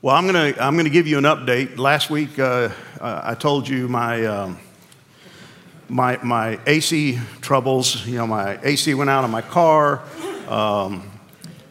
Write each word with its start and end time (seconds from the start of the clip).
Well, 0.00 0.14
I'm 0.14 0.28
going 0.28 0.54
to 0.54 0.62
I'm 0.62 0.76
gonna 0.76 0.90
give 0.90 1.08
you 1.08 1.18
an 1.18 1.24
update. 1.24 1.76
Last 1.76 2.08
week, 2.08 2.38
uh, 2.38 2.68
I 3.00 3.34
told 3.34 3.66
you 3.66 3.88
my, 3.88 4.24
um, 4.26 4.60
my, 5.88 6.22
my 6.22 6.60
AC 6.68 7.18
troubles. 7.40 8.06
You 8.06 8.18
know, 8.18 8.26
my 8.28 8.60
AC 8.62 8.94
went 8.94 9.10
out 9.10 9.24
on 9.24 9.32
my 9.32 9.42
car. 9.42 10.04
Um, 10.46 11.10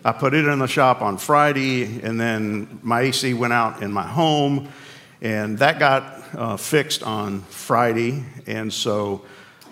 I 0.04 0.12
put 0.12 0.34
it 0.34 0.46
in 0.46 0.60
the 0.60 0.68
shop 0.68 1.02
on 1.02 1.18
Friday, 1.18 2.02
and 2.02 2.20
then 2.20 2.82
my 2.84 3.00
AC 3.00 3.34
went 3.34 3.54
out 3.54 3.82
in 3.82 3.94
my 3.94 4.06
home, 4.06 4.74
and 5.22 5.58
that 5.60 5.80
got 5.80 6.22
uh, 6.36 6.58
fixed 6.58 7.04
on 7.04 7.44
Friday. 7.44 8.26
And 8.46 8.74
so 8.74 9.24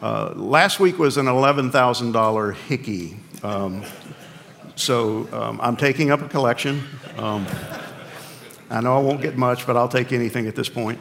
uh, 0.02 0.32
last 0.34 0.80
week 0.80 0.98
was 0.98 1.18
an 1.18 1.26
$11,000 1.26 2.56
hickey. 2.56 3.18
Um, 3.44 3.84
so 4.76 5.28
um, 5.34 5.60
I'm 5.62 5.76
taking 5.76 6.10
up 6.10 6.22
a 6.22 6.30
collection. 6.30 6.84
I 8.70 8.82
know 8.82 8.98
I 8.98 9.02
won't 9.02 9.22
get 9.22 9.38
much, 9.38 9.68
but 9.68 9.78
I'll 9.78 9.90
take 9.90 10.12
anything 10.12 10.48
at 10.48 10.55
this 10.55 10.70
point. 10.70 11.00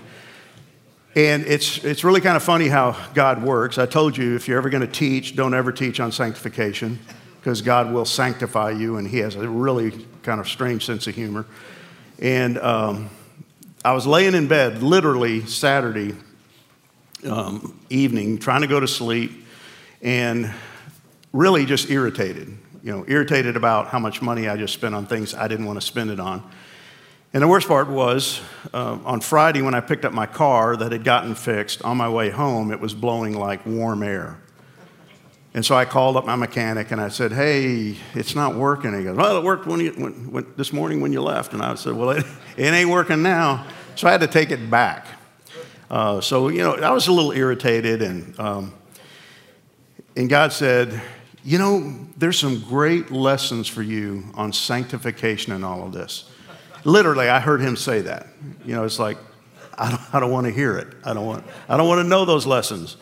And 1.16 1.44
it's, 1.44 1.84
it's 1.84 2.02
really 2.02 2.20
kind 2.20 2.36
of 2.36 2.42
funny 2.42 2.68
how 2.68 2.96
God 3.14 3.42
works. 3.42 3.78
I 3.78 3.86
told 3.86 4.16
you 4.16 4.34
if 4.34 4.48
you're 4.48 4.58
ever 4.58 4.68
going 4.68 4.80
to 4.80 4.92
teach, 4.92 5.36
don't 5.36 5.54
ever 5.54 5.70
teach 5.70 6.00
on 6.00 6.10
sanctification 6.10 6.98
because 7.38 7.62
God 7.62 7.92
will 7.92 8.04
sanctify 8.04 8.70
you, 8.70 8.96
and 8.96 9.06
He 9.06 9.18
has 9.18 9.36
a 9.36 9.48
really 9.48 10.06
kind 10.22 10.40
of 10.40 10.48
strange 10.48 10.86
sense 10.86 11.06
of 11.06 11.14
humor. 11.14 11.46
And 12.18 12.58
um, 12.58 13.10
I 13.84 13.92
was 13.92 14.06
laying 14.06 14.34
in 14.34 14.48
bed 14.48 14.82
literally 14.82 15.46
Saturday 15.46 16.14
um, 17.28 17.78
evening, 17.90 18.38
trying 18.38 18.62
to 18.62 18.66
go 18.66 18.80
to 18.80 18.88
sleep, 18.88 19.44
and 20.02 20.52
really 21.32 21.66
just 21.66 21.90
irritated. 21.90 22.48
You 22.82 22.92
know, 22.92 23.04
irritated 23.06 23.56
about 23.56 23.88
how 23.88 23.98
much 23.98 24.20
money 24.20 24.48
I 24.48 24.56
just 24.56 24.74
spent 24.74 24.94
on 24.94 25.06
things 25.06 25.34
I 25.34 25.46
didn't 25.46 25.66
want 25.66 25.80
to 25.80 25.86
spend 25.86 26.10
it 26.10 26.18
on. 26.20 26.42
And 27.34 27.42
the 27.42 27.48
worst 27.48 27.66
part 27.66 27.88
was 27.88 28.40
uh, 28.72 28.96
on 29.04 29.20
Friday 29.20 29.60
when 29.60 29.74
I 29.74 29.80
picked 29.80 30.04
up 30.04 30.12
my 30.12 30.24
car 30.24 30.76
that 30.76 30.92
had 30.92 31.02
gotten 31.02 31.34
fixed, 31.34 31.82
on 31.82 31.96
my 31.96 32.08
way 32.08 32.30
home, 32.30 32.70
it 32.70 32.78
was 32.78 32.94
blowing 32.94 33.34
like 33.34 33.66
warm 33.66 34.04
air. 34.04 34.38
And 35.52 35.66
so 35.66 35.74
I 35.74 35.84
called 35.84 36.16
up 36.16 36.24
my 36.26 36.36
mechanic 36.36 36.92
and 36.92 37.00
I 37.00 37.08
said, 37.08 37.32
Hey, 37.32 37.96
it's 38.14 38.36
not 38.36 38.54
working. 38.54 38.96
He 38.96 39.02
goes, 39.02 39.16
Well, 39.16 39.36
it 39.36 39.42
worked 39.42 39.66
when 39.66 39.80
you, 39.80 39.90
when, 39.92 40.30
when, 40.30 40.46
this 40.56 40.72
morning 40.72 41.00
when 41.00 41.12
you 41.12 41.22
left. 41.22 41.52
And 41.52 41.60
I 41.60 41.74
said, 41.74 41.94
Well, 41.94 42.10
it, 42.10 42.24
it 42.56 42.72
ain't 42.72 42.90
working 42.90 43.20
now. 43.22 43.66
So 43.96 44.06
I 44.06 44.12
had 44.12 44.20
to 44.20 44.28
take 44.28 44.52
it 44.52 44.70
back. 44.70 45.08
Uh, 45.90 46.20
so, 46.20 46.48
you 46.48 46.62
know, 46.62 46.74
I 46.76 46.92
was 46.92 47.08
a 47.08 47.12
little 47.12 47.32
irritated. 47.32 48.00
And, 48.00 48.38
um, 48.38 48.72
and 50.16 50.28
God 50.28 50.52
said, 50.52 51.02
You 51.42 51.58
know, 51.58 52.06
there's 52.16 52.38
some 52.38 52.60
great 52.60 53.10
lessons 53.10 53.66
for 53.66 53.82
you 53.82 54.22
on 54.34 54.52
sanctification 54.52 55.52
and 55.52 55.64
all 55.64 55.84
of 55.84 55.92
this. 55.92 56.30
Literally, 56.84 57.28
I 57.28 57.40
heard 57.40 57.60
him 57.60 57.76
say 57.76 58.02
that. 58.02 58.28
You 58.64 58.74
know, 58.74 58.84
it's 58.84 58.98
like, 58.98 59.16
I 59.76 59.90
don't, 59.90 60.14
I 60.14 60.20
don't 60.20 60.30
want 60.30 60.46
to 60.46 60.52
hear 60.52 60.76
it. 60.76 60.88
I 61.04 61.14
don't 61.14 61.26
want, 61.26 61.44
I 61.68 61.76
don't 61.76 61.88
want 61.88 62.00
to 62.00 62.08
know 62.08 62.24
those 62.24 62.46
lessons. 62.46 62.96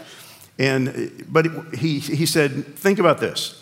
And, 0.59 1.25
but 1.29 1.47
he, 1.75 1.99
he 1.99 2.27
said, 2.27 2.77
think 2.77 2.99
about 2.99 3.19
this. 3.19 3.61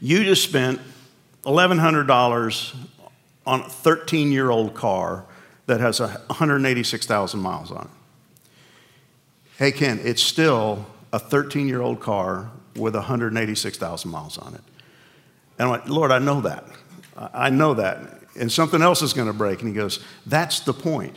You 0.00 0.24
just 0.24 0.44
spent 0.44 0.80
$1,100 1.44 2.76
on 3.46 3.60
a 3.60 3.68
13 3.68 4.32
year 4.32 4.50
old 4.50 4.74
car 4.74 5.24
that 5.66 5.80
has 5.80 6.00
186,000 6.00 7.40
miles 7.40 7.70
on 7.70 7.82
it. 7.82 7.90
Hey, 9.58 9.72
Ken, 9.72 10.00
it's 10.02 10.22
still 10.22 10.86
a 11.12 11.18
13 11.18 11.68
year 11.68 11.82
old 11.82 12.00
car 12.00 12.50
with 12.76 12.94
186,000 12.94 14.10
miles 14.10 14.38
on 14.38 14.54
it. 14.54 14.60
And 15.58 15.68
like, 15.68 15.88
Lord, 15.88 16.10
I 16.10 16.18
know 16.18 16.40
that. 16.40 16.64
I 17.16 17.50
know 17.50 17.74
that 17.74 18.21
and 18.38 18.50
something 18.50 18.82
else 18.82 19.02
is 19.02 19.12
going 19.12 19.28
to 19.28 19.32
break. 19.32 19.60
And 19.60 19.68
he 19.68 19.74
goes, 19.74 20.00
That's 20.26 20.60
the 20.60 20.72
point. 20.72 21.16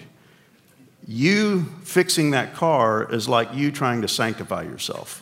You 1.07 1.63
fixing 1.83 2.31
that 2.31 2.53
car 2.55 3.11
is 3.11 3.29
like 3.29 3.53
you 3.53 3.71
trying 3.71 4.01
to 4.01 4.07
sanctify 4.07 4.63
yourself. 4.63 5.21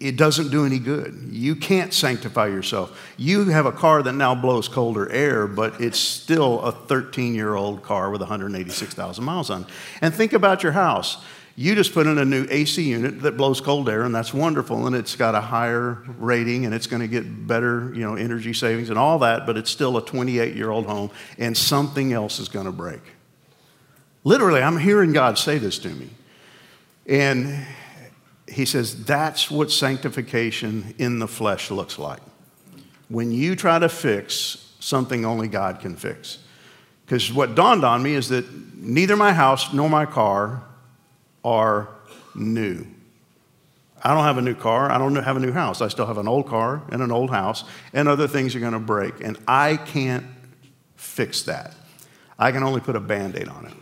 It 0.00 0.16
doesn't 0.16 0.50
do 0.50 0.64
any 0.64 0.78
good. 0.78 1.28
You 1.30 1.54
can't 1.54 1.92
sanctify 1.92 2.46
yourself. 2.46 3.12
You 3.18 3.44
have 3.50 3.66
a 3.66 3.72
car 3.72 4.02
that 4.02 4.14
now 4.14 4.34
blows 4.34 4.68
colder 4.68 5.10
air, 5.10 5.46
but 5.46 5.78
it's 5.80 5.98
still 5.98 6.62
a 6.62 6.72
13 6.72 7.34
year 7.34 7.54
old 7.54 7.82
car 7.82 8.10
with 8.10 8.22
186,000 8.22 9.22
miles 9.22 9.50
on. 9.50 9.66
And 10.00 10.14
think 10.14 10.32
about 10.32 10.62
your 10.62 10.72
house. 10.72 11.22
You 11.60 11.74
just 11.74 11.92
put 11.92 12.06
in 12.06 12.16
a 12.16 12.24
new 12.24 12.46
AC 12.48 12.82
unit 12.82 13.20
that 13.20 13.36
blows 13.36 13.60
cold 13.60 13.90
air, 13.90 14.04
and 14.04 14.14
that's 14.14 14.32
wonderful, 14.32 14.86
and 14.86 14.96
it's 14.96 15.14
got 15.14 15.34
a 15.34 15.42
higher 15.42 16.02
rating, 16.18 16.64
and 16.64 16.74
it's 16.74 16.86
going 16.86 17.02
to 17.02 17.06
get 17.06 17.46
better, 17.46 17.92
you 17.92 18.00
know, 18.00 18.14
energy 18.14 18.54
savings 18.54 18.88
and 18.88 18.98
all 18.98 19.18
that, 19.18 19.44
but 19.44 19.58
it's 19.58 19.70
still 19.70 19.98
a 19.98 20.02
28 20.02 20.56
year 20.56 20.70
old 20.70 20.86
home, 20.86 21.10
and 21.36 21.54
something 21.54 22.14
else 22.14 22.38
is 22.38 22.48
going 22.48 22.64
to 22.64 22.72
break. 22.72 23.02
Literally, 24.24 24.62
I'm 24.62 24.78
hearing 24.78 25.12
God 25.12 25.36
say 25.36 25.58
this 25.58 25.78
to 25.80 25.90
me. 25.90 26.08
And 27.06 27.66
he 28.48 28.64
says, 28.64 29.04
that's 29.04 29.50
what 29.50 29.70
sanctification 29.70 30.94
in 30.96 31.18
the 31.18 31.28
flesh 31.28 31.70
looks 31.70 31.98
like. 31.98 32.20
When 33.10 33.32
you 33.32 33.54
try 33.54 33.78
to 33.78 33.90
fix 33.90 34.72
something 34.80 35.26
only 35.26 35.46
God 35.46 35.80
can 35.80 35.94
fix. 35.94 36.38
Because 37.04 37.30
what 37.30 37.54
dawned 37.54 37.84
on 37.84 38.02
me 38.02 38.14
is 38.14 38.30
that 38.30 38.46
neither 38.76 39.14
my 39.14 39.34
house 39.34 39.74
nor 39.74 39.90
my 39.90 40.06
car 40.06 40.62
are 41.44 41.88
new. 42.34 42.86
I 44.02 44.14
don't 44.14 44.24
have 44.24 44.38
a 44.38 44.42
new 44.42 44.54
car. 44.54 44.90
I 44.90 44.98
don't 44.98 45.14
have 45.14 45.36
a 45.36 45.40
new 45.40 45.52
house. 45.52 45.80
I 45.80 45.88
still 45.88 46.06
have 46.06 46.18
an 46.18 46.28
old 46.28 46.46
car 46.46 46.82
and 46.90 47.02
an 47.02 47.12
old 47.12 47.30
house, 47.30 47.64
and 47.92 48.08
other 48.08 48.26
things 48.26 48.54
are 48.56 48.60
going 48.60 48.72
to 48.72 48.78
break. 48.78 49.20
And 49.20 49.38
I 49.46 49.76
can't 49.76 50.24
fix 50.96 51.42
that. 51.42 51.74
I 52.38 52.52
can 52.52 52.62
only 52.62 52.80
put 52.80 52.96
a 52.96 53.00
band 53.00 53.36
aid 53.36 53.48
on 53.48 53.66
it. 53.66 53.74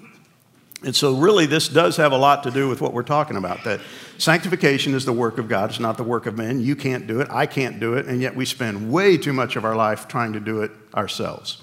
And 0.84 0.94
so, 0.94 1.16
really, 1.16 1.46
this 1.46 1.68
does 1.68 1.96
have 1.96 2.12
a 2.12 2.16
lot 2.16 2.44
to 2.44 2.52
do 2.52 2.68
with 2.68 2.80
what 2.80 2.92
we're 2.92 3.02
talking 3.02 3.36
about 3.36 3.64
that 3.64 3.80
sanctification 4.16 4.94
is 4.94 5.04
the 5.04 5.12
work 5.12 5.38
of 5.38 5.48
God, 5.48 5.70
it's 5.70 5.80
not 5.80 5.96
the 5.96 6.04
work 6.04 6.26
of 6.26 6.36
men. 6.36 6.60
You 6.60 6.76
can't 6.76 7.06
do 7.06 7.20
it, 7.20 7.28
I 7.30 7.46
can't 7.46 7.80
do 7.80 7.94
it, 7.94 8.06
and 8.06 8.20
yet 8.20 8.36
we 8.36 8.44
spend 8.44 8.90
way 8.90 9.16
too 9.16 9.32
much 9.32 9.56
of 9.56 9.64
our 9.64 9.74
life 9.74 10.06
trying 10.06 10.34
to 10.34 10.40
do 10.40 10.62
it 10.62 10.70
ourselves. 10.94 11.62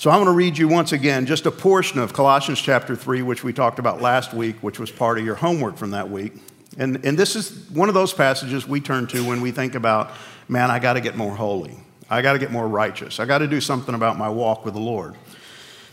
So 0.00 0.08
I 0.08 0.16
want 0.16 0.28
to 0.28 0.32
read 0.32 0.56
you 0.56 0.66
once 0.66 0.92
again 0.92 1.26
just 1.26 1.44
a 1.44 1.50
portion 1.50 1.98
of 1.98 2.14
Colossians 2.14 2.58
chapter 2.58 2.96
3, 2.96 3.20
which 3.20 3.44
we 3.44 3.52
talked 3.52 3.78
about 3.78 4.00
last 4.00 4.32
week, 4.32 4.56
which 4.62 4.78
was 4.78 4.90
part 4.90 5.18
of 5.18 5.26
your 5.26 5.34
homework 5.34 5.76
from 5.76 5.90
that 5.90 6.08
week. 6.08 6.32
And, 6.78 7.04
and 7.04 7.18
this 7.18 7.36
is 7.36 7.68
one 7.68 7.90
of 7.90 7.94
those 7.94 8.14
passages 8.14 8.66
we 8.66 8.80
turn 8.80 9.08
to 9.08 9.22
when 9.28 9.42
we 9.42 9.50
think 9.50 9.74
about, 9.74 10.12
man, 10.48 10.70
I 10.70 10.78
got 10.78 10.94
to 10.94 11.02
get 11.02 11.18
more 11.18 11.36
holy. 11.36 11.76
I 12.08 12.22
got 12.22 12.32
to 12.32 12.38
get 12.38 12.50
more 12.50 12.66
righteous. 12.66 13.20
I 13.20 13.26
got 13.26 13.40
to 13.40 13.46
do 13.46 13.60
something 13.60 13.94
about 13.94 14.16
my 14.16 14.30
walk 14.30 14.64
with 14.64 14.72
the 14.72 14.80
Lord. 14.80 15.16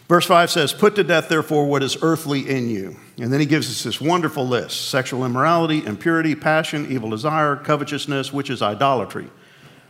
Verse 0.07 0.25
5 0.25 0.51
says, 0.51 0.71
Put 0.71 0.95
to 0.95 1.03
death, 1.03 1.27
therefore, 1.27 1.65
what 1.65 1.83
is 1.83 1.97
earthly 2.01 2.49
in 2.49 2.69
you. 2.69 2.95
And 3.17 3.33
then 3.33 3.41
he 3.41 3.45
gives 3.45 3.69
us 3.69 3.83
this 3.83 3.99
wonderful 3.99 4.47
list 4.47 4.89
sexual 4.89 5.25
immorality, 5.25 5.85
impurity, 5.85 6.33
passion, 6.33 6.89
evil 6.89 7.09
desire, 7.09 7.57
covetousness, 7.57 8.31
which 8.31 8.49
is 8.49 8.61
idolatry. 8.61 9.27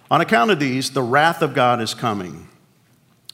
On 0.09 0.21
account 0.21 0.49
of 0.49 0.59
these, 0.59 0.89
the 0.89 1.03
wrath 1.03 1.43
of 1.43 1.53
God 1.53 1.79
is 1.81 1.93
coming. 1.93 2.47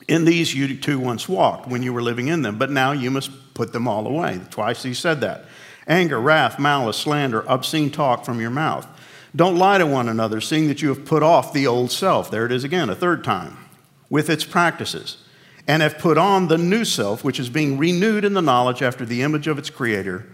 In 0.08 0.26
these 0.26 0.54
you 0.54 0.78
too 0.78 1.00
once 1.00 1.30
walked 1.30 1.68
when 1.68 1.84
you 1.84 1.94
were 1.94 2.02
living 2.02 2.28
in 2.28 2.42
them, 2.42 2.58
but 2.58 2.72
now 2.72 2.92
you 2.92 3.10
must 3.10 3.54
put 3.54 3.74
them 3.74 3.88
all 3.88 4.06
away. 4.08 4.42
Twice 4.50 4.84
he 4.84 4.94
said 4.94 5.22
that. 5.22 5.46
Anger, 5.88 6.20
wrath, 6.20 6.60
malice, 6.60 6.98
slander, 6.98 7.44
obscene 7.48 7.92
talk 7.92 8.26
from 8.26 8.40
your 8.40 8.50
mouth. 8.50 8.88
Don't 9.36 9.58
lie 9.58 9.80
to 9.80 9.86
one 9.86 10.08
another, 10.08 10.40
seeing 10.40 10.68
that 10.68 10.82
you 10.82 10.90
have 10.90 11.06
put 11.06 11.24
off 11.24 11.54
the 11.54 11.68
old 11.68 11.92
self. 11.92 12.30
There 12.30 12.46
it 12.46 12.52
is 12.52 12.64
again, 12.64 12.90
a 12.90 12.96
third 12.96 13.24
time, 13.24 13.58
with 14.10 14.30
its 14.30 14.44
practices, 14.44 15.18
and 15.68 15.82
have 15.82 15.98
put 15.98 16.18
on 16.18 16.48
the 16.48 16.58
new 16.58 16.86
self, 16.86 17.24
which 17.24 17.40
is 17.40 17.50
being 17.50 17.78
renewed 17.78 18.26
in 18.26 18.34
the 18.34 18.42
knowledge 18.42 18.82
after 18.82 19.06
the 19.06 19.24
image 19.24 19.48
of 19.48 19.58
its 19.58 19.70
creator. 19.70 20.28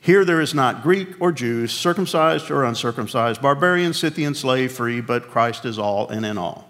Here 0.00 0.24
there 0.24 0.40
is 0.40 0.54
not 0.54 0.82
Greek 0.82 1.20
or 1.20 1.32
Jew, 1.32 1.66
circumcised 1.66 2.50
or 2.50 2.64
uncircumcised, 2.64 3.42
barbarian, 3.42 3.92
Scythian, 3.92 4.34
slave, 4.34 4.72
free, 4.72 5.00
but 5.00 5.28
Christ 5.28 5.64
is 5.64 5.78
all 5.78 6.08
and 6.08 6.24
in 6.24 6.38
all. 6.38 6.68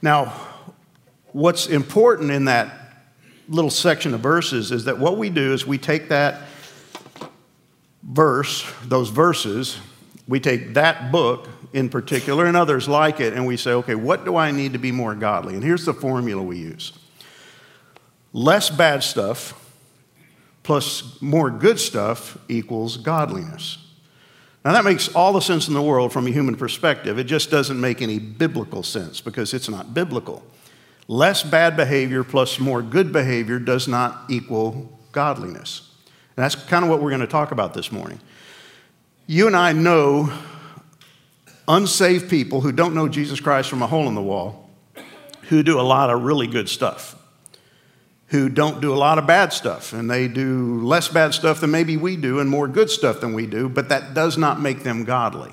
Now, 0.00 0.32
what's 1.32 1.66
important 1.66 2.30
in 2.30 2.46
that 2.46 2.76
little 3.48 3.70
section 3.70 4.14
of 4.14 4.20
verses 4.20 4.70
is 4.70 4.84
that 4.84 4.98
what 4.98 5.18
we 5.18 5.28
do 5.30 5.52
is 5.52 5.66
we 5.66 5.78
take 5.78 6.08
that 6.08 6.42
verse, 8.02 8.70
those 8.84 9.10
verses, 9.10 9.78
we 10.28 10.40
take 10.40 10.74
that 10.74 11.10
book 11.10 11.48
in 11.72 11.88
particular 11.88 12.46
and 12.46 12.56
others 12.56 12.88
like 12.88 13.20
it, 13.20 13.32
and 13.32 13.46
we 13.46 13.56
say, 13.56 13.72
okay, 13.72 13.94
what 13.94 14.24
do 14.24 14.36
I 14.36 14.50
need 14.50 14.72
to 14.72 14.78
be 14.78 14.92
more 14.92 15.14
godly? 15.14 15.54
And 15.54 15.62
here's 15.62 15.84
the 15.84 15.94
formula 15.94 16.42
we 16.42 16.58
use 16.58 16.92
less 18.32 18.70
bad 18.70 19.02
stuff 19.02 19.54
plus 20.62 21.20
more 21.20 21.50
good 21.50 21.80
stuff 21.80 22.38
equals 22.48 22.96
godliness. 22.96 23.78
Now, 24.64 24.72
that 24.72 24.84
makes 24.84 25.08
all 25.14 25.32
the 25.32 25.40
sense 25.40 25.68
in 25.68 25.74
the 25.74 25.82
world 25.82 26.12
from 26.12 26.26
a 26.26 26.30
human 26.30 26.54
perspective. 26.54 27.18
It 27.18 27.24
just 27.24 27.50
doesn't 27.50 27.80
make 27.80 28.02
any 28.02 28.18
biblical 28.18 28.82
sense 28.82 29.20
because 29.20 29.54
it's 29.54 29.70
not 29.70 29.94
biblical. 29.94 30.44
Less 31.08 31.42
bad 31.42 31.76
behavior 31.76 32.22
plus 32.22 32.58
more 32.58 32.82
good 32.82 33.12
behavior 33.12 33.58
does 33.58 33.88
not 33.88 34.24
equal 34.28 34.98
godliness. 35.12 35.90
And 36.36 36.44
that's 36.44 36.54
kind 36.54 36.84
of 36.84 36.90
what 36.90 37.02
we're 37.02 37.10
going 37.10 37.20
to 37.20 37.26
talk 37.26 37.50
about 37.50 37.74
this 37.74 37.90
morning. 37.90 38.20
You 39.26 39.46
and 39.46 39.56
I 39.56 39.72
know 39.72 40.32
unsaved 41.66 42.30
people 42.30 42.60
who 42.60 42.72
don't 42.72 42.94
know 42.94 43.08
Jesus 43.08 43.40
Christ 43.40 43.68
from 43.68 43.82
a 43.82 43.86
hole 43.86 44.08
in 44.08 44.14
the 44.14 44.22
wall 44.22 44.70
who 45.48 45.62
do 45.62 45.80
a 45.80 45.82
lot 45.82 46.10
of 46.10 46.22
really 46.22 46.46
good 46.46 46.68
stuff. 46.68 47.16
who 48.30 48.48
don't 48.48 48.80
do 48.80 48.94
a 48.94 48.96
lot 48.96 49.18
of 49.18 49.26
bad 49.26 49.52
stuff, 49.52 49.92
and 49.92 50.08
they 50.08 50.28
do 50.28 50.80
less 50.84 51.08
bad 51.08 51.34
stuff 51.34 51.60
than 51.60 51.70
maybe 51.70 51.96
we 51.96 52.16
do 52.16 52.38
and 52.38 52.48
more 52.48 52.68
good 52.68 52.88
stuff 52.88 53.20
than 53.20 53.34
we 53.34 53.44
do, 53.44 53.68
but 53.68 53.88
that 53.88 54.14
does 54.14 54.38
not 54.38 54.60
make 54.60 54.84
them 54.84 55.04
godly. 55.04 55.52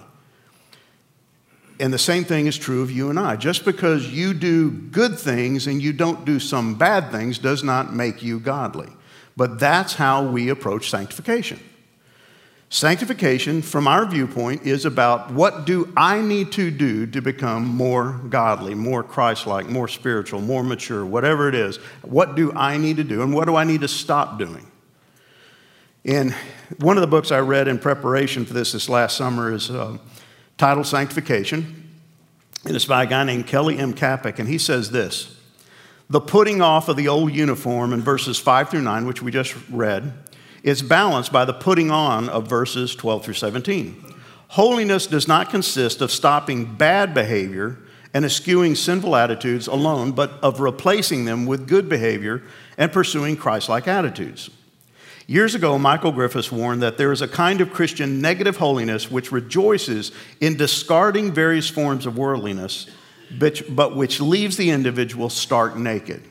And 1.79 1.93
the 1.93 1.99
same 1.99 2.23
thing 2.23 2.47
is 2.47 2.57
true 2.57 2.81
of 2.81 2.91
you 2.91 3.09
and 3.09 3.19
I. 3.19 3.35
Just 3.35 3.63
because 3.63 4.07
you 4.07 4.33
do 4.33 4.71
good 4.71 5.19
things 5.19 5.67
and 5.67 5.81
you 5.81 5.93
don't 5.93 6.25
do 6.25 6.39
some 6.39 6.75
bad 6.75 7.11
things 7.11 7.37
does 7.37 7.63
not 7.63 7.93
make 7.93 8.23
you 8.23 8.39
godly. 8.39 8.89
But 9.35 9.59
that's 9.59 9.93
how 9.93 10.23
we 10.23 10.49
approach 10.49 10.89
sanctification. 10.89 11.59
Sanctification, 12.69 13.61
from 13.61 13.87
our 13.87 14.05
viewpoint, 14.05 14.63
is 14.63 14.83
about 14.83 15.31
what 15.31 15.65
do 15.65 15.93
I 15.95 16.19
need 16.19 16.51
to 16.53 16.69
do 16.69 17.05
to 17.07 17.21
become 17.21 17.65
more 17.65 18.19
godly, 18.29 18.75
more 18.75 19.03
Christ 19.03 19.47
like, 19.47 19.69
more 19.69 19.87
spiritual, 19.87 20.41
more 20.41 20.63
mature, 20.63 21.05
whatever 21.05 21.47
it 21.47 21.55
is. 21.55 21.77
What 22.01 22.35
do 22.35 22.51
I 22.51 22.77
need 22.77 22.97
to 22.97 23.05
do, 23.05 23.21
and 23.21 23.33
what 23.33 23.45
do 23.45 23.55
I 23.55 23.63
need 23.63 23.81
to 23.81 23.87
stop 23.87 24.37
doing? 24.37 24.69
And 26.03 26.33
one 26.79 26.97
of 26.97 27.01
the 27.01 27.07
books 27.07 27.31
I 27.31 27.39
read 27.39 27.69
in 27.69 27.79
preparation 27.79 28.45
for 28.45 28.53
this 28.53 28.73
this 28.73 28.89
last 28.89 29.15
summer 29.15 29.53
is 29.53 29.69
uh, 29.69 29.97
titled 30.57 30.87
Sanctification, 30.87 31.83
and 32.65 32.75
it's 32.75 32.85
by 32.85 33.03
a 33.03 33.07
guy 33.07 33.23
named 33.23 33.47
Kelly 33.47 33.77
M. 33.77 33.93
Kapic, 33.93 34.39
and 34.39 34.49
he 34.49 34.57
says 34.57 34.91
this 34.91 35.37
The 36.09 36.19
putting 36.19 36.61
off 36.61 36.89
of 36.89 36.97
the 36.97 37.07
old 37.07 37.33
uniform 37.33 37.93
in 37.93 38.01
verses 38.01 38.39
5 38.39 38.69
through 38.69 38.81
9, 38.81 39.05
which 39.05 39.21
we 39.21 39.31
just 39.31 39.55
read, 39.69 40.13
is 40.63 40.81
balanced 40.81 41.31
by 41.31 41.45
the 41.45 41.53
putting 41.53 41.91
on 41.91 42.27
of 42.29 42.47
verses 42.47 42.95
12 42.95 43.25
through 43.25 43.33
17. 43.35 44.15
Holiness 44.49 45.07
does 45.07 45.27
not 45.27 45.49
consist 45.49 46.01
of 46.01 46.11
stopping 46.11 46.75
bad 46.75 47.13
behavior 47.13 47.77
and 48.13 48.25
eschewing 48.25 48.73
sinful 48.73 49.15
attitudes 49.15 49.67
alone, 49.67 50.11
but 50.11 50.31
of 50.41 50.59
replacing 50.59 51.25
them 51.25 51.45
with 51.45 51.67
good 51.67 51.87
behavior 51.87 52.41
and 52.77 52.91
pursuing 52.91 53.35
Christ 53.35 53.69
like 53.69 53.87
attitudes. 53.87 54.49
Years 55.29 55.55
ago, 55.55 55.77
Michael 55.77 56.13
Griffiths 56.13 56.53
warned 56.53 56.81
that 56.81 56.97
there 56.97 57.11
is 57.11 57.21
a 57.21 57.27
kind 57.27 57.59
of 57.59 57.73
Christian 57.73 58.21
negative 58.21 58.55
holiness 58.55 59.11
which 59.11 59.29
rejoices 59.29 60.13
in 60.39 60.55
discarding 60.55 61.33
various 61.33 61.69
forms 61.69 62.05
of 62.05 62.17
worldliness, 62.17 62.87
but 63.37 63.93
which 63.97 64.21
leaves 64.21 64.55
the 64.55 64.69
individual 64.69 65.29
stark 65.29 65.75
naked. 65.75 66.23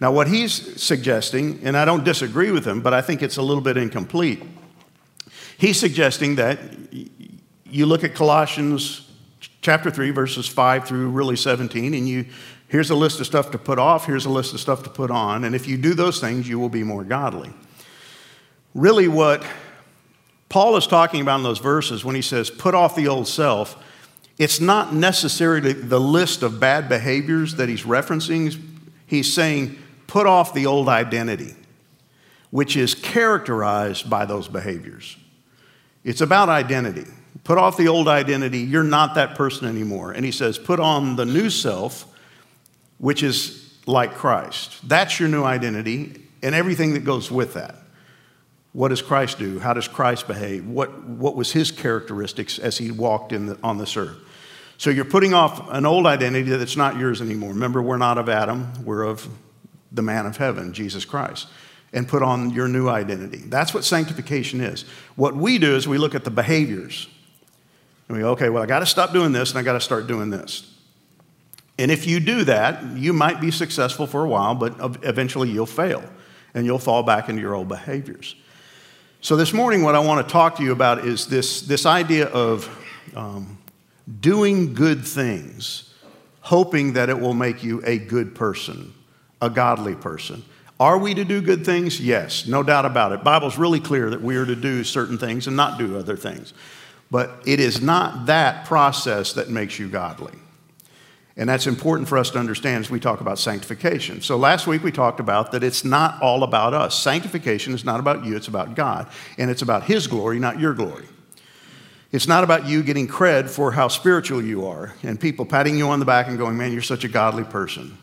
Now, 0.00 0.12
what 0.12 0.28
he's 0.28 0.80
suggesting, 0.80 1.58
and 1.64 1.76
I 1.76 1.84
don't 1.84 2.04
disagree 2.04 2.52
with 2.52 2.64
him, 2.64 2.82
but 2.82 2.94
I 2.94 3.00
think 3.00 3.20
it's 3.20 3.36
a 3.36 3.42
little 3.42 3.64
bit 3.64 3.76
incomplete. 3.76 4.44
He's 5.56 5.80
suggesting 5.80 6.36
that 6.36 6.60
you 7.64 7.84
look 7.84 8.04
at 8.04 8.14
Colossians 8.14 9.10
chapter 9.60 9.90
3, 9.90 10.12
verses 10.12 10.46
5 10.46 10.86
through 10.86 11.10
really 11.10 11.34
17, 11.34 11.94
and 11.94 12.08
you 12.08 12.26
here's 12.68 12.90
a 12.90 12.94
list 12.94 13.18
of 13.18 13.26
stuff 13.26 13.50
to 13.50 13.58
put 13.58 13.80
off, 13.80 14.06
here's 14.06 14.24
a 14.24 14.30
list 14.30 14.54
of 14.54 14.60
stuff 14.60 14.84
to 14.84 14.90
put 14.90 15.10
on, 15.10 15.42
and 15.42 15.56
if 15.56 15.66
you 15.66 15.76
do 15.76 15.94
those 15.94 16.20
things, 16.20 16.48
you 16.48 16.60
will 16.60 16.68
be 16.68 16.84
more 16.84 17.02
godly. 17.02 17.52
Really, 18.74 19.08
what 19.08 19.44
Paul 20.48 20.76
is 20.76 20.86
talking 20.86 21.20
about 21.20 21.38
in 21.38 21.42
those 21.42 21.58
verses 21.58 22.04
when 22.04 22.14
he 22.14 22.22
says, 22.22 22.50
put 22.50 22.74
off 22.74 22.94
the 22.94 23.08
old 23.08 23.28
self, 23.28 23.76
it's 24.38 24.60
not 24.60 24.94
necessarily 24.94 25.72
the 25.72 26.00
list 26.00 26.42
of 26.42 26.60
bad 26.60 26.88
behaviors 26.88 27.56
that 27.56 27.68
he's 27.68 27.82
referencing. 27.82 28.60
He's 29.06 29.32
saying, 29.32 29.78
put 30.06 30.26
off 30.26 30.54
the 30.54 30.66
old 30.66 30.88
identity, 30.88 31.54
which 32.50 32.76
is 32.76 32.94
characterized 32.94 34.08
by 34.08 34.24
those 34.24 34.48
behaviors. 34.48 35.16
It's 36.04 36.20
about 36.20 36.48
identity. 36.48 37.06
Put 37.44 37.58
off 37.58 37.76
the 37.76 37.88
old 37.88 38.08
identity. 38.08 38.60
You're 38.60 38.84
not 38.84 39.16
that 39.16 39.34
person 39.34 39.66
anymore. 39.66 40.12
And 40.12 40.24
he 40.24 40.32
says, 40.32 40.58
put 40.58 40.78
on 40.78 41.16
the 41.16 41.26
new 41.26 41.50
self, 41.50 42.06
which 42.98 43.22
is 43.22 43.76
like 43.86 44.14
Christ. 44.14 44.86
That's 44.88 45.18
your 45.18 45.28
new 45.28 45.42
identity 45.42 46.22
and 46.42 46.54
everything 46.54 46.94
that 46.94 47.04
goes 47.04 47.30
with 47.30 47.54
that. 47.54 47.74
What 48.78 48.90
does 48.90 49.02
Christ 49.02 49.40
do? 49.40 49.58
How 49.58 49.74
does 49.74 49.88
Christ 49.88 50.28
behave? 50.28 50.64
What, 50.64 51.02
what 51.02 51.34
was 51.34 51.50
his 51.50 51.72
characteristics 51.72 52.60
as 52.60 52.78
he 52.78 52.92
walked 52.92 53.32
in 53.32 53.46
the, 53.46 53.58
on 53.60 53.76
this 53.76 53.96
earth? 53.96 54.16
So 54.76 54.90
you're 54.90 55.04
putting 55.04 55.34
off 55.34 55.68
an 55.72 55.84
old 55.84 56.06
identity 56.06 56.48
that's 56.50 56.76
not 56.76 56.96
yours 56.96 57.20
anymore. 57.20 57.50
Remember, 57.50 57.82
we're 57.82 57.96
not 57.96 58.18
of 58.18 58.28
Adam, 58.28 58.84
we're 58.84 59.02
of 59.02 59.28
the 59.90 60.02
man 60.02 60.26
of 60.26 60.36
heaven, 60.36 60.72
Jesus 60.72 61.04
Christ, 61.04 61.48
and 61.92 62.06
put 62.06 62.22
on 62.22 62.50
your 62.50 62.68
new 62.68 62.88
identity. 62.88 63.38
That's 63.38 63.74
what 63.74 63.84
sanctification 63.84 64.60
is. 64.60 64.84
What 65.16 65.34
we 65.34 65.58
do 65.58 65.74
is 65.74 65.88
we 65.88 65.98
look 65.98 66.14
at 66.14 66.22
the 66.22 66.30
behaviors. 66.30 67.08
And 68.06 68.16
we 68.16 68.22
go, 68.22 68.30
okay, 68.30 68.48
well, 68.48 68.62
I 68.62 68.66
got 68.66 68.78
to 68.78 68.86
stop 68.86 69.12
doing 69.12 69.32
this 69.32 69.50
and 69.50 69.58
I 69.58 69.62
got 69.62 69.72
to 69.72 69.80
start 69.80 70.06
doing 70.06 70.30
this. 70.30 70.72
And 71.80 71.90
if 71.90 72.06
you 72.06 72.20
do 72.20 72.44
that, 72.44 72.96
you 72.96 73.12
might 73.12 73.40
be 73.40 73.50
successful 73.50 74.06
for 74.06 74.24
a 74.24 74.28
while, 74.28 74.54
but 74.54 74.76
eventually 75.02 75.50
you'll 75.50 75.66
fail 75.66 76.04
and 76.54 76.64
you'll 76.64 76.78
fall 76.78 77.02
back 77.02 77.28
into 77.28 77.42
your 77.42 77.56
old 77.56 77.66
behaviors. 77.66 78.36
So, 79.20 79.36
this 79.36 79.52
morning, 79.52 79.82
what 79.82 79.94
I 79.94 79.98
want 79.98 80.26
to 80.26 80.32
talk 80.32 80.56
to 80.56 80.62
you 80.62 80.72
about 80.72 81.04
is 81.04 81.26
this, 81.26 81.62
this 81.62 81.86
idea 81.86 82.26
of 82.26 82.68
um, 83.16 83.58
doing 84.20 84.74
good 84.74 85.04
things, 85.04 85.92
hoping 86.40 86.92
that 86.92 87.08
it 87.08 87.18
will 87.18 87.34
make 87.34 87.64
you 87.64 87.82
a 87.84 87.98
good 87.98 88.34
person 88.34 88.94
a 89.40 89.50
godly 89.50 89.94
person. 89.94 90.42
Are 90.80 90.98
we 90.98 91.14
to 91.14 91.24
do 91.24 91.40
good 91.40 91.64
things? 91.64 92.00
Yes, 92.00 92.46
no 92.46 92.62
doubt 92.62 92.84
about 92.84 93.12
it. 93.12 93.24
Bible's 93.24 93.58
really 93.58 93.80
clear 93.80 94.10
that 94.10 94.22
we 94.22 94.36
are 94.36 94.46
to 94.46 94.56
do 94.56 94.84
certain 94.84 95.18
things 95.18 95.46
and 95.46 95.56
not 95.56 95.78
do 95.78 95.98
other 95.98 96.16
things. 96.16 96.54
But 97.10 97.42
it 97.46 97.58
is 97.58 97.80
not 97.80 98.26
that 98.26 98.66
process 98.66 99.32
that 99.32 99.48
makes 99.48 99.78
you 99.78 99.88
godly. 99.88 100.34
And 101.38 101.48
that's 101.48 101.68
important 101.68 102.08
for 102.08 102.18
us 102.18 102.30
to 102.32 102.38
understand 102.38 102.84
as 102.84 102.90
we 102.90 102.98
talk 102.98 103.20
about 103.20 103.38
sanctification. 103.38 104.20
So 104.22 104.36
last 104.36 104.66
week 104.66 104.82
we 104.82 104.90
talked 104.90 105.20
about 105.20 105.52
that 105.52 105.62
it's 105.62 105.84
not 105.84 106.20
all 106.20 106.42
about 106.42 106.74
us. 106.74 107.00
Sanctification 107.00 107.72
is 107.72 107.84
not 107.84 108.00
about 108.00 108.24
you, 108.24 108.36
it's 108.36 108.48
about 108.48 108.74
God. 108.74 109.08
And 109.38 109.48
it's 109.48 109.62
about 109.62 109.84
His 109.84 110.08
glory, 110.08 110.40
not 110.40 110.58
your 110.58 110.74
glory. 110.74 111.06
It's 112.10 112.26
not 112.26 112.42
about 112.42 112.66
you 112.66 112.82
getting 112.82 113.06
cred 113.06 113.48
for 113.48 113.70
how 113.70 113.86
spiritual 113.86 114.42
you 114.42 114.66
are 114.66 114.94
and 115.04 115.20
people 115.20 115.46
patting 115.46 115.78
you 115.78 115.88
on 115.90 116.00
the 116.00 116.06
back 116.06 116.26
and 116.26 116.36
going, 116.36 116.56
man, 116.56 116.72
you're 116.72 116.82
such 116.82 117.04
a 117.04 117.08
godly 117.08 117.44
person. 117.44 117.96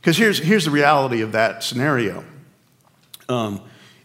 Because 0.00 0.16
here's, 0.16 0.38
here's 0.38 0.64
the 0.64 0.70
reality 0.72 1.20
of 1.20 1.32
that 1.32 1.62
scenario. 1.62 2.24
Um, 3.28 3.60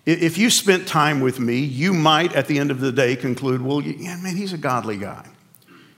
if 0.05 0.37
you 0.37 0.49
spent 0.49 0.87
time 0.87 1.21
with 1.21 1.39
me, 1.39 1.59
you 1.59 1.93
might 1.93 2.33
at 2.33 2.47
the 2.47 2.59
end 2.59 2.69
of 2.69 2.81
the 2.81 2.91
day 2.91 3.15
conclude, 3.15 3.61
well, 3.61 3.81
yeah, 3.81 4.17
man, 4.17 4.35
he's 4.35 4.53
a 4.53 4.57
godly 4.57 4.97
guy. 4.97 5.25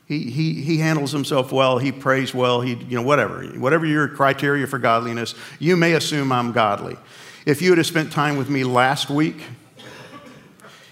He, 0.07 0.29
he, 0.29 0.53
he 0.61 0.77
handles 0.77 1.11
himself 1.11 1.51
well, 1.51 1.79
he 1.79 1.91
prays 1.91 2.33
well, 2.33 2.61
he, 2.61 2.75
you 2.75 2.95
know, 2.95 3.01
whatever. 3.01 3.43
Whatever 3.43 3.85
your 3.85 4.07
criteria 4.07 4.67
for 4.67 4.77
godliness, 4.77 5.33
you 5.59 5.75
may 5.75 5.93
assume 5.93 6.31
I'm 6.31 6.51
godly. 6.51 6.95
If 7.45 7.61
you 7.61 7.71
would 7.71 7.79
have 7.79 7.87
spent 7.87 8.11
time 8.11 8.37
with 8.37 8.49
me 8.49 8.63
last 8.63 9.09
week, 9.09 9.41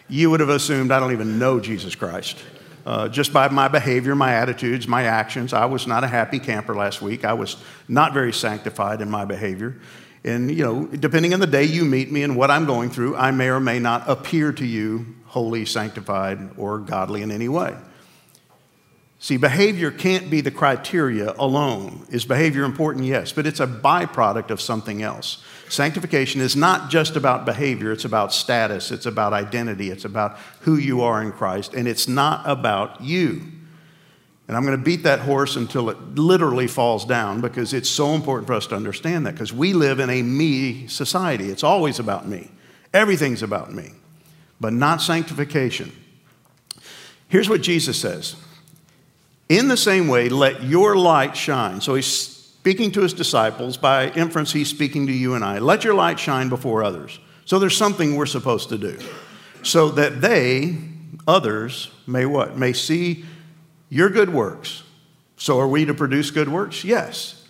you 0.10 0.30
would 0.32 0.40
have 0.40 0.50
assumed 0.50 0.92
I 0.92 1.00
don't 1.00 1.12
even 1.12 1.38
know 1.38 1.60
Jesus 1.60 1.96
Christ. 1.96 2.44
Uh, 2.86 3.08
just 3.08 3.32
by 3.32 3.48
my 3.48 3.68
behavior, 3.68 4.14
my 4.14 4.34
attitudes, 4.34 4.88
my 4.88 5.04
actions. 5.04 5.54
I 5.54 5.66
was 5.66 5.88
not 5.88 6.04
a 6.04 6.08
happy 6.08 6.38
camper 6.40 6.76
last 6.76 7.02
week. 7.02 7.24
I 7.24 7.34
was 7.34 7.56
not 7.88 8.14
very 8.14 8.34
sanctified 8.34 9.00
in 9.00 9.10
my 9.10 9.26
behavior. 9.26 9.80
And, 10.26 10.52
you 10.52 10.64
know, 10.64 10.86
depending 10.88 11.34
on 11.34 11.40
the 11.40 11.48
day 11.48 11.64
you 11.64 11.86
meet 11.86 12.12
me 12.12 12.24
and 12.24 12.36
what 12.36 12.52
I'm 12.52 12.66
going 12.66 12.90
through, 12.90 13.16
I 13.16 13.32
may 13.32 13.50
or 13.50 13.60
may 13.60 13.80
not 13.80 14.10
appear 14.10 14.52
to 14.54 14.66
you 14.66 15.06
holy, 15.26 15.66
sanctified, 15.66 16.58
or 16.58 16.80
godly 16.80 17.22
in 17.22 17.32
any 17.32 17.48
way. 17.48 17.76
See, 19.24 19.38
behavior 19.38 19.90
can't 19.90 20.30
be 20.30 20.42
the 20.42 20.52
criteria 20.52 21.34
alone. 21.38 22.06
Is 22.10 22.26
behavior 22.26 22.66
important? 22.66 23.06
Yes, 23.06 23.32
but 23.32 23.48
it's 23.48 23.62
a 23.62 23.66
byproduct 23.66 24.50
of 24.50 24.60
something 24.60 25.02
else. 25.02 25.42
Sanctification 25.70 26.42
is 26.42 26.58
not 26.58 26.90
just 26.90 27.16
about 27.16 27.46
behavior, 27.46 27.94
it's 27.94 28.04
about 28.04 28.34
status, 28.34 28.92
it's 28.92 29.06
about 29.06 29.32
identity, 29.32 29.92
it's 29.92 30.04
about 30.04 30.38
who 30.64 30.76
you 30.76 31.04
are 31.04 31.22
in 31.22 31.32
Christ, 31.32 31.74
and 31.74 31.88
it's 31.88 32.06
not 32.06 32.42
about 32.46 33.00
you. 33.00 33.44
And 34.50 34.58
I'm 34.58 34.66
going 34.66 34.78
to 34.78 34.84
beat 34.84 35.04
that 35.04 35.22
horse 35.22 35.56
until 35.56 35.90
it 35.90 35.98
literally 36.16 36.68
falls 36.68 37.06
down 37.06 37.40
because 37.40 37.74
it's 37.74 37.90
so 37.90 38.16
important 38.16 38.48
for 38.48 38.56
us 38.56 38.68
to 38.68 38.76
understand 38.76 39.26
that 39.26 39.36
because 39.36 39.54
we 39.54 39.72
live 39.72 40.02
in 40.02 40.10
a 40.10 40.22
me 40.22 40.88
society. 40.88 41.50
It's 41.50 41.64
always 41.64 41.98
about 41.98 42.28
me, 42.28 42.52
everything's 42.94 43.42
about 43.42 43.74
me, 43.74 43.94
but 44.60 44.74
not 44.74 45.02
sanctification. 45.02 45.94
Here's 47.30 47.48
what 47.48 47.62
Jesus 47.62 47.98
says 47.98 48.36
in 49.50 49.68
the 49.68 49.78
same 49.78 50.08
way, 50.08 50.30
let 50.30 50.64
your 50.64 50.96
light 50.96 51.36
shine. 51.36 51.82
So 51.82 51.96
he's 51.96 52.06
speaking 52.06 52.92
to 52.94 53.02
his 53.02 53.14
disciples. 53.14 53.78
By 53.78 54.10
inference, 54.12 54.54
he's 54.54 54.70
speaking 54.70 55.08
to 55.08 55.14
you 55.14 55.36
and 55.36 55.44
I. 55.44 55.60
Let 55.60 55.84
your 55.84 55.94
light 55.94 56.20
shine 56.20 56.50
before 56.50 56.84
others. 56.84 57.20
So 57.46 57.60
there's 57.60 57.76
something 57.76 58.16
we're 58.16 58.26
supposed 58.26 58.70
to 58.70 58.78
do. 58.78 58.98
So 59.64 59.90
that 59.90 60.22
they, 60.22 60.78
others, 61.28 61.92
may 62.08 62.26
what? 62.26 62.58
May 62.58 62.74
see 62.74 63.26
your 63.90 64.10
good 64.10 64.30
works. 64.34 64.84
So 65.38 65.60
are 65.60 65.68
we 65.68 65.86
to 65.86 65.94
produce 65.94 66.32
good 66.32 66.48
works? 66.48 66.84
Yes. 66.86 67.46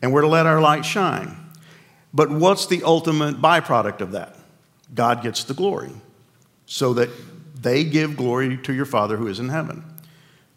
And 0.00 0.12
we're 0.12 0.22
to 0.22 0.28
let 0.28 0.46
our 0.46 0.60
light 0.60 0.84
shine. 0.84 1.36
But 2.14 2.30
what's 2.30 2.66
the 2.66 2.82
ultimate 2.84 3.42
byproduct 3.42 4.00
of 4.00 4.12
that? 4.12 4.36
God 4.94 5.22
gets 5.22 5.44
the 5.44 5.54
glory. 5.54 5.90
So 6.66 6.94
that 6.94 7.10
they 7.60 7.84
give 7.84 8.16
glory 8.16 8.58
to 8.58 8.72
your 8.72 8.86
Father 8.86 9.16
who 9.16 9.26
is 9.26 9.40
in 9.40 9.48
heaven. 9.48 9.84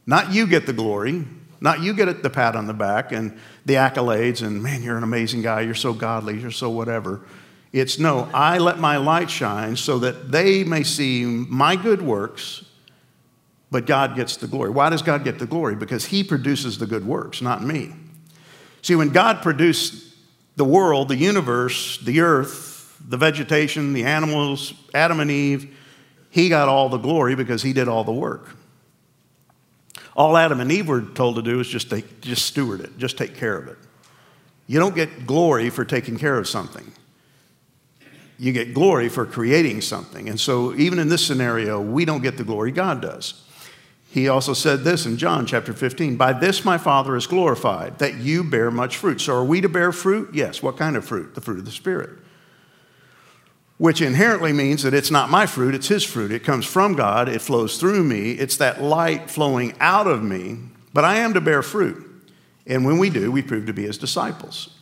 Not 0.09 0.33
you 0.33 0.47
get 0.47 0.65
the 0.65 0.73
glory, 0.73 1.23
Not 1.61 1.81
you 1.81 1.93
get 1.93 2.23
the 2.23 2.31
pat 2.31 2.55
on 2.55 2.65
the 2.65 2.73
back 2.73 3.11
and 3.11 3.37
the 3.65 3.75
accolades 3.75 4.41
and, 4.41 4.63
man, 4.63 4.81
you're 4.81 4.97
an 4.97 5.03
amazing 5.03 5.43
guy, 5.43 5.61
you're 5.61 5.75
so 5.75 5.93
godly, 5.93 6.39
you're 6.39 6.49
so 6.49 6.71
whatever. 6.71 7.21
It's 7.71 7.99
no, 7.99 8.27
I 8.33 8.57
let 8.57 8.79
my 8.79 8.97
light 8.97 9.29
shine 9.29 9.75
so 9.75 9.99
that 9.99 10.31
they 10.31 10.63
may 10.63 10.81
see 10.81 11.25
my 11.25 11.75
good 11.75 12.01
works, 12.01 12.65
but 13.69 13.85
God 13.85 14.15
gets 14.15 14.37
the 14.37 14.47
glory. 14.47 14.71
Why 14.71 14.89
does 14.89 15.03
God 15.03 15.23
get 15.23 15.37
the 15.37 15.45
glory? 15.45 15.75
Because 15.75 16.05
He 16.05 16.23
produces 16.23 16.79
the 16.79 16.87
good 16.87 17.05
works, 17.05 17.39
not 17.39 17.63
me. 17.63 17.93
See, 18.81 18.95
when 18.95 19.09
God 19.09 19.43
produced 19.43 20.15
the 20.55 20.65
world, 20.65 21.09
the 21.09 21.17
universe, 21.17 21.99
the 21.99 22.21
earth, 22.21 22.97
the 23.07 23.17
vegetation, 23.17 23.93
the 23.93 24.05
animals, 24.05 24.73
Adam 24.95 25.19
and 25.19 25.29
Eve, 25.29 25.77
He 26.31 26.49
got 26.49 26.67
all 26.67 26.89
the 26.89 26.97
glory 26.97 27.35
because 27.35 27.61
He 27.61 27.73
did 27.73 27.87
all 27.87 28.03
the 28.03 28.11
work. 28.11 28.55
All 30.19 30.37
Adam 30.37 30.59
and 30.59 30.71
Eve 30.71 30.87
were 30.87 31.01
told 31.01 31.37
to 31.37 31.41
do 31.41 31.59
is 31.59 31.67
just, 31.67 31.89
take, 31.89 32.21
just 32.21 32.45
steward 32.45 32.81
it, 32.81 32.95
just 32.99 33.17
take 33.17 33.35
care 33.35 33.57
of 33.57 33.67
it. 33.67 33.77
You 34.67 34.79
don't 34.79 34.93
get 34.93 35.25
glory 35.25 35.71
for 35.71 35.83
taking 35.83 36.19
care 36.19 36.37
of 36.37 36.47
something 36.47 36.91
you 38.39 38.53
get 38.53 38.73
glory 38.73 39.09
for 39.09 39.25
creating 39.25 39.81
something. 39.81 40.29
And 40.29 40.39
so, 40.39 40.73
even 40.75 40.97
in 40.97 41.09
this 41.09 41.25
scenario, 41.25 41.81
we 41.81 42.05
don't 42.05 42.21
get 42.21 42.37
the 42.37 42.43
glory, 42.45 42.71
God 42.71 43.01
does. 43.01 43.43
He 44.11 44.27
also 44.27 44.53
said 44.53 44.83
this 44.83 45.05
in 45.05 45.17
John 45.17 45.45
chapter 45.45 45.73
15 45.73 46.15
By 46.15 46.33
this 46.33 46.63
my 46.63 46.77
Father 46.77 47.15
is 47.17 47.27
glorified, 47.27 47.99
that 47.99 48.15
you 48.15 48.43
bear 48.43 48.71
much 48.71 48.95
fruit. 48.95 49.19
So, 49.19 49.35
are 49.35 49.43
we 49.43 49.59
to 49.59 49.69
bear 49.69 49.91
fruit? 49.91 50.33
Yes. 50.33 50.63
What 50.63 50.77
kind 50.77 50.95
of 50.95 51.05
fruit? 51.05 51.35
The 51.35 51.41
fruit 51.41 51.59
of 51.59 51.65
the 51.65 51.71
Spirit. 51.71 52.11
Which 53.79 54.01
inherently 54.01 54.53
means 54.53 54.83
that 54.83 54.93
it's 54.93 55.09
not 55.09 55.31
my 55.31 55.47
fruit, 55.47 55.73
it's 55.73 55.87
His 55.87 56.03
fruit. 56.03 56.31
It 56.31 56.43
comes 56.43 56.67
from 56.67 56.93
God, 56.93 57.27
it 57.27 57.41
flows 57.41 57.79
through 57.79 58.03
me, 58.03 58.33
it's 58.33 58.57
that 58.57 58.83
light 58.83 59.31
flowing 59.31 59.73
out 59.79 60.05
of 60.05 60.21
me, 60.21 60.59
but 60.93 61.03
I 61.03 61.15
am 61.15 61.33
to 61.33 61.41
bear 61.41 61.63
fruit. 61.63 62.05
And 62.67 62.85
when 62.85 62.99
we 62.99 63.09
do, 63.09 63.31
we 63.31 63.41
prove 63.41 63.65
to 63.65 63.73
be 63.73 63.87
His 63.87 63.97
disciples. 63.97 64.75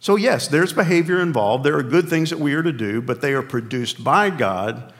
So, 0.00 0.16
yes, 0.16 0.48
there's 0.48 0.72
behavior 0.72 1.20
involved. 1.20 1.62
There 1.62 1.76
are 1.76 1.82
good 1.82 2.08
things 2.08 2.30
that 2.30 2.40
we 2.40 2.54
are 2.54 2.62
to 2.62 2.72
do, 2.72 3.00
but 3.00 3.20
they 3.20 3.34
are 3.34 3.42
produced 3.42 4.02
by 4.02 4.30
God 4.30 4.92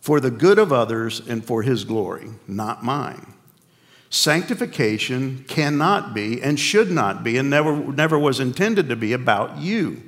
for 0.00 0.20
the 0.20 0.30
good 0.30 0.58
of 0.58 0.72
others 0.72 1.26
and 1.26 1.42
for 1.42 1.62
His 1.62 1.84
glory, 1.84 2.28
not 2.46 2.84
mine. 2.84 3.32
Sanctification 4.10 5.44
cannot 5.48 6.12
be 6.12 6.42
and 6.42 6.60
should 6.60 6.90
not 6.90 7.24
be 7.24 7.38
and 7.38 7.48
never, 7.48 7.74
never 7.76 8.18
was 8.18 8.38
intended 8.38 8.88
to 8.88 8.96
be 8.96 9.12
about 9.12 9.58
you. 9.58 10.02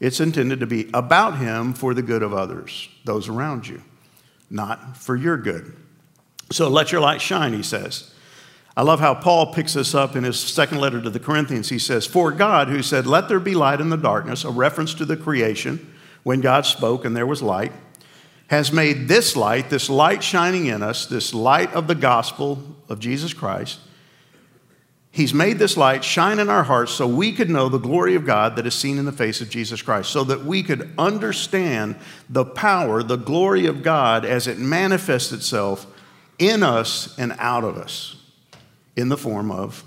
It's 0.00 0.20
intended 0.20 0.60
to 0.60 0.66
be 0.66 0.88
about 0.94 1.38
Him 1.38 1.72
for 1.72 1.94
the 1.94 2.02
good 2.02 2.22
of 2.22 2.32
others, 2.32 2.88
those 3.04 3.28
around 3.28 3.66
you, 3.66 3.82
not 4.50 4.96
for 4.96 5.16
your 5.16 5.36
good. 5.36 5.74
So 6.50 6.68
let 6.68 6.92
your 6.92 7.00
light 7.00 7.20
shine, 7.20 7.52
he 7.52 7.62
says. 7.62 8.12
I 8.76 8.82
love 8.82 9.00
how 9.00 9.14
Paul 9.14 9.52
picks 9.52 9.74
this 9.74 9.94
up 9.94 10.14
in 10.14 10.24
his 10.24 10.38
second 10.38 10.78
letter 10.78 11.02
to 11.02 11.10
the 11.10 11.18
Corinthians. 11.18 11.68
He 11.68 11.80
says, 11.80 12.06
For 12.06 12.30
God, 12.30 12.68
who 12.68 12.82
said, 12.82 13.06
Let 13.06 13.28
there 13.28 13.40
be 13.40 13.54
light 13.54 13.80
in 13.80 13.90
the 13.90 13.96
darkness, 13.96 14.44
a 14.44 14.50
reference 14.50 14.94
to 14.94 15.04
the 15.04 15.16
creation, 15.16 15.92
when 16.22 16.40
God 16.40 16.64
spoke 16.64 17.04
and 17.04 17.16
there 17.16 17.26
was 17.26 17.42
light, 17.42 17.72
has 18.48 18.72
made 18.72 19.08
this 19.08 19.36
light, 19.36 19.68
this 19.68 19.90
light 19.90 20.22
shining 20.22 20.66
in 20.66 20.82
us, 20.82 21.06
this 21.06 21.34
light 21.34 21.72
of 21.74 21.86
the 21.86 21.94
gospel 21.94 22.76
of 22.88 22.98
Jesus 22.98 23.34
Christ. 23.34 23.80
He's 25.18 25.34
made 25.34 25.58
this 25.58 25.76
light 25.76 26.04
shine 26.04 26.38
in 26.38 26.48
our 26.48 26.62
hearts 26.62 26.92
so 26.92 27.08
we 27.08 27.32
could 27.32 27.50
know 27.50 27.68
the 27.68 27.78
glory 27.78 28.14
of 28.14 28.24
God 28.24 28.54
that 28.54 28.68
is 28.68 28.74
seen 28.76 28.98
in 28.98 29.04
the 29.04 29.10
face 29.10 29.40
of 29.40 29.50
Jesus 29.50 29.82
Christ, 29.82 30.10
so 30.10 30.22
that 30.22 30.44
we 30.44 30.62
could 30.62 30.94
understand 30.96 31.96
the 32.30 32.44
power, 32.44 33.02
the 33.02 33.16
glory 33.16 33.66
of 33.66 33.82
God 33.82 34.24
as 34.24 34.46
it 34.46 34.58
manifests 34.60 35.32
itself 35.32 35.88
in 36.38 36.62
us 36.62 37.18
and 37.18 37.34
out 37.40 37.64
of 37.64 37.76
us 37.76 38.14
in 38.94 39.08
the 39.08 39.16
form 39.16 39.50
of 39.50 39.82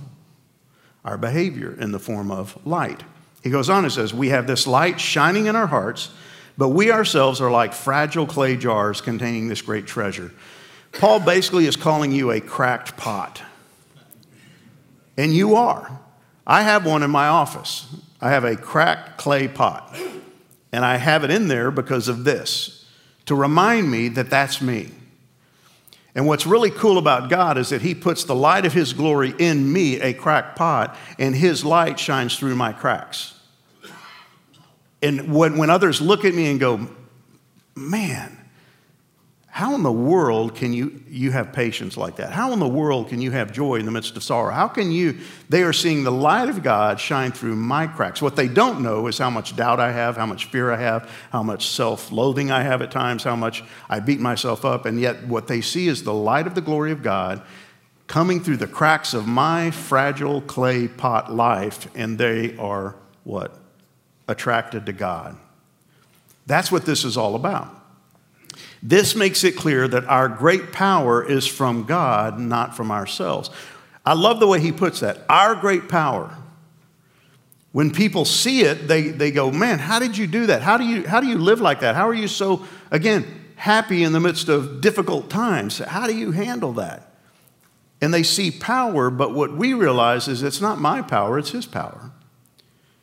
our 1.05 1.17
behavior, 1.17 1.77
in 1.79 1.93
the 1.93 1.99
form 1.99 2.29
of 2.29 2.59
light. 2.67 3.01
He 3.41 3.49
goes 3.49 3.69
on 3.69 3.85
and 3.85 3.93
says, 3.93 4.13
We 4.13 4.27
have 4.31 4.47
this 4.47 4.67
light 4.67 4.99
shining 4.99 5.45
in 5.45 5.55
our 5.55 5.67
hearts, 5.67 6.09
but 6.57 6.71
we 6.71 6.91
ourselves 6.91 7.39
are 7.39 7.49
like 7.49 7.71
fragile 7.71 8.25
clay 8.27 8.57
jars 8.57 8.99
containing 8.99 9.47
this 9.47 9.61
great 9.61 9.87
treasure. 9.87 10.33
Paul 10.91 11.21
basically 11.21 11.67
is 11.67 11.77
calling 11.77 12.11
you 12.11 12.31
a 12.31 12.41
cracked 12.41 12.97
pot. 12.97 13.41
And 15.21 15.35
you 15.35 15.55
are. 15.55 15.99
I 16.47 16.63
have 16.63 16.83
one 16.83 17.03
in 17.03 17.11
my 17.11 17.27
office. 17.27 17.85
I 18.19 18.31
have 18.31 18.43
a 18.43 18.55
cracked 18.55 19.19
clay 19.19 19.47
pot. 19.47 19.95
And 20.71 20.83
I 20.83 20.97
have 20.97 21.23
it 21.23 21.29
in 21.29 21.47
there 21.47 21.69
because 21.69 22.07
of 22.07 22.23
this 22.23 22.87
to 23.27 23.35
remind 23.35 23.91
me 23.91 24.07
that 24.07 24.31
that's 24.31 24.63
me. 24.63 24.89
And 26.15 26.25
what's 26.25 26.47
really 26.47 26.71
cool 26.71 26.97
about 26.97 27.29
God 27.29 27.59
is 27.59 27.69
that 27.69 27.83
He 27.83 27.93
puts 27.93 28.23
the 28.23 28.33
light 28.33 28.65
of 28.65 28.73
His 28.73 28.93
glory 28.93 29.35
in 29.37 29.71
me, 29.71 30.01
a 30.01 30.11
cracked 30.11 30.57
pot, 30.57 30.97
and 31.19 31.35
His 31.35 31.63
light 31.63 31.99
shines 31.99 32.39
through 32.39 32.55
my 32.55 32.73
cracks. 32.73 33.39
And 35.03 35.31
when, 35.31 35.55
when 35.55 35.69
others 35.69 36.01
look 36.01 36.25
at 36.25 36.33
me 36.33 36.49
and 36.49 36.59
go, 36.59 36.87
man, 37.75 38.30
how 39.53 39.75
in 39.75 39.83
the 39.83 39.91
world 39.91 40.55
can 40.55 40.71
you, 40.71 41.03
you 41.09 41.31
have 41.31 41.51
patience 41.51 41.97
like 41.97 42.15
that? 42.15 42.31
How 42.31 42.53
in 42.53 42.59
the 42.59 42.67
world 42.67 43.09
can 43.09 43.19
you 43.19 43.31
have 43.31 43.51
joy 43.51 43.75
in 43.75 43.85
the 43.85 43.91
midst 43.91 44.15
of 44.15 44.23
sorrow? 44.23 44.53
How 44.53 44.69
can 44.69 44.91
you, 44.91 45.17
they 45.49 45.63
are 45.63 45.73
seeing 45.73 46.05
the 46.05 46.11
light 46.11 46.47
of 46.47 46.63
God 46.63 47.01
shine 47.01 47.33
through 47.33 47.57
my 47.57 47.85
cracks. 47.85 48.21
What 48.21 48.37
they 48.37 48.47
don't 48.47 48.79
know 48.79 49.07
is 49.07 49.17
how 49.17 49.29
much 49.29 49.53
doubt 49.57 49.81
I 49.81 49.91
have, 49.91 50.15
how 50.15 50.25
much 50.25 50.45
fear 50.45 50.71
I 50.71 50.77
have, 50.77 51.11
how 51.31 51.43
much 51.43 51.67
self 51.67 52.13
loathing 52.13 52.49
I 52.49 52.63
have 52.63 52.81
at 52.81 52.91
times, 52.91 53.25
how 53.25 53.35
much 53.35 53.61
I 53.89 53.99
beat 53.99 54.21
myself 54.21 54.63
up. 54.63 54.85
And 54.85 55.01
yet, 55.01 55.27
what 55.27 55.47
they 55.47 55.59
see 55.59 55.89
is 55.89 56.03
the 56.03 56.13
light 56.13 56.47
of 56.47 56.55
the 56.55 56.61
glory 56.61 56.93
of 56.93 57.03
God 57.03 57.41
coming 58.07 58.39
through 58.39 58.57
the 58.57 58.67
cracks 58.67 59.13
of 59.13 59.27
my 59.27 59.69
fragile 59.71 60.41
clay 60.41 60.87
pot 60.87 61.33
life, 61.33 61.93
and 61.93 62.17
they 62.17 62.55
are 62.55 62.95
what? 63.25 63.57
Attracted 64.29 64.85
to 64.85 64.93
God. 64.93 65.35
That's 66.45 66.71
what 66.71 66.85
this 66.85 67.03
is 67.03 67.17
all 67.17 67.35
about. 67.35 67.80
This 68.83 69.15
makes 69.15 69.43
it 69.43 69.55
clear 69.55 69.87
that 69.87 70.05
our 70.05 70.27
great 70.27 70.71
power 70.71 71.23
is 71.23 71.45
from 71.45 71.83
God, 71.83 72.39
not 72.39 72.75
from 72.75 72.91
ourselves. 72.91 73.49
I 74.05 74.13
love 74.13 74.39
the 74.39 74.47
way 74.47 74.59
he 74.59 74.71
puts 74.71 75.01
that. 75.01 75.19
Our 75.29 75.55
great 75.55 75.87
power. 75.87 76.35
When 77.71 77.91
people 77.91 78.25
see 78.25 78.61
it, 78.61 78.87
they, 78.87 79.09
they 79.09 79.31
go, 79.31 79.51
Man, 79.51 79.79
how 79.79 79.99
did 79.99 80.17
you 80.17 80.27
do 80.27 80.47
that? 80.47 80.61
How 80.61 80.77
do 80.77 80.83
you, 80.83 81.07
how 81.07 81.21
do 81.21 81.27
you 81.27 81.37
live 81.37 81.61
like 81.61 81.81
that? 81.81 81.95
How 81.95 82.07
are 82.09 82.13
you 82.13 82.27
so, 82.27 82.65
again, 82.89 83.25
happy 83.55 84.03
in 84.03 84.11
the 84.11 84.19
midst 84.19 84.49
of 84.49 84.81
difficult 84.81 85.29
times? 85.29 85.77
How 85.77 86.07
do 86.07 86.15
you 86.15 86.31
handle 86.31 86.73
that? 86.73 87.13
And 88.01 88.13
they 88.13 88.23
see 88.23 88.49
power, 88.51 89.09
but 89.09 89.33
what 89.33 89.55
we 89.55 89.73
realize 89.73 90.27
is 90.27 90.41
it's 90.41 90.59
not 90.59 90.79
my 90.79 91.01
power, 91.01 91.37
it's 91.37 91.51
his 91.51 91.67
power. 91.67 92.10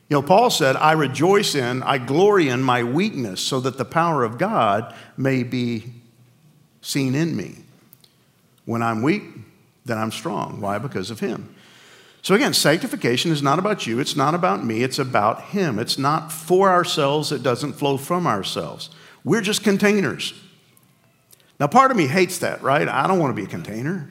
You 0.09 0.17
know, 0.17 0.23
Paul 0.23 0.49
said, 0.49 0.77
I 0.77 0.93
rejoice 0.93 1.55
in, 1.55 1.83
I 1.83 1.99
glory 1.99 2.49
in 2.49 2.63
my 2.63 2.83
weakness 2.83 3.43
so 3.43 3.61
that 3.61 3.77
the 3.77 3.85
power 3.85 4.25
of 4.25 4.39
God 4.39 4.95
may 5.19 5.43
be 5.43 5.93
seen 6.81 7.15
in 7.15 7.37
me. 7.37 7.57
When 8.65 8.83
I'm 8.83 9.03
weak, 9.03 9.23
then 9.85 9.99
I'm 9.99 10.11
strong. 10.11 10.61
Why? 10.61 10.79
Because 10.79 11.11
of 11.11 11.21
Him. 11.21 11.55
So 12.23 12.35
again, 12.35 12.55
sanctification 12.55 13.33
is 13.33 13.43
not 13.43 13.59
about 13.59 13.87
you, 13.87 14.01
it's 14.01 14.17
not 14.17 14.35
about 14.35 14.65
me, 14.65 14.83
it's 14.83 14.99
about 14.99 15.43
Him. 15.45 15.79
It's 15.79 15.99
not 15.99 16.33
for 16.33 16.71
ourselves, 16.71 17.31
it 17.31 17.43
doesn't 17.43 17.75
flow 17.75 17.97
from 17.97 18.27
ourselves. 18.27 18.91
We're 19.25 19.41
just 19.41 19.63
containers. 19.63 20.33
Now, 21.61 21.67
part 21.67 21.91
of 21.91 21.97
me 21.97 22.07
hates 22.07 22.39
that, 22.39 22.63
right? 22.63 22.89
I 22.89 23.07
don't 23.07 23.19
want 23.19 23.35
to 23.35 23.41
be 23.41 23.47
a 23.47 23.51
container. 23.51 24.09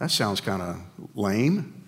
That 0.00 0.10
sounds 0.10 0.40
kind 0.40 0.60
of 0.60 0.80
lame. 1.14 1.84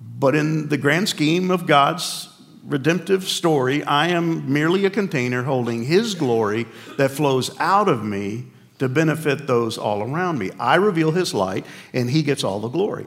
But 0.00 0.34
in 0.34 0.68
the 0.68 0.76
grand 0.76 1.08
scheme 1.08 1.50
of 1.50 1.66
God's 1.66 2.28
redemptive 2.66 3.24
story, 3.24 3.82
I 3.84 4.08
am 4.08 4.52
merely 4.52 4.84
a 4.84 4.90
container 4.90 5.42
holding 5.42 5.84
His 5.84 6.14
glory 6.14 6.66
that 6.96 7.10
flows 7.10 7.58
out 7.58 7.88
of 7.88 8.04
me 8.04 8.46
to 8.78 8.88
benefit 8.88 9.46
those 9.46 9.78
all 9.78 10.02
around 10.02 10.38
me. 10.38 10.50
I 10.58 10.76
reveal 10.76 11.12
His 11.12 11.34
light, 11.34 11.64
and 11.92 12.10
He 12.10 12.22
gets 12.22 12.44
all 12.44 12.60
the 12.60 12.68
glory. 12.68 13.06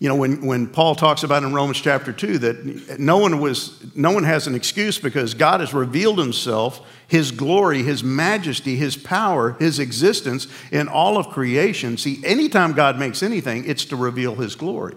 You 0.00 0.08
know, 0.08 0.16
when, 0.16 0.46
when 0.46 0.66
Paul 0.66 0.94
talks 0.94 1.24
about 1.24 1.42
in 1.42 1.52
Romans 1.52 1.78
chapter 1.78 2.10
2 2.10 2.38
that 2.38 2.98
no 2.98 3.18
one, 3.18 3.38
was, 3.38 3.84
no 3.94 4.12
one 4.12 4.24
has 4.24 4.46
an 4.46 4.54
excuse 4.54 4.98
because 4.98 5.34
God 5.34 5.60
has 5.60 5.74
revealed 5.74 6.18
himself, 6.18 6.80
his 7.06 7.30
glory, 7.30 7.82
his 7.82 8.02
majesty, 8.02 8.76
his 8.76 8.96
power, 8.96 9.56
his 9.58 9.78
existence 9.78 10.48
in 10.72 10.88
all 10.88 11.18
of 11.18 11.28
creation. 11.28 11.98
See, 11.98 12.18
anytime 12.24 12.72
God 12.72 12.98
makes 12.98 13.22
anything, 13.22 13.66
it's 13.66 13.84
to 13.86 13.96
reveal 13.96 14.36
his 14.36 14.56
glory. 14.56 14.96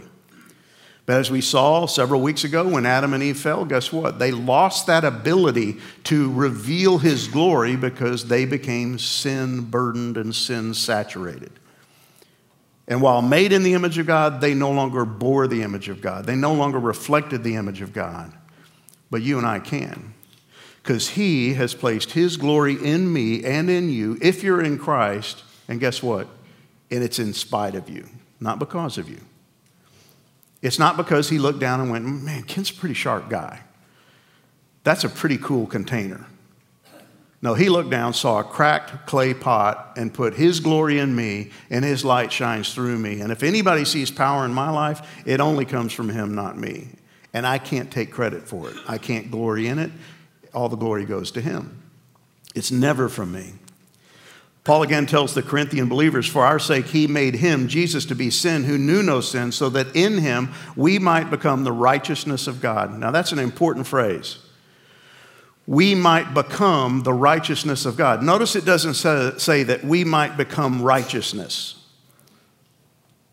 But 1.05 1.17
as 1.17 1.29
we 1.29 1.41
saw 1.41 1.85
several 1.85 2.21
weeks 2.21 2.45
ago 2.45 2.67
when 2.67 2.85
Adam 2.85 3.13
and 3.13 3.21
Eve 3.21 3.37
fell, 3.37 3.65
guess 3.65 3.91
what? 3.91 4.19
They 4.19 4.31
lost 4.31 4.87
that 4.87 5.03
ability 5.03 5.79
to 6.05 6.31
reveal 6.31 6.97
his 6.97 7.27
glory 7.27 7.75
because 7.75 8.27
they 8.27 8.45
became 8.45 8.97
sin 8.97 9.61
burdened 9.61 10.15
and 10.15 10.33
sin 10.33 10.73
saturated. 10.73 11.51
And 12.87 13.01
while 13.01 13.21
made 13.21 13.51
in 13.51 13.63
the 13.63 13.73
image 13.73 13.97
of 13.97 14.07
God, 14.07 14.39
they 14.39 14.53
no 14.53 14.71
longer 14.71 15.03
bore 15.03 15.47
the 15.47 15.61
image 15.61 15.89
of 15.89 16.01
God. 16.01 16.25
They 16.25 16.35
no 16.35 16.53
longer 16.53 16.79
reflected 16.79 17.43
the 17.43 17.55
image 17.55 17.81
of 17.81 17.93
God. 17.93 18.33
But 19.09 19.21
you 19.21 19.37
and 19.37 19.47
I 19.47 19.59
can. 19.59 20.13
Because 20.81 21.09
he 21.09 21.53
has 21.53 21.73
placed 21.73 22.11
his 22.11 22.35
glory 22.35 22.73
in 22.73 23.11
me 23.11 23.43
and 23.43 23.69
in 23.69 23.89
you 23.89 24.17
if 24.21 24.43
you're 24.43 24.61
in 24.61 24.77
Christ. 24.77 25.43
And 25.67 25.79
guess 25.79 26.03
what? 26.03 26.27
And 26.91 27.03
it's 27.03 27.19
in 27.19 27.33
spite 27.33 27.75
of 27.75 27.89
you, 27.89 28.07
not 28.39 28.59
because 28.59 28.97
of 28.97 29.09
you. 29.09 29.21
It's 30.63 30.79
not 30.79 30.95
because 30.95 31.29
he 31.29 31.39
looked 31.39 31.59
down 31.59 31.81
and 31.81 31.91
went, 31.91 32.05
man, 32.05 32.43
Ken's 32.43 32.71
a 32.71 32.73
pretty 32.73 32.95
sharp 32.95 33.29
guy. 33.29 33.59
That's 34.85 35.03
a 35.03 35.09
pretty 35.09 35.37
cool 35.37 35.67
container. 35.67 36.25
No, 37.41 37.53
he 37.53 37.67
looked 37.67 37.89
down, 37.89 38.13
saw 38.13 38.39
a 38.39 38.43
cracked 38.45 39.05
clay 39.05 39.33
pot, 39.33 39.95
and 39.97 40.13
put 40.13 40.33
his 40.33 40.61
glory 40.61 40.99
in 40.99 41.13
me, 41.13 41.51
and 41.69 41.83
his 41.83 42.05
light 42.05 42.31
shines 42.31 42.73
through 42.73 42.97
me. 42.97 43.19
And 43.19 43.29
if 43.29 43.43
anybody 43.43 43.83
sees 43.83 44.09
power 44.09 44.45
in 44.45 44.53
my 44.53 44.69
life, 44.69 45.21
it 45.25 45.41
only 45.41 45.65
comes 45.65 45.91
from 45.91 46.07
him, 46.07 46.33
not 46.33 46.57
me. 46.57 46.87
And 47.33 47.45
I 47.45 47.57
can't 47.57 47.91
take 47.91 48.11
credit 48.11 48.47
for 48.47 48.69
it. 48.69 48.77
I 48.87 48.97
can't 48.97 49.29
glory 49.29 49.67
in 49.67 49.79
it. 49.79 49.91
All 50.53 50.69
the 50.69 50.77
glory 50.77 51.03
goes 51.03 51.31
to 51.31 51.41
him. 51.41 51.83
It's 52.55 52.71
never 52.71 53.09
from 53.09 53.33
me. 53.33 53.51
Paul 54.63 54.83
again 54.83 55.05
tells 55.05 55.33
the 55.33 55.41
Corinthian 55.41 55.89
believers, 55.89 56.25
For 56.25 56.45
our 56.45 56.59
sake, 56.59 56.85
he 56.85 57.05
made 57.05 57.35
him, 57.35 57.67
Jesus, 57.67 58.05
to 58.05 58.15
be 58.15 58.29
sin 58.29 58.63
who 58.63 58.77
knew 58.77 59.03
no 59.03 59.19
sin, 59.19 59.51
so 59.51 59.69
that 59.69 59.93
in 59.95 60.19
him 60.19 60.53
we 60.75 60.99
might 60.99 61.29
become 61.29 61.63
the 61.63 61.71
righteousness 61.73 62.47
of 62.47 62.61
God. 62.61 62.97
Now, 62.97 63.11
that's 63.11 63.33
an 63.33 63.39
important 63.39 63.87
phrase 63.87 64.37
we 65.65 65.95
might 65.95 66.33
become 66.33 67.03
the 67.03 67.13
righteousness 67.13 67.85
of 67.85 67.95
God. 67.95 68.21
Notice 68.21 68.55
it 68.55 68.65
doesn't 68.65 68.95
say, 69.39 69.63
that 69.63 69.83
we 69.83 70.03
might 70.03 70.35
become 70.35 70.81
righteousness, 70.81 71.75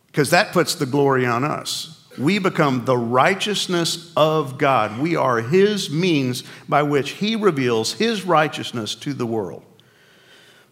because 0.07 0.31
that 0.31 0.53
puts 0.53 0.75
the 0.75 0.87
glory 0.87 1.27
on 1.27 1.45
us. 1.45 1.97
We 2.19 2.39
become 2.39 2.85
the 2.85 2.97
righteousness 2.97 4.13
of 4.17 4.59
God. 4.59 4.99
We 4.99 5.17
are 5.17 5.39
His 5.39 5.91
means 5.91 6.43
by 6.69 6.83
which 6.83 7.11
He 7.13 7.37
reveals 7.37 7.95
His 7.95 8.25
righteousness 8.25 8.95
to 8.97 9.13
the 9.15 9.27
world. 9.27 9.65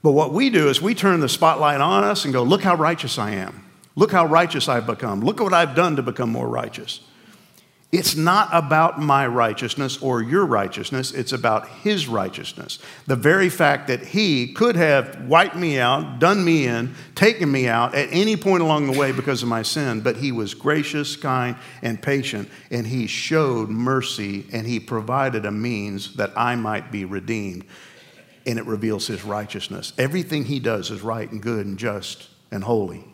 But 0.03 0.13
what 0.13 0.33
we 0.33 0.51
do 0.51 0.69
is 0.69 0.81
we 0.81 0.95
turn 0.95 1.21
the 1.21 1.29
spotlight 1.29 1.81
on 1.81 2.05
us 2.05 2.25
and 2.25 2.33
go, 2.33 2.43
Look 2.43 2.63
how 2.63 2.77
righteous 2.77 3.19
I 3.19 3.33
am. 3.33 3.65
Look 3.97 4.13
how 4.13 4.27
righteous 4.27 4.69
I've 4.69 4.87
become. 4.87 5.21
Look 5.21 5.41
at 5.41 5.45
what 5.45 5.53
I've 5.53 5.75
done 5.75 5.97
to 5.97 6.03
become 6.03 6.31
more 6.31 6.49
righteous. 6.49 7.01
It's 7.91 8.17
not 8.17 8.51
about 8.53 9.01
my 9.01 9.27
righteousness 9.27 9.97
or 10.03 10.21
your 10.21 10.45
righteousness, 10.45 11.11
it's 11.11 11.33
about 11.33 11.67
his 11.69 12.07
righteousness. 12.07 12.81
The 13.07 13.17
very 13.17 13.49
fact 13.49 13.89
that 13.89 14.05
he 14.05 14.53
could 14.53 14.77
have 14.77 15.23
wiped 15.23 15.57
me 15.57 15.81
out, 15.81 16.19
done 16.19 16.45
me 16.45 16.67
in, 16.67 16.95
taken 17.15 17.51
me 17.51 17.67
out 17.67 17.95
at 17.95 18.11
any 18.13 18.37
point 18.37 18.63
along 18.63 18.93
the 18.93 18.99
way 18.99 19.13
because 19.13 19.43
of 19.43 19.49
my 19.49 19.63
sin, 19.63 20.03
but 20.03 20.19
he 20.19 20.33
was 20.33 20.53
gracious, 20.53 21.17
kind, 21.17 21.57
and 21.81 22.01
patient, 22.01 22.51
and 22.71 22.87
he 22.87 23.07
showed 23.07 23.71
mercy 23.71 24.45
and 24.53 24.67
he 24.67 24.79
provided 24.79 25.47
a 25.47 25.51
means 25.51 26.15
that 26.17 26.33
I 26.37 26.57
might 26.57 26.93
be 26.93 27.07
redeemed. 27.07 27.65
And 28.47 28.59
it 28.59 28.67
reveals 28.67 29.07
his 29.07 29.25
righteousness. 29.25 29.93
Everything 29.99 30.45
he 30.45 30.61
does 30.61 30.91
is 30.91 31.03
right 31.03 31.31
and 31.31 31.43
good 31.43 31.67
and 31.67 31.79
just 31.79 32.29
and 32.51 32.65
holy. 32.65 33.05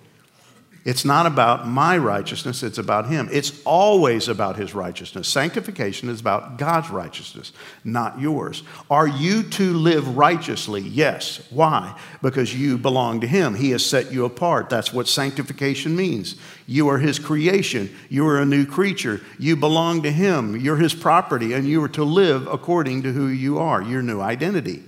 It's 0.85 1.07
not 1.07 1.25
about 1.25 1.66
my 1.66 1.97
righteousness, 1.97 2.62
it's 2.62 2.76
about 2.76 3.09
Him. 3.09 3.31
It's 3.33 3.62
always 3.64 4.28
about 4.28 4.57
His 4.57 4.75
righteousness. 4.75 5.26
Sanctification 5.28 6.11
is 6.11 6.21
about 6.21 6.59
God's 6.59 6.90
righteousness, 6.90 7.52
not 7.85 8.21
yours. 8.21 8.62
Are 8.90 9.09
you 9.09 9.45
to 9.45 9.73
live 9.73 10.14
righteously? 10.14 10.83
Yes. 10.83 11.40
Why? 11.49 11.99
Because 12.21 12.54
you 12.54 12.76
belong 12.76 13.23
to 13.23 13.26
Him. 13.26 13.54
He 13.54 13.71
has 13.71 13.85
set 13.85 14.12
you 14.12 14.26
apart. 14.26 14.69
That's 14.69 14.93
what 14.93 15.09
sanctification 15.09 15.97
means. 15.97 16.37
You 16.66 16.88
are 16.88 16.99
His 16.99 17.19
creation, 17.19 17.95
you 18.11 18.26
are 18.28 18.38
a 18.38 18.47
new 18.47 18.66
creature. 18.66 19.23
You 19.38 19.57
belong 19.57 20.02
to 20.02 20.12
Him, 20.12 20.54
you're 20.54 20.76
His 20.76 20.95
property, 20.95 21.54
and 21.54 21.66
you 21.66 21.83
are 21.83 21.88
to 21.90 22.04
live 22.04 22.47
according 22.47 23.04
to 23.04 23.12
who 23.12 23.28
you 23.28 23.59
are, 23.59 23.81
your 23.81 24.02
new 24.02 24.21
identity. 24.21 24.83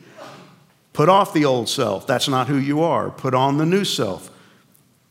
Put 0.97 1.11
off 1.11 1.35
the 1.35 1.45
old 1.45 1.69
self. 1.69 2.07
That's 2.07 2.27
not 2.27 2.49
who 2.49 2.57
you 2.57 2.83
are. 2.83 3.11
Put 3.11 3.35
on 3.35 3.59
the 3.59 3.67
new 3.67 3.85
self 3.85 4.31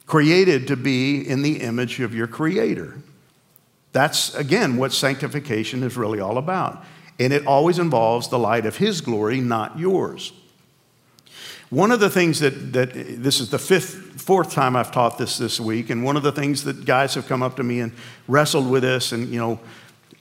created 0.08 0.68
to 0.68 0.76
be 0.76 1.22
in 1.22 1.44
the 1.44 1.62
image 1.62 2.00
of 2.00 2.16
your 2.16 2.26
Creator. 2.26 2.98
That's, 3.92 4.34
again, 4.34 4.78
what 4.78 4.94
sanctification 4.94 5.84
is 5.84 5.96
really 5.96 6.20
all 6.20 6.40
about. 6.40 6.84
And 7.20 7.32
it 7.32 7.46
always 7.46 7.78
involves 7.78 8.30
the 8.30 8.40
light 8.40 8.66
of 8.66 8.78
His 8.78 9.00
glory, 9.00 9.40
not 9.42 9.78
yours. 9.78 10.34
One 11.70 11.92
of 11.92 12.00
the 12.00 12.10
things 12.10 12.40
that, 12.40 12.74
that 12.74 12.92
this 13.22 13.40
is 13.40 13.52
the 13.52 13.60
fifth, 13.60 14.20
fourth 14.20 14.52
time 14.52 14.76
I've 14.76 14.92
taught 14.92 15.20
this 15.20 15.38
this 15.38 15.60
week, 15.60 15.92
and 15.92 16.04
one 16.04 16.18
of 16.18 16.24
the 16.24 16.32
things 16.32 16.64
that 16.64 16.86
guys 16.86 17.14
have 17.14 17.28
come 17.28 17.44
up 17.44 17.58
to 17.58 17.64
me 17.64 17.82
and 17.82 17.94
wrestled 18.28 18.68
with 18.68 18.82
this, 18.82 19.12
and, 19.12 19.30
you 19.30 19.38
know, 19.38 19.60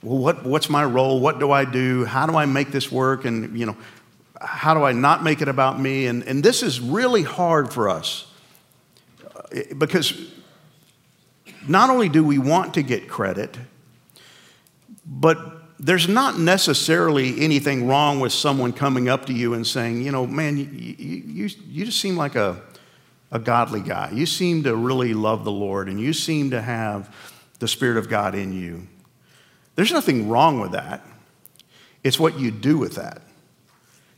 well, 0.03 0.19
what, 0.19 0.45
what's 0.45 0.69
my 0.69 0.85
role? 0.85 1.19
What 1.19 1.39
do 1.39 1.49
I 1.49 1.65
do? 1.65 2.05
How 2.05 2.27
do 2.27 2.35
I 2.35 2.45
make 2.45 2.71
this 2.71 2.91
work? 2.91 3.25
And, 3.25 3.57
you 3.57 3.65
know, 3.65 3.75
how 4.41 4.73
do 4.73 4.83
I 4.83 4.91
not 4.91 5.23
make 5.23 5.41
it 5.41 5.47
about 5.47 5.79
me? 5.79 6.07
And, 6.07 6.23
and 6.23 6.43
this 6.43 6.63
is 6.63 6.79
really 6.79 7.23
hard 7.23 7.71
for 7.71 7.89
us 7.89 8.31
eh, 9.51 9.73
because 9.77 10.31
not 11.67 11.89
only 11.89 12.09
do 12.09 12.23
we 12.23 12.37
want 12.37 12.73
to 12.75 12.83
get 12.83 13.07
credit, 13.07 13.57
but 15.05 15.39
there's 15.79 16.07
not 16.07 16.39
necessarily 16.39 17.39
anything 17.41 17.87
wrong 17.87 18.19
with 18.19 18.31
someone 18.31 18.71
coming 18.71 19.09
up 19.09 19.25
to 19.25 19.33
you 19.33 19.53
and 19.53 19.65
saying, 19.65 20.01
you 20.01 20.11
know, 20.11 20.25
man, 20.25 20.57
you, 20.57 20.65
you, 20.65 21.49
you 21.67 21.85
just 21.85 21.99
seem 21.99 22.15
like 22.15 22.35
a, 22.35 22.61
a 23.31 23.39
godly 23.39 23.81
guy. 23.81 24.09
You 24.13 24.25
seem 24.25 24.63
to 24.63 24.75
really 24.75 25.13
love 25.13 25.43
the 25.43 25.51
Lord 25.51 25.89
and 25.89 25.99
you 25.99 26.13
seem 26.13 26.51
to 26.51 26.61
have 26.61 27.13
the 27.59 27.67
Spirit 27.67 27.97
of 27.97 28.09
God 28.09 28.35
in 28.35 28.53
you. 28.53 28.87
There's 29.75 29.91
nothing 29.91 30.29
wrong 30.29 30.59
with 30.59 30.71
that. 30.71 31.05
It's 32.03 32.19
what 32.19 32.39
you 32.39 32.51
do 32.51 32.77
with 32.77 32.95
that 32.95 33.24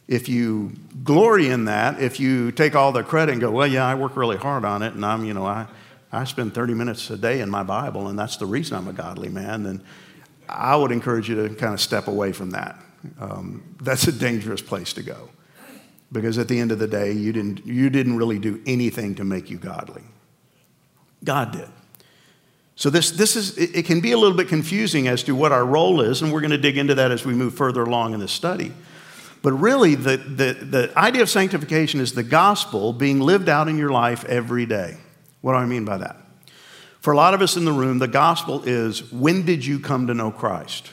if 0.07 0.29
you 0.29 0.71
glory 1.03 1.49
in 1.49 1.65
that, 1.65 2.01
if 2.01 2.19
you 2.19 2.51
take 2.51 2.75
all 2.75 2.91
the 2.91 3.03
credit 3.03 3.33
and 3.33 3.41
go, 3.41 3.51
well, 3.51 3.67
yeah, 3.67 3.85
I 3.85 3.95
work 3.95 4.15
really 4.15 4.37
hard 4.37 4.63
on 4.63 4.81
it, 4.81 4.93
and 4.93 5.05
I'm, 5.05 5.25
you 5.25 5.33
know, 5.33 5.45
I, 5.45 5.67
I 6.11 6.23
spend 6.23 6.53
30 6.53 6.73
minutes 6.73 7.09
a 7.09 7.17
day 7.17 7.41
in 7.41 7.49
my 7.49 7.63
Bible, 7.63 8.07
and 8.07 8.17
that's 8.17 8.37
the 8.37 8.45
reason 8.45 8.77
I'm 8.77 8.87
a 8.87 8.93
godly 8.93 9.29
man, 9.29 9.63
then 9.63 9.83
I 10.47 10.75
would 10.75 10.91
encourage 10.91 11.29
you 11.29 11.47
to 11.47 11.53
kind 11.55 11.73
of 11.73 11.81
step 11.81 12.07
away 12.07 12.31
from 12.31 12.51
that. 12.51 12.79
Um, 13.19 13.75
that's 13.81 14.07
a 14.07 14.11
dangerous 14.11 14.61
place 14.61 14.93
to 14.93 15.03
go. 15.03 15.29
Because 16.09 16.37
at 16.37 16.47
the 16.47 16.57
end 16.57 16.71
of 16.71 16.79
the 16.79 16.87
day, 16.87 17.11
you 17.11 17.33
didn't, 17.33 17.65
you 17.65 17.89
didn't 17.89 18.15
really 18.15 18.39
do 18.39 18.61
anything 18.65 19.15
to 19.15 19.25
make 19.25 19.49
you 19.49 19.57
godly. 19.57 20.03
God 21.23 21.51
did. 21.51 21.67
So 22.75 22.89
this, 22.89 23.11
this 23.11 23.35
is, 23.35 23.57
it, 23.57 23.85
can 23.85 23.99
be 24.01 24.11
a 24.11 24.17
little 24.17 24.37
bit 24.37 24.47
confusing 24.47 25.07
as 25.07 25.23
to 25.23 25.35
what 25.35 25.51
our 25.51 25.65
role 25.65 25.99
is, 25.99 26.21
and 26.21 26.31
we're 26.31 26.41
going 26.41 26.51
to 26.51 26.59
dig 26.59 26.77
into 26.77 26.95
that 26.95 27.11
as 27.11 27.25
we 27.25 27.33
move 27.33 27.55
further 27.55 27.81
along 27.81 28.13
in 28.13 28.19
this 28.19 28.31
study. 28.31 28.71
But 29.41 29.53
really, 29.53 29.95
the, 29.95 30.17
the, 30.17 30.53
the 30.53 30.93
idea 30.97 31.21
of 31.21 31.29
sanctification 31.29 31.99
is 31.99 32.13
the 32.13 32.23
gospel 32.23 32.93
being 32.93 33.19
lived 33.19 33.49
out 33.49 33.67
in 33.67 33.77
your 33.77 33.91
life 33.91 34.25
every 34.25 34.65
day. 34.65 34.97
What 35.41 35.53
do 35.53 35.59
I 35.59 35.65
mean 35.65 35.85
by 35.85 35.97
that? 35.97 36.17
For 36.99 37.13
a 37.13 37.15
lot 37.15 37.33
of 37.33 37.41
us 37.41 37.55
in 37.55 37.63
the 37.63 37.71
room, 37.71 37.99
the 37.99 38.07
gospel 38.07 38.63
is 38.63 39.11
when 39.11 39.45
did 39.45 39.65
you 39.65 39.79
come 39.79 40.07
to 40.07 40.13
know 40.13 40.31
Christ? 40.31 40.91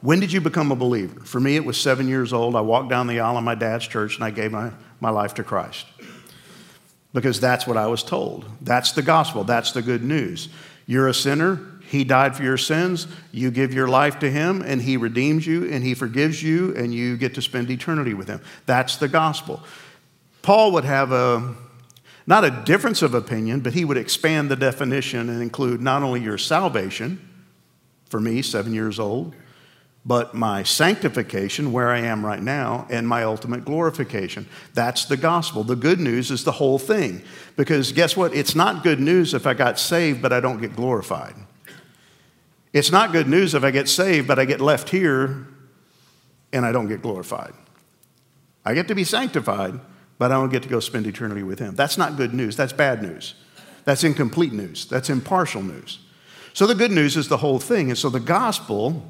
When 0.00 0.20
did 0.20 0.32
you 0.32 0.40
become 0.40 0.70
a 0.70 0.76
believer? 0.76 1.20
For 1.20 1.40
me, 1.40 1.56
it 1.56 1.64
was 1.64 1.80
seven 1.80 2.08
years 2.08 2.32
old. 2.32 2.54
I 2.54 2.60
walked 2.60 2.88
down 2.88 3.06
the 3.06 3.20
aisle 3.20 3.36
of 3.36 3.44
my 3.44 3.54
dad's 3.54 3.86
church 3.86 4.14
and 4.14 4.24
I 4.24 4.30
gave 4.30 4.52
my, 4.52 4.72
my 5.00 5.10
life 5.10 5.34
to 5.34 5.44
Christ. 5.44 5.86
Because 7.12 7.40
that's 7.40 7.66
what 7.66 7.76
I 7.76 7.86
was 7.86 8.02
told. 8.02 8.44
That's 8.60 8.92
the 8.92 9.02
gospel. 9.02 9.44
That's 9.44 9.72
the 9.72 9.82
good 9.82 10.04
news. 10.04 10.48
You're 10.86 11.08
a 11.08 11.14
sinner. 11.14 11.77
He 11.88 12.04
died 12.04 12.36
for 12.36 12.42
your 12.42 12.58
sins. 12.58 13.06
You 13.32 13.50
give 13.50 13.72
your 13.72 13.88
life 13.88 14.18
to 14.18 14.30
Him, 14.30 14.62
and 14.62 14.80
He 14.82 14.96
redeems 14.96 15.46
you, 15.46 15.70
and 15.70 15.82
He 15.82 15.94
forgives 15.94 16.42
you, 16.42 16.74
and 16.76 16.92
you 16.94 17.16
get 17.16 17.34
to 17.34 17.42
spend 17.42 17.70
eternity 17.70 18.14
with 18.14 18.28
Him. 18.28 18.40
That's 18.66 18.96
the 18.96 19.08
gospel. 19.08 19.62
Paul 20.42 20.72
would 20.72 20.84
have 20.84 21.12
a 21.12 21.54
not 22.28 22.44
a 22.44 22.50
difference 22.50 23.00
of 23.00 23.14
opinion, 23.14 23.60
but 23.60 23.72
he 23.72 23.86
would 23.86 23.96
expand 23.96 24.50
the 24.50 24.56
definition 24.56 25.30
and 25.30 25.40
include 25.40 25.80
not 25.80 26.02
only 26.02 26.20
your 26.20 26.36
salvation, 26.36 27.26
for 28.10 28.20
me, 28.20 28.42
seven 28.42 28.74
years 28.74 29.00
old, 29.00 29.34
but 30.04 30.34
my 30.34 30.62
sanctification, 30.62 31.72
where 31.72 31.88
I 31.88 32.00
am 32.00 32.24
right 32.24 32.42
now, 32.42 32.86
and 32.90 33.08
my 33.08 33.24
ultimate 33.24 33.64
glorification. 33.64 34.46
That's 34.74 35.06
the 35.06 35.16
gospel. 35.16 35.64
The 35.64 35.74
good 35.74 36.00
news 36.00 36.30
is 36.30 36.44
the 36.44 36.52
whole 36.52 36.78
thing. 36.78 37.22
Because 37.56 37.92
guess 37.92 38.14
what? 38.14 38.34
It's 38.34 38.54
not 38.54 38.82
good 38.82 39.00
news 39.00 39.32
if 39.32 39.46
I 39.46 39.54
got 39.54 39.78
saved, 39.78 40.20
but 40.20 40.30
I 40.30 40.40
don't 40.40 40.60
get 40.60 40.76
glorified. 40.76 41.34
It's 42.72 42.90
not 42.90 43.12
good 43.12 43.28
news 43.28 43.54
if 43.54 43.64
I 43.64 43.70
get 43.70 43.88
saved, 43.88 44.28
but 44.28 44.38
I 44.38 44.44
get 44.44 44.60
left 44.60 44.90
here 44.90 45.46
and 46.52 46.66
I 46.66 46.72
don't 46.72 46.88
get 46.88 47.02
glorified. 47.02 47.52
I 48.64 48.74
get 48.74 48.88
to 48.88 48.94
be 48.94 49.04
sanctified, 49.04 49.80
but 50.18 50.30
I 50.30 50.34
don't 50.34 50.50
get 50.50 50.62
to 50.64 50.68
go 50.68 50.80
spend 50.80 51.06
eternity 51.06 51.42
with 51.42 51.58
Him. 51.58 51.74
That's 51.74 51.96
not 51.96 52.16
good 52.16 52.34
news. 52.34 52.56
That's 52.56 52.72
bad 52.72 53.02
news. 53.02 53.34
That's 53.84 54.04
incomplete 54.04 54.52
news. 54.52 54.86
That's 54.86 55.08
impartial 55.08 55.62
news. 55.62 56.00
So 56.52 56.66
the 56.66 56.74
good 56.74 56.90
news 56.90 57.16
is 57.16 57.28
the 57.28 57.38
whole 57.38 57.58
thing. 57.58 57.88
And 57.88 57.96
so 57.96 58.10
the 58.10 58.20
gospel, 58.20 59.08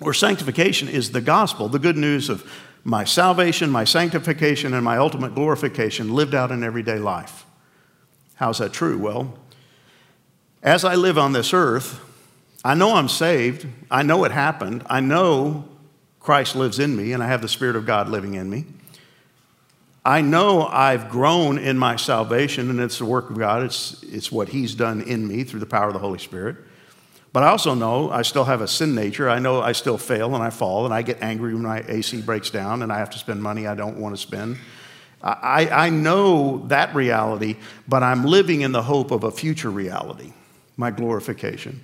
or 0.00 0.14
sanctification, 0.14 0.88
is 0.88 1.10
the 1.10 1.20
gospel, 1.20 1.68
the 1.68 1.78
good 1.78 1.96
news 1.96 2.28
of 2.28 2.48
my 2.84 3.04
salvation, 3.04 3.70
my 3.70 3.84
sanctification, 3.84 4.74
and 4.74 4.84
my 4.84 4.98
ultimate 4.98 5.34
glorification 5.34 6.12
lived 6.14 6.34
out 6.34 6.52
in 6.52 6.62
everyday 6.62 6.98
life. 6.98 7.46
How's 8.34 8.58
that 8.58 8.72
true? 8.72 8.98
Well, 8.98 9.38
as 10.62 10.84
I 10.84 10.94
live 10.94 11.16
on 11.16 11.32
this 11.32 11.54
earth, 11.54 12.00
I 12.64 12.74
know 12.74 12.94
I'm 12.94 13.08
saved. 13.08 13.66
I 13.90 14.02
know 14.02 14.24
it 14.24 14.32
happened. 14.32 14.84
I 14.88 15.00
know 15.00 15.64
Christ 16.18 16.56
lives 16.56 16.78
in 16.78 16.96
me 16.96 17.12
and 17.12 17.22
I 17.22 17.26
have 17.26 17.42
the 17.42 17.48
Spirit 17.48 17.76
of 17.76 17.84
God 17.84 18.08
living 18.08 18.34
in 18.34 18.48
me. 18.48 18.64
I 20.06 20.22
know 20.22 20.66
I've 20.66 21.10
grown 21.10 21.58
in 21.58 21.78
my 21.78 21.96
salvation 21.96 22.70
and 22.70 22.80
it's 22.80 22.98
the 22.98 23.04
work 23.04 23.28
of 23.28 23.38
God. 23.38 23.62
It's, 23.62 24.02
it's 24.04 24.32
what 24.32 24.48
He's 24.48 24.74
done 24.74 25.02
in 25.02 25.28
me 25.28 25.44
through 25.44 25.60
the 25.60 25.66
power 25.66 25.88
of 25.88 25.92
the 25.92 25.98
Holy 25.98 26.18
Spirit. 26.18 26.56
But 27.34 27.42
I 27.42 27.48
also 27.48 27.74
know 27.74 28.10
I 28.10 28.22
still 28.22 28.44
have 28.44 28.60
a 28.60 28.68
sin 28.68 28.94
nature. 28.94 29.28
I 29.28 29.38
know 29.40 29.60
I 29.60 29.72
still 29.72 29.98
fail 29.98 30.34
and 30.34 30.42
I 30.42 30.50
fall 30.50 30.86
and 30.86 30.94
I 30.94 31.02
get 31.02 31.20
angry 31.20 31.52
when 31.52 31.64
my 31.64 31.84
AC 31.86 32.22
breaks 32.22 32.48
down 32.48 32.82
and 32.82 32.92
I 32.92 32.98
have 32.98 33.10
to 33.10 33.18
spend 33.18 33.42
money 33.42 33.66
I 33.66 33.74
don't 33.74 33.98
want 33.98 34.14
to 34.14 34.20
spend. 34.20 34.56
I, 35.22 35.68
I 35.70 35.90
know 35.90 36.58
that 36.68 36.94
reality, 36.94 37.56
but 37.88 38.02
I'm 38.02 38.24
living 38.24 38.60
in 38.60 38.72
the 38.72 38.82
hope 38.82 39.10
of 39.10 39.24
a 39.24 39.30
future 39.30 39.70
reality, 39.70 40.32
my 40.76 40.90
glorification. 40.90 41.80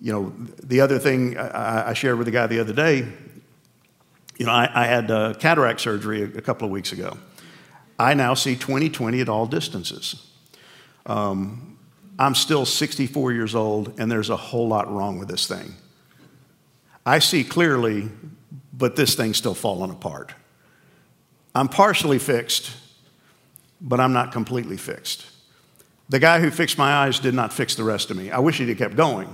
You 0.00 0.12
know, 0.12 0.32
the 0.62 0.80
other 0.80 0.98
thing 0.98 1.36
I, 1.36 1.90
I 1.90 1.92
shared 1.92 2.18
with 2.18 2.28
a 2.28 2.30
guy 2.30 2.46
the 2.46 2.60
other 2.60 2.72
day, 2.72 3.06
you 4.36 4.46
know, 4.46 4.52
I, 4.52 4.70
I 4.72 4.86
had 4.86 5.10
uh, 5.10 5.34
cataract 5.34 5.80
surgery 5.80 6.22
a, 6.22 6.38
a, 6.38 6.40
couple 6.40 6.64
of 6.64 6.70
weeks 6.70 6.92
ago. 6.92 7.18
I 7.98 8.14
now 8.14 8.34
see 8.34 8.54
20/20 8.54 9.20
at 9.20 9.28
all 9.28 9.46
distances. 9.46 10.24
Um, 11.06 11.78
I'm 12.18 12.34
still 12.34 12.64
64 12.64 13.32
years 13.32 13.54
old, 13.54 13.98
and 13.98 14.10
there's 14.10 14.30
a 14.30 14.36
whole 14.36 14.68
lot 14.68 14.92
wrong 14.92 15.18
with 15.18 15.28
this 15.28 15.46
thing. 15.46 15.74
I 17.06 17.20
see 17.20 17.42
clearly, 17.42 18.08
but 18.72 18.96
this 18.96 19.14
thing's 19.14 19.36
still 19.36 19.54
falling 19.54 19.90
apart. 19.90 20.32
I'm 21.54 21.68
partially 21.68 22.18
fixed, 22.18 22.70
but 23.80 23.98
I'm 23.98 24.12
not 24.12 24.32
completely 24.32 24.76
fixed. 24.76 25.26
The 26.08 26.18
guy 26.18 26.40
who 26.40 26.50
fixed 26.50 26.78
my 26.78 26.92
eyes 26.92 27.18
did 27.18 27.34
not 27.34 27.52
fix 27.52 27.74
the 27.74 27.84
rest 27.84 28.10
of 28.10 28.16
me. 28.16 28.30
I 28.30 28.38
wish 28.38 28.58
he'd 28.58 28.68
have 28.68 28.78
kept 28.78 28.96
going, 28.96 29.28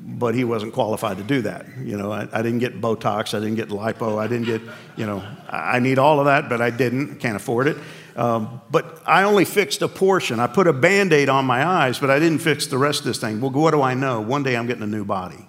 but 0.00 0.34
he 0.34 0.44
wasn't 0.44 0.72
qualified 0.72 1.18
to 1.18 1.22
do 1.22 1.42
that. 1.42 1.66
You 1.78 1.96
know, 1.96 2.10
I, 2.10 2.26
I, 2.32 2.42
didn't 2.42 2.60
get 2.60 2.80
Botox, 2.80 3.34
I 3.34 3.40
didn't 3.40 3.56
get 3.56 3.68
lipo, 3.68 4.18
I 4.18 4.26
didn't 4.26 4.46
get, 4.46 4.62
you 4.96 5.06
know, 5.06 5.22
I 5.48 5.78
need 5.78 5.98
all 5.98 6.18
of 6.18 6.26
that, 6.26 6.48
but 6.48 6.62
I 6.62 6.70
didn't, 6.70 7.16
can't 7.16 7.36
afford 7.36 7.68
it. 7.68 7.76
Um, 8.16 8.60
but 8.70 9.02
I 9.06 9.22
only 9.24 9.44
fixed 9.44 9.82
a 9.82 9.88
portion. 9.88 10.40
I 10.40 10.46
put 10.46 10.66
a 10.66 10.72
band 10.72 11.12
aid 11.12 11.28
on 11.28 11.44
my 11.44 11.64
eyes, 11.64 11.98
but 11.98 12.10
I 12.10 12.18
didn't 12.18 12.40
fix 12.40 12.66
the 12.66 12.78
rest 12.78 13.00
of 13.00 13.06
this 13.06 13.18
thing. 13.18 13.40
Well, 13.40 13.50
what 13.50 13.72
do 13.72 13.82
I 13.82 13.94
know? 13.94 14.20
One 14.20 14.42
day 14.42 14.56
I'm 14.56 14.66
getting 14.66 14.82
a 14.82 14.86
new 14.86 15.04
body. 15.04 15.46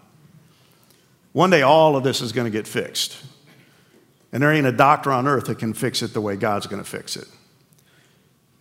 One 1.32 1.50
day 1.50 1.62
all 1.62 1.96
of 1.96 2.04
this 2.04 2.22
is 2.22 2.32
going 2.32 2.46
to 2.46 2.52
get 2.52 2.68
fixed. 2.68 3.24
And 4.32 4.44
there 4.44 4.52
ain't 4.52 4.68
a 4.68 4.72
doctor 4.72 5.12
on 5.12 5.28
earth 5.28 5.46
that 5.46 5.60
can 5.60 5.74
fix 5.74 6.02
it 6.02 6.14
the 6.14 6.22
way 6.22 6.36
God's 6.36 6.68
going 6.68 6.84
to 6.84 6.90
fix 6.90 7.16
it. 7.16 7.28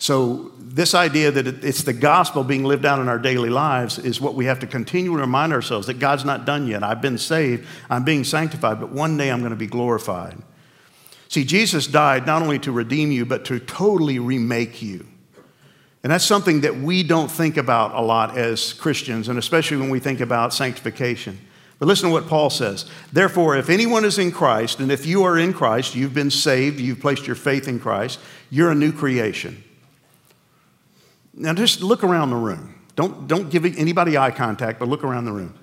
So, 0.00 0.50
this 0.58 0.94
idea 0.94 1.30
that 1.30 1.62
it's 1.62 1.82
the 1.82 1.92
gospel 1.92 2.42
being 2.42 2.64
lived 2.64 2.86
out 2.86 3.00
in 3.00 3.08
our 3.08 3.18
daily 3.18 3.50
lives 3.50 3.98
is 3.98 4.18
what 4.18 4.34
we 4.34 4.46
have 4.46 4.60
to 4.60 4.66
continually 4.66 5.20
remind 5.20 5.52
ourselves 5.52 5.88
that 5.88 5.98
God's 5.98 6.24
not 6.24 6.46
done 6.46 6.66
yet. 6.66 6.82
I've 6.82 7.02
been 7.02 7.18
saved, 7.18 7.66
I'm 7.90 8.02
being 8.02 8.24
sanctified, 8.24 8.80
but 8.80 8.90
one 8.90 9.18
day 9.18 9.30
I'm 9.30 9.40
going 9.40 9.50
to 9.50 9.56
be 9.56 9.66
glorified. 9.66 10.38
See, 11.28 11.44
Jesus 11.44 11.86
died 11.86 12.26
not 12.26 12.40
only 12.40 12.58
to 12.60 12.72
redeem 12.72 13.12
you, 13.12 13.26
but 13.26 13.44
to 13.44 13.60
totally 13.60 14.18
remake 14.18 14.80
you. 14.80 15.06
And 16.02 16.10
that's 16.10 16.24
something 16.24 16.62
that 16.62 16.78
we 16.78 17.02
don't 17.02 17.30
think 17.30 17.58
about 17.58 17.94
a 17.94 18.00
lot 18.00 18.38
as 18.38 18.72
Christians, 18.72 19.28
and 19.28 19.38
especially 19.38 19.76
when 19.76 19.90
we 19.90 20.00
think 20.00 20.20
about 20.20 20.54
sanctification. 20.54 21.38
But 21.78 21.88
listen 21.88 22.08
to 22.08 22.12
what 22.12 22.26
Paul 22.26 22.48
says. 22.48 22.86
Therefore, 23.12 23.54
if 23.58 23.68
anyone 23.68 24.06
is 24.06 24.18
in 24.18 24.32
Christ, 24.32 24.80
and 24.80 24.90
if 24.90 25.04
you 25.04 25.24
are 25.24 25.38
in 25.38 25.52
Christ, 25.52 25.94
you've 25.94 26.14
been 26.14 26.30
saved, 26.30 26.80
you've 26.80 27.00
placed 27.00 27.26
your 27.26 27.36
faith 27.36 27.68
in 27.68 27.78
Christ, 27.78 28.18
you're 28.48 28.70
a 28.70 28.74
new 28.74 28.92
creation. 28.92 29.62
Now 31.34 31.54
just 31.54 31.82
look 31.82 32.02
around 32.04 32.30
the 32.30 32.36
room. 32.36 32.74
Don't, 32.96 33.26
don't 33.26 33.50
give 33.50 33.64
anybody 33.64 34.18
eye 34.18 34.30
contact, 34.30 34.78
but 34.78 34.88
look 34.88 35.04
around 35.04 35.24
the 35.24 35.32
room. 35.32 35.54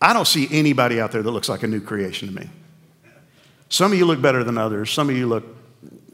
I 0.00 0.12
don't 0.12 0.26
see 0.26 0.48
anybody 0.50 1.00
out 1.00 1.12
there 1.12 1.22
that 1.22 1.30
looks 1.30 1.48
like 1.48 1.62
a 1.62 1.66
new 1.66 1.80
creation 1.80 2.28
to 2.28 2.34
me. 2.34 2.48
Some 3.68 3.92
of 3.92 3.98
you 3.98 4.06
look 4.06 4.22
better 4.22 4.42
than 4.42 4.56
others, 4.56 4.90
some 4.90 5.10
of 5.10 5.16
you 5.16 5.26
look 5.26 5.44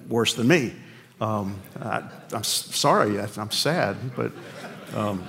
worse 0.09 0.35
than 0.35 0.49
me. 0.49 0.75
Um, 1.21 1.61
I, 1.81 2.03
am 2.33 2.45
sorry, 2.45 3.19
I'm 3.21 3.51
sad, 3.51 3.97
but 4.17 4.33
um, 4.95 5.25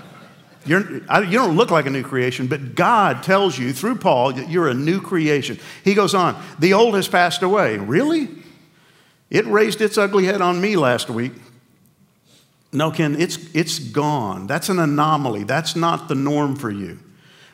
I, 0.67 1.21
you 1.21 1.37
don't 1.37 1.55
look 1.55 1.71
like 1.71 1.85
a 1.85 1.89
new 1.89 2.03
creation, 2.03 2.47
but 2.47 2.75
God 2.75 3.23
tells 3.23 3.57
you 3.57 3.71
through 3.71 3.95
Paul 3.95 4.33
that 4.33 4.49
you're 4.49 4.67
a 4.67 4.73
new 4.73 4.99
creation. 4.99 5.59
He 5.83 5.93
goes 5.93 6.13
on, 6.13 6.41
the 6.59 6.73
old 6.73 6.95
has 6.95 7.07
passed 7.07 7.41
away. 7.41 7.77
Really? 7.77 8.29
It 9.29 9.45
raised 9.45 9.81
its 9.81 9.97
ugly 9.97 10.25
head 10.25 10.41
on 10.41 10.59
me 10.59 10.75
last 10.75 11.09
week. 11.09 11.33
No, 12.77 12.91
Ken, 12.91 13.19
it's, 13.19 13.37
it's 13.53 13.79
gone. 13.79 14.47
That's 14.47 14.69
an 14.69 14.79
anomaly. 14.79 15.43
That's 15.43 15.75
not 15.75 16.07
the 16.07 16.15
norm 16.15 16.55
for 16.55 16.69
you. 16.69 16.99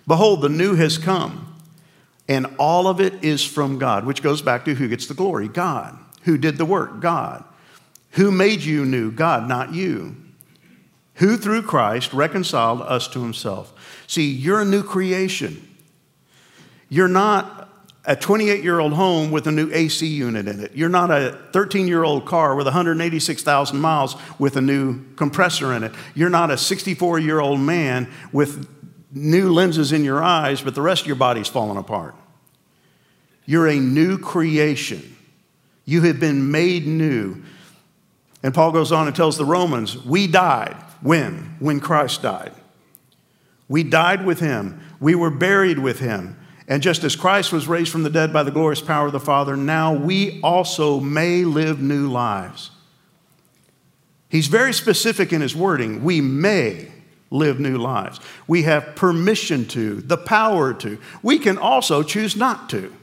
Behold, 0.06 0.42
the 0.42 0.50
new 0.50 0.76
has 0.76 0.98
come, 0.98 1.56
and 2.28 2.48
all 2.60 2.88
of 2.88 3.00
it 3.00 3.24
is 3.24 3.44
from 3.44 3.80
God, 3.80 4.06
which 4.06 4.22
goes 4.22 4.42
back 4.42 4.66
to 4.66 4.76
who 4.76 4.88
gets 4.88 5.08
the 5.08 5.14
glory? 5.14 5.48
God. 5.48 5.98
Who 6.24 6.38
did 6.38 6.58
the 6.58 6.66
work? 6.66 7.00
God. 7.00 7.44
Who 8.12 8.32
made 8.32 8.62
you 8.62 8.86
new? 8.86 9.12
God, 9.12 9.48
not 9.48 9.74
you 9.74 10.18
who 11.16 11.38
through 11.38 11.64
Christ 11.64 12.14
reconciled 12.14 12.82
us 12.82 13.08
to 13.10 13.22
himself. 13.22 14.04
See, 14.08 14.32
you're 14.32 14.62
a 14.62 14.66
new 14.66 14.84
creation. 14.84 15.68
You're 16.90 17.08
not 17.08 17.63
a 18.06 18.16
28 18.16 18.64
year 18.64 18.80
old 18.80 18.94
home 18.94 19.32
with 19.32 19.48
a 19.48 19.52
new 19.52 19.70
AC 19.72 20.06
unit 20.06 20.48
in 20.48 20.60
it. 20.60 20.76
You're 20.76 20.90
not 20.90 21.10
a 21.10 21.40
13 21.54 21.88
year 21.88 22.04
old 22.04 22.26
car 22.26 22.56
with 22.56 22.66
186,000 22.66 23.80
miles 23.80 24.16
with 24.40 24.58
a 24.58 24.62
new 24.62 25.04
compressor 25.16 25.74
in 25.74 25.84
it. 25.84 25.94
You're 26.14 26.30
not 26.30 26.52
a 26.52 26.58
64 26.58 27.20
year 27.20 27.40
old 27.40 27.60
man 27.60 28.12
with 28.32 28.68
new 29.12 29.54
lenses 29.54 29.92
in 29.92 30.04
your 30.04 30.22
eyes, 30.22 30.62
but 30.62 30.76
the 30.76 30.82
rest 30.82 31.02
of 31.02 31.08
your 31.08 31.16
body's 31.16 31.48
falling 31.48 31.78
apart. 31.78 32.16
You're 33.46 33.68
a 33.68 33.76
new 33.76 34.18
creation. 34.18 35.16
You 35.86 36.02
have 36.02 36.20
been 36.20 36.52
made 36.52 36.88
new. 36.88 37.44
And 38.42 38.54
Paul 38.54 38.72
goes 38.72 38.92
on 38.92 39.08
and 39.08 39.16
tells 39.16 39.38
the 39.38 39.46
Romans, 39.46 39.98
We 40.04 40.28
died. 40.28 40.76
When? 41.02 41.56
When 41.60 41.80
Christ 41.80 42.22
died. 42.22 42.54
We 43.68 43.84
died 43.84 44.26
with 44.26 44.40
him, 44.40 44.82
we 45.00 45.16
were 45.16 45.32
buried 45.32 45.80
with 45.80 46.00
him. 46.00 46.38
And 46.68 46.82
just 46.82 47.04
as 47.04 47.16
Christ 47.16 47.52
was 47.52 47.68
raised 47.68 47.92
from 47.92 48.04
the 48.04 48.10
dead 48.10 48.32
by 48.32 48.44
the 48.44 48.52
glorious 48.52 48.82
power 48.82 49.08
of 49.08 49.12
the 49.12 49.20
Father, 49.20 49.58
now 49.58 49.94
we 49.94 50.40
also 50.42 51.00
may 51.00 51.44
live 51.44 51.82
new 51.82 52.10
lives. 52.10 52.72
He's 54.30 54.48
very 54.48 54.74
specific 54.74 55.34
in 55.34 55.42
his 55.42 55.56
wording. 55.56 56.04
We 56.04 56.22
may 56.22 56.88
live 57.30 57.60
new 57.60 57.78
lives. 57.78 58.20
We 58.48 58.64
have 58.64 58.96
permission 58.96 59.68
to, 59.70 60.02
the 60.02 60.18
power 60.18 60.74
to. 60.76 60.98
We 61.22 61.38
can 61.38 61.58
also 61.58 62.02
choose 62.02 62.36
not 62.36 62.70
to. 62.70 62.94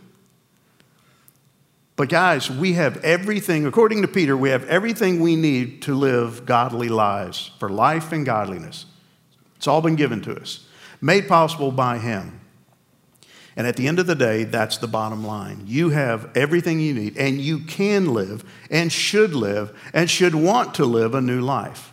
But, 1.97 2.09
guys, 2.09 2.51
we 2.51 2.73
have 2.73 2.97
everything, 3.05 3.67
according 3.67 4.01
to 4.03 4.09
Peter, 4.09 4.35
we 4.35 4.49
have 4.49 4.67
everything 4.69 5.21
we 5.21 5.37
need 5.37 5.83
to 5.83 5.95
live 5.95 6.47
godly 6.47 6.89
lives 6.89 7.51
for 7.59 7.69
life 7.69 8.11
and 8.11 8.25
godliness. 8.25 8.87
It's 9.57 9.67
all 9.67 9.83
been 9.83 9.97
given 9.97 10.23
to 10.23 10.35
us, 10.35 10.67
made 11.03 11.29
possible 11.29 11.71
by 11.71 11.99
Him. 11.99 12.40
And 13.61 13.67
at 13.67 13.77
the 13.77 13.89
end 13.89 13.99
of 13.99 14.07
the 14.07 14.15
day, 14.15 14.45
that's 14.45 14.79
the 14.79 14.89
bottom 14.89 15.23
line. 15.23 15.65
You 15.67 15.91
have 15.91 16.35
everything 16.35 16.81
you 16.81 16.95
need, 16.95 17.19
and 17.19 17.39
you 17.39 17.59
can 17.59 18.15
live, 18.15 18.43
and 18.71 18.91
should 18.91 19.35
live, 19.35 19.79
and 19.93 20.09
should 20.09 20.35
want 20.35 20.77
to 20.77 20.87
live 20.87 21.15
a 21.15 21.21
new 21.21 21.43
life. 21.43 21.93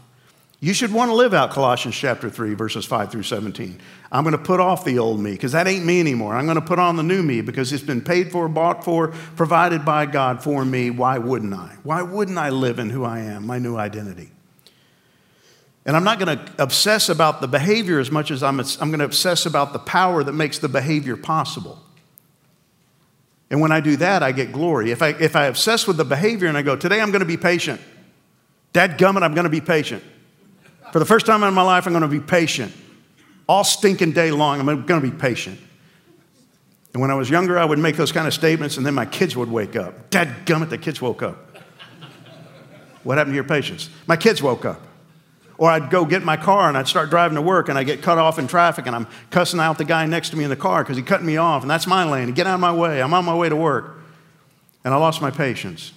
You 0.62 0.73
should 0.73 0.93
want 0.93 1.12
to 1.12 1.15
live 1.15 1.34
out 1.34 1.51
Colossians 1.51 1.93
chapter 1.93 2.30
3, 2.30 2.53
verses 2.53 2.86
5 2.86 3.12
through 3.12 3.23
17. 3.23 3.82
I'm 4.13 4.23
going 4.23 4.32
to 4.32 4.41
put 4.41 4.62
off 4.62 4.86
the 4.86 4.97
old 4.97 5.19
me 5.19 5.32
because 5.32 5.51
that 5.51 5.67
ain't 5.67 5.84
me 5.84 5.99
anymore. 5.99 6.36
I'm 6.36 6.45
going 6.45 6.56
to 6.56 6.65
put 6.65 6.80
on 6.80 6.95
the 6.95 7.03
new 7.03 7.21
me 7.21 7.41
because 7.41 7.73
it's 7.73 7.84
been 7.84 7.99
paid 7.99 8.32
for, 8.32 8.47
bought 8.47 8.86
for, 8.86 9.10
provided 9.36 9.84
by 9.84 10.06
God 10.06 10.41
for 10.41 10.63
me. 10.63 10.89
Why 10.89 11.17
wouldn't 11.17 11.53
I? 11.53 11.75
Why 11.84 12.01
wouldn't 12.01 12.38
I 12.38 12.49
live 12.49 12.80
in 12.80 12.91
who 12.91 13.03
I 13.03 13.19
am, 13.19 13.45
my 13.45 13.60
new 13.60 13.75
identity? 13.75 14.32
And 15.88 15.95
I'm 15.95 16.04
not 16.04 16.19
going 16.19 16.38
to 16.38 16.54
obsess 16.62 17.08
about 17.08 17.39
the 17.39 17.47
behavior 17.47 18.00
as 18.00 18.12
much 18.12 18.30
as 18.30 18.43
I'm, 18.43 18.60
I'm 18.60 18.89
going 18.89 19.00
to 19.00 19.06
obsess 19.06 19.45
about 19.45 19.71
the 19.71 19.80
power 19.80 20.21
that 20.21 20.34
makes 20.34 20.60
the 20.60 20.67
behavior 20.67 21.15
possible. 21.15 21.82
And 23.50 23.62
when 23.62 23.71
I 23.71 23.80
do 23.80 23.95
that, 23.95 24.21
I 24.21 24.34
get 24.34 24.52
glory. 24.52 24.91
If 24.91 25.02
I, 25.02 25.10
if 25.12 25.38
I 25.38 25.45
obsess 25.45 25.88
with 25.88 25.95
the 25.95 26.04
behavior 26.04 26.50
and 26.50 26.58
I 26.58 26.62
go, 26.62 26.76
today 26.76 27.00
I'm 27.00 27.12
going 27.12 27.21
to 27.21 27.26
be 27.26 27.38
patient, 27.38 27.80
Dad 28.73 29.00
gummit, 29.00 29.23
I'm 29.23 29.34
going 29.34 29.45
to 29.45 29.50
be 29.50 29.62
patient. 29.62 30.04
For 30.91 31.00
the 31.00 31.06
first 31.06 31.26
time 31.26 31.41
in 31.43 31.54
my 31.54 31.62
life, 31.62 31.88
I'm 31.88 31.93
going 31.93 32.02
to 32.02 32.08
be 32.08 32.19
patient. 32.19 32.73
All 33.47 33.63
stinking 33.63 34.12
day 34.12 34.32
long, 34.32 34.60
I'm 34.60 34.86
going 34.86 35.02
to 35.02 35.12
be 35.12 35.17
patient. 35.17 35.58
And 36.93 37.02
when 37.02 37.12
I 37.12 37.15
was 37.15 37.30
younger, 37.30 37.58
I 37.58 37.63
would 37.63 37.80
make 37.80 37.95
those 37.95 38.12
kind 38.12 38.28
of 38.28 38.34
statements, 38.34 38.78
and 38.78 38.86
then 38.86 38.93
my 38.93 39.06
kids 39.06 39.38
would 39.38 39.50
wake 39.50 39.76
up. 39.76 40.10
Dad 40.10 40.45
gummit, 40.45 40.69
the 40.69 40.78
kids 40.78 41.02
woke 41.02 41.23
up. 41.23 41.38
What 43.04 43.17
happened 43.17 43.34
to 43.34 43.36
your 43.36 43.45
patience? 43.45 43.89
My 44.06 44.17
kids 44.17 44.43
woke 44.43 44.65
up. 44.65 44.82
Or 45.58 45.72
I'd 45.72 45.89
go 45.89 46.06
get 46.06 46.24
my 46.24 46.38
car 46.38 46.70
and 46.70 46.78
I'd 46.78 46.88
start 46.88 47.10
driving 47.10 47.36
to 47.36 47.41
work 47.41 47.67
and 47.67 47.78
I 47.78 47.84
get 47.84 48.04
cut 48.04 48.17
off 48.17 48.38
in 48.38 48.48
traffic 48.48 48.86
and 48.86 48.96
I'm 48.96 49.08
cussing 49.32 49.60
out 49.60 49.78
the 49.78 49.86
guy 49.86 50.06
next 50.06 50.30
to 50.30 50.38
me 50.38 50.43
in 50.43 50.50
the 50.50 50.56
car 50.56 50.84
because 50.84 50.98
he 50.98 51.04
cut 51.04 51.24
me 51.24 51.38
off 51.38 51.63
and 51.63 51.72
that's 51.72 51.88
my 51.88 52.04
lane. 52.04 52.32
Get 52.34 52.46
out 52.46 52.54
of 52.54 52.60
my 52.60 52.74
way. 52.74 53.02
I'm 53.02 53.13
on 53.13 53.26
my 53.26 53.36
way 53.36 53.50
to 53.50 53.56
work. 53.56 53.98
And 54.84 54.93
I 54.93 54.98
lost 54.98 55.22
my 55.22 55.32
patience 55.32 55.93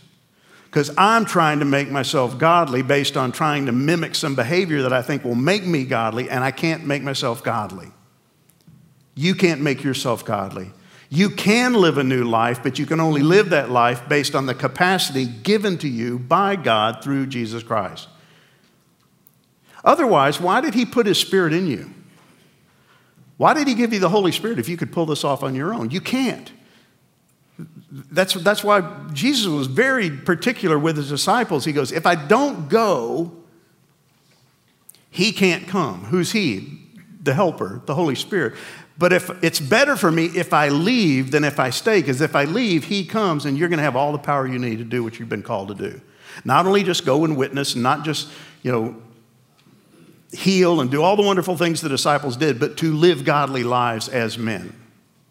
because 0.70 0.90
I'm 0.96 1.24
trying 1.24 1.58
to 1.58 1.64
make 1.64 1.90
myself 1.90 2.38
godly 2.38 2.82
based 2.82 3.16
on 3.16 3.32
trying 3.32 3.66
to 3.66 3.72
mimic 3.72 4.14
some 4.14 4.36
behavior 4.36 4.82
that 4.82 4.92
I 4.92 5.02
think 5.02 5.24
will 5.24 5.34
make 5.34 5.66
me 5.66 5.84
godly, 5.84 6.30
and 6.30 6.44
I 6.44 6.52
can't 6.52 6.86
make 6.86 7.02
myself 7.02 7.42
godly. 7.42 7.88
You 9.16 9.34
can't 9.34 9.60
make 9.60 9.82
yourself 9.82 10.24
godly. 10.24 10.70
You 11.08 11.28
can 11.28 11.74
live 11.74 11.98
a 11.98 12.04
new 12.04 12.22
life, 12.22 12.62
but 12.62 12.78
you 12.78 12.86
can 12.86 13.00
only 13.00 13.20
live 13.20 13.50
that 13.50 13.68
life 13.68 14.08
based 14.08 14.36
on 14.36 14.46
the 14.46 14.54
capacity 14.54 15.26
given 15.26 15.76
to 15.78 15.88
you 15.88 16.20
by 16.20 16.54
God 16.54 17.02
through 17.02 17.26
Jesus 17.26 17.64
Christ. 17.64 18.08
Otherwise, 19.84 20.40
why 20.40 20.60
did 20.60 20.74
He 20.74 20.84
put 20.84 21.06
His 21.06 21.18
Spirit 21.18 21.52
in 21.52 21.66
you? 21.66 21.90
Why 23.40 23.54
did 23.54 23.66
he 23.66 23.72
give 23.72 23.94
you 23.94 24.00
the 24.00 24.10
Holy 24.10 24.32
Spirit 24.32 24.58
if 24.58 24.68
you 24.68 24.76
could 24.76 24.92
pull 24.92 25.06
this 25.06 25.24
off 25.24 25.42
on 25.42 25.54
your 25.54 25.72
own? 25.72 25.90
You 25.90 26.02
can't. 26.02 26.52
That's, 27.90 28.34
that's 28.34 28.62
why 28.62 28.82
Jesus 29.14 29.46
was 29.46 29.66
very 29.66 30.10
particular 30.10 30.78
with 30.78 30.98
his 30.98 31.08
disciples. 31.08 31.64
He 31.64 31.72
goes, 31.72 31.90
If 31.90 32.04
I 32.04 32.16
don't 32.16 32.68
go, 32.68 33.32
he 35.08 35.32
can't 35.32 35.66
come. 35.66 36.04
Who's 36.04 36.32
he? 36.32 36.80
The 37.22 37.32
helper, 37.32 37.80
the 37.86 37.94
Holy 37.94 38.14
Spirit. 38.14 38.58
But 38.98 39.14
if 39.14 39.30
it's 39.42 39.58
better 39.58 39.96
for 39.96 40.12
me 40.12 40.26
if 40.26 40.52
I 40.52 40.68
leave 40.68 41.30
than 41.30 41.42
if 41.42 41.58
I 41.58 41.70
stay, 41.70 42.00
because 42.02 42.20
if 42.20 42.36
I 42.36 42.44
leave, 42.44 42.84
he 42.84 43.06
comes 43.06 43.46
and 43.46 43.56
you're 43.56 43.70
going 43.70 43.78
to 43.78 43.84
have 43.84 43.96
all 43.96 44.12
the 44.12 44.18
power 44.18 44.46
you 44.46 44.58
need 44.58 44.76
to 44.80 44.84
do 44.84 45.02
what 45.02 45.18
you've 45.18 45.30
been 45.30 45.42
called 45.42 45.68
to 45.68 45.74
do. 45.74 45.98
Not 46.44 46.66
only 46.66 46.82
just 46.82 47.06
go 47.06 47.24
and 47.24 47.38
witness, 47.38 47.74
not 47.74 48.04
just, 48.04 48.28
you 48.62 48.70
know, 48.70 49.02
heal 50.32 50.80
and 50.80 50.90
do 50.90 51.02
all 51.02 51.16
the 51.16 51.22
wonderful 51.22 51.56
things 51.56 51.80
the 51.80 51.88
disciples 51.88 52.36
did, 52.36 52.60
but 52.60 52.76
to 52.78 52.94
live 52.94 53.24
godly 53.24 53.62
lives 53.62 54.08
as 54.08 54.38
men, 54.38 54.74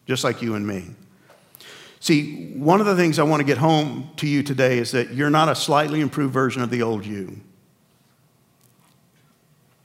just 0.06 0.24
like 0.24 0.42
you 0.42 0.56
and 0.56 0.66
me. 0.66 0.86
See, 2.02 2.52
one 2.54 2.80
of 2.80 2.86
the 2.86 2.96
things 2.96 3.20
I 3.20 3.24
want 3.24 3.42
to 3.42 3.46
get 3.46 3.58
home 3.58 4.10
to 4.18 4.28
you 4.28 4.42
today 4.42 4.78
is 4.78 4.92
that 4.92 5.14
you're 5.14 5.30
not 5.30 5.50
a 5.50 5.56
slightly 5.56 6.00
improved 6.02 6.34
version 6.34 6.62
of 6.62 6.70
the 6.70 6.82
old 6.82 7.06
you. 7.06 7.42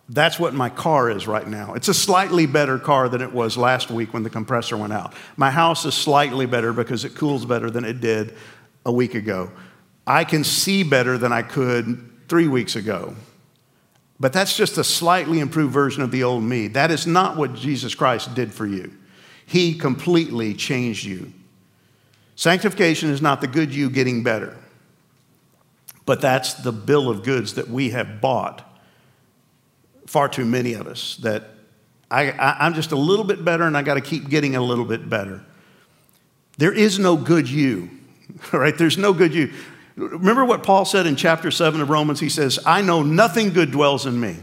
That's 0.09 0.39
what 0.39 0.53
my 0.55 0.69
car 0.69 1.11
is 1.11 1.27
right 1.27 1.47
now. 1.47 1.75
It's 1.75 1.89
a 1.89 1.95
slightly 1.95 2.47
better 2.47 2.79
car 2.79 3.09
than 3.09 3.23
it 3.23 3.33
was 3.33 3.57
last 3.57 3.91
week 3.91 4.13
when 4.13 4.23
the 4.23 4.31
compressor 4.31 4.77
went 4.77 4.93
out. 4.93 5.15
My 5.37 5.51
house 5.51 5.85
is 5.87 5.95
slightly 5.95 6.47
better 6.47 6.73
because 6.73 7.05
it 7.05 7.15
cools 7.15 7.47
better 7.47 7.71
than 7.71 7.85
it 7.85 8.01
did 8.01 8.35
a 8.85 8.93
week 8.93 9.15
ago. 9.15 9.51
I 10.07 10.25
can 10.25 10.45
see 10.45 10.83
better 10.83 11.17
than 11.17 11.33
I 11.33 11.43
could 11.43 12.29
three 12.29 12.49
weeks 12.49 12.77
ago. 12.77 13.17
But 14.21 14.33
that's 14.33 14.57
just 14.57 14.79
a 14.79 14.85
slightly 14.85 15.41
improved 15.41 15.73
version 15.73 16.03
of 16.03 16.11
the 16.11 16.23
old 16.23 16.45
me. 16.45 16.69
That 16.69 16.91
is 16.91 17.07
not 17.07 17.37
what 17.37 17.55
Jesus 17.55 17.95
Christ 17.95 18.35
did 18.35 18.53
for 18.53 18.67
you. 18.67 18.93
He 19.47 19.75
completely 19.75 20.55
changed 20.55 21.05
you. 21.05 21.33
Sanctification 22.37 23.11
is 23.11 23.23
not 23.23 23.41
the 23.41 23.47
good 23.47 23.75
you 23.75 23.91
getting 23.91 24.23
better, 24.23 24.57
but 26.07 26.21
that's 26.21 26.55
the 26.55 26.73
bill 26.73 27.09
of 27.09 27.23
goods 27.23 27.55
that 27.55 27.69
we 27.69 27.91
have 27.91 28.21
bought. 28.21 28.71
Far 30.07 30.29
too 30.29 30.45
many 30.45 30.75
of 30.75 30.87
us 30.87 31.17
that 31.19 31.45
I, 32.11 32.31
I, 32.31 32.67
am 32.67 32.75
just 32.75 32.93
a 32.93 32.97
little 32.97 33.25
bit 33.25 33.45
better 33.45 33.65
and 33.65 33.77
I 33.77 33.83
got 33.83 33.95
to 33.95 34.01
keep 34.01 34.29
getting 34.29 34.55
a 34.55 34.61
little 34.61 34.85
bit 34.85 35.09
better. 35.09 35.43
There 36.59 36.73
is 36.73 36.99
no 36.99 37.17
good 37.17 37.49
you, 37.49 37.91
right? 38.53 38.77
There's 38.77 38.99
no 38.99 39.13
good 39.13 39.35
you. 39.35 39.53
Remember 39.97 40.45
what 40.45 40.63
Paul 40.63 40.85
said 40.85 41.07
in 41.07 41.15
chapter 41.15 41.51
7 41.51 41.81
of 41.81 41.89
Romans? 41.89 42.21
He 42.21 42.29
says, 42.29 42.59
I 42.67 42.83
know 42.83 43.03
nothing 43.03 43.53
good 43.53 43.71
dwells 43.71 44.07
in 44.07 44.19
me. 44.19 44.37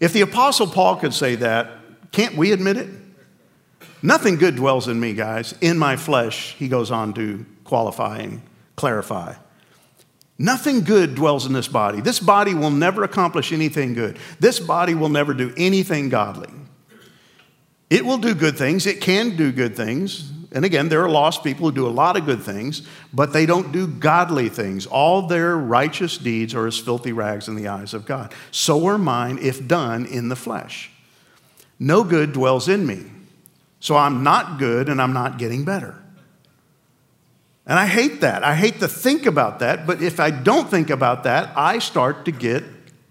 If 0.00 0.12
the 0.12 0.22
Apostle 0.22 0.66
Paul 0.66 0.96
could 0.96 1.12
say 1.12 1.34
that, 1.36 1.70
can't 2.10 2.36
we 2.36 2.52
admit 2.52 2.76
it? 2.76 2.88
Nothing 4.02 4.36
good 4.36 4.56
dwells 4.56 4.88
in 4.88 4.98
me, 4.98 5.14
guys. 5.14 5.54
In 5.60 5.78
my 5.78 5.96
flesh, 5.96 6.54
he 6.58 6.68
goes 6.68 6.90
on 6.90 7.14
to 7.14 7.44
qualify 7.64 8.18
and 8.18 8.42
clarify. 8.76 9.34
Nothing 10.38 10.80
good 10.80 11.14
dwells 11.14 11.46
in 11.46 11.52
this 11.52 11.68
body. 11.68 12.00
This 12.00 12.18
body 12.18 12.54
will 12.54 12.70
never 12.70 13.04
accomplish 13.04 13.52
anything 13.52 13.94
good. 13.94 14.18
This 14.40 14.58
body 14.58 14.94
will 14.94 15.08
never 15.08 15.32
do 15.32 15.54
anything 15.56 16.08
godly. 16.08 16.50
It 17.88 18.04
will 18.04 18.18
do 18.18 18.34
good 18.34 18.58
things, 18.58 18.86
it 18.86 19.00
can 19.00 19.36
do 19.36 19.52
good 19.52 19.76
things, 19.76 20.32
and 20.54 20.64
again, 20.64 20.88
there 20.88 21.02
are 21.02 21.10
lost 21.10 21.42
people 21.42 21.66
who 21.66 21.74
do 21.74 21.86
a 21.86 21.90
lot 21.90 22.16
of 22.16 22.24
good 22.24 22.40
things, 22.40 22.82
but 23.12 23.32
they 23.32 23.44
don't 23.44 23.72
do 23.72 23.88
godly 23.88 24.48
things. 24.48 24.86
All 24.86 25.22
their 25.22 25.56
righteous 25.56 26.16
deeds 26.16 26.54
are 26.54 26.68
as 26.68 26.78
filthy 26.78 27.12
rags 27.12 27.48
in 27.48 27.56
the 27.56 27.66
eyes 27.66 27.92
of 27.92 28.06
God. 28.06 28.32
So 28.52 28.86
are 28.86 28.96
mine 28.96 29.38
if 29.42 29.66
done 29.66 30.06
in 30.06 30.28
the 30.28 30.36
flesh. 30.36 30.92
No 31.80 32.04
good 32.04 32.32
dwells 32.32 32.68
in 32.68 32.86
me. 32.86 33.02
So 33.80 33.96
I'm 33.96 34.22
not 34.22 34.60
good 34.60 34.88
and 34.88 35.02
I'm 35.02 35.12
not 35.12 35.38
getting 35.38 35.64
better. 35.64 35.96
And 37.66 37.76
I 37.76 37.86
hate 37.86 38.20
that. 38.20 38.44
I 38.44 38.54
hate 38.54 38.78
to 38.78 38.86
think 38.86 39.26
about 39.26 39.58
that, 39.58 39.88
but 39.88 40.02
if 40.02 40.20
I 40.20 40.30
don't 40.30 40.70
think 40.70 40.88
about 40.88 41.24
that, 41.24 41.50
I 41.56 41.80
start 41.80 42.26
to 42.26 42.30
get 42.30 42.62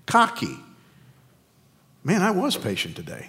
cocky. 0.06 0.58
Man, 2.06 2.22
I 2.22 2.32
was 2.32 2.56
patient 2.56 2.96
today. 2.96 3.28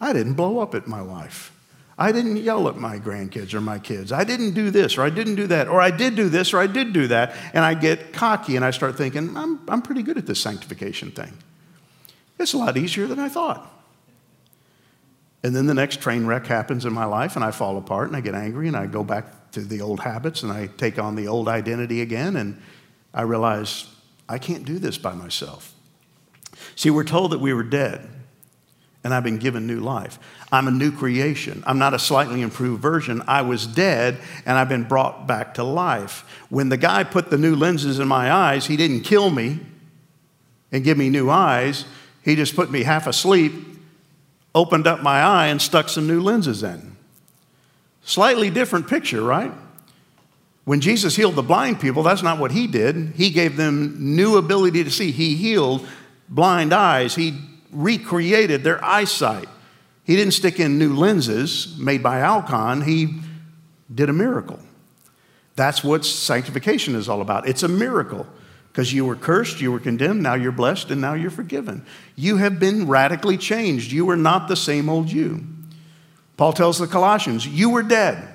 I 0.00 0.12
didn't 0.12 0.34
blow 0.34 0.58
up 0.58 0.74
at 0.74 0.88
my 0.88 1.00
wife. 1.00 1.53
I 1.96 2.10
didn't 2.10 2.38
yell 2.38 2.68
at 2.68 2.76
my 2.76 2.98
grandkids 2.98 3.54
or 3.54 3.60
my 3.60 3.78
kids. 3.78 4.10
I 4.10 4.24
didn't 4.24 4.52
do 4.52 4.70
this 4.70 4.98
or 4.98 5.02
I 5.02 5.10
didn't 5.10 5.36
do 5.36 5.46
that 5.46 5.68
or 5.68 5.80
I 5.80 5.90
did 5.90 6.16
do 6.16 6.28
this 6.28 6.52
or 6.52 6.58
I 6.58 6.66
did 6.66 6.92
do 6.92 7.06
that. 7.08 7.36
And 7.52 7.64
I 7.64 7.74
get 7.74 8.12
cocky 8.12 8.56
and 8.56 8.64
I 8.64 8.72
start 8.72 8.96
thinking, 8.96 9.36
I'm, 9.36 9.60
I'm 9.68 9.80
pretty 9.80 10.02
good 10.02 10.18
at 10.18 10.26
this 10.26 10.40
sanctification 10.40 11.12
thing. 11.12 11.32
It's 12.38 12.52
a 12.52 12.58
lot 12.58 12.76
easier 12.76 13.06
than 13.06 13.20
I 13.20 13.28
thought. 13.28 13.70
And 15.44 15.54
then 15.54 15.66
the 15.66 15.74
next 15.74 16.00
train 16.00 16.26
wreck 16.26 16.46
happens 16.46 16.84
in 16.84 16.92
my 16.92 17.04
life 17.04 17.36
and 17.36 17.44
I 17.44 17.52
fall 17.52 17.76
apart 17.76 18.08
and 18.08 18.16
I 18.16 18.20
get 18.20 18.34
angry 18.34 18.66
and 18.66 18.76
I 18.76 18.86
go 18.86 19.04
back 19.04 19.52
to 19.52 19.60
the 19.60 19.80
old 19.80 20.00
habits 20.00 20.42
and 20.42 20.50
I 20.50 20.66
take 20.66 20.98
on 20.98 21.14
the 21.14 21.28
old 21.28 21.48
identity 21.48 22.00
again 22.00 22.34
and 22.34 22.60
I 23.12 23.22
realize 23.22 23.86
I 24.28 24.38
can't 24.38 24.64
do 24.64 24.78
this 24.80 24.98
by 24.98 25.12
myself. 25.12 25.74
See, 26.74 26.90
we're 26.90 27.04
told 27.04 27.30
that 27.32 27.40
we 27.40 27.52
were 27.52 27.62
dead 27.62 28.08
and 29.04 29.12
I've 29.12 29.22
been 29.22 29.36
given 29.36 29.66
new 29.66 29.80
life. 29.80 30.18
I'm 30.50 30.66
a 30.66 30.70
new 30.70 30.90
creation. 30.90 31.62
I'm 31.66 31.78
not 31.78 31.92
a 31.92 31.98
slightly 31.98 32.40
improved 32.40 32.80
version. 32.80 33.22
I 33.28 33.42
was 33.42 33.66
dead 33.66 34.18
and 34.46 34.56
I've 34.56 34.68
been 34.68 34.84
brought 34.84 35.26
back 35.26 35.54
to 35.54 35.62
life. 35.64 36.24
When 36.48 36.70
the 36.70 36.78
guy 36.78 37.04
put 37.04 37.30
the 37.30 37.36
new 37.36 37.54
lenses 37.54 37.98
in 37.98 38.08
my 38.08 38.32
eyes, 38.32 38.66
he 38.66 38.78
didn't 38.78 39.02
kill 39.02 39.28
me 39.28 39.60
and 40.72 40.82
give 40.82 40.96
me 40.96 41.10
new 41.10 41.28
eyes. 41.28 41.84
He 42.22 42.34
just 42.34 42.56
put 42.56 42.70
me 42.70 42.82
half 42.82 43.06
asleep, 43.06 43.52
opened 44.54 44.86
up 44.86 45.02
my 45.02 45.20
eye, 45.20 45.48
and 45.48 45.60
stuck 45.60 45.90
some 45.90 46.06
new 46.06 46.22
lenses 46.22 46.62
in. 46.62 46.96
Slightly 48.02 48.48
different 48.48 48.88
picture, 48.88 49.22
right? 49.22 49.52
When 50.64 50.80
Jesus 50.80 51.14
healed 51.14 51.34
the 51.34 51.42
blind 51.42 51.78
people, 51.78 52.02
that's 52.02 52.22
not 52.22 52.38
what 52.38 52.50
he 52.50 52.66
did. 52.66 53.12
He 53.16 53.28
gave 53.28 53.56
them 53.56 54.16
new 54.16 54.38
ability 54.38 54.82
to 54.84 54.90
see. 54.90 55.10
He 55.10 55.36
healed 55.36 55.86
blind 56.28 56.72
eyes. 56.72 57.14
He 57.14 57.38
recreated 57.74 58.64
their 58.64 58.82
eyesight. 58.84 59.48
He 60.04 60.16
didn't 60.16 60.32
stick 60.32 60.60
in 60.60 60.78
new 60.78 60.94
lenses 60.94 61.76
made 61.78 62.02
by 62.02 62.20
Alcon, 62.20 62.82
he 62.82 63.20
did 63.92 64.08
a 64.08 64.12
miracle. 64.12 64.60
That's 65.56 65.84
what 65.84 66.04
sanctification 66.04 66.94
is 66.94 67.08
all 67.08 67.20
about. 67.20 67.46
It's 67.48 67.62
a 67.62 67.68
miracle 67.68 68.26
because 68.68 68.92
you 68.92 69.04
were 69.04 69.14
cursed, 69.14 69.60
you 69.60 69.70
were 69.70 69.78
condemned, 69.78 70.22
now 70.22 70.34
you're 70.34 70.50
blessed, 70.50 70.90
and 70.90 71.00
now 71.00 71.14
you're 71.14 71.30
forgiven. 71.30 71.86
You 72.16 72.38
have 72.38 72.58
been 72.58 72.88
radically 72.88 73.38
changed. 73.38 73.92
You 73.92 74.10
are 74.10 74.16
not 74.16 74.48
the 74.48 74.56
same 74.56 74.88
old 74.88 75.12
you. 75.12 75.46
Paul 76.36 76.52
tells 76.52 76.78
the 76.78 76.88
Colossians, 76.88 77.46
You 77.46 77.70
were 77.70 77.84
dead. 77.84 78.30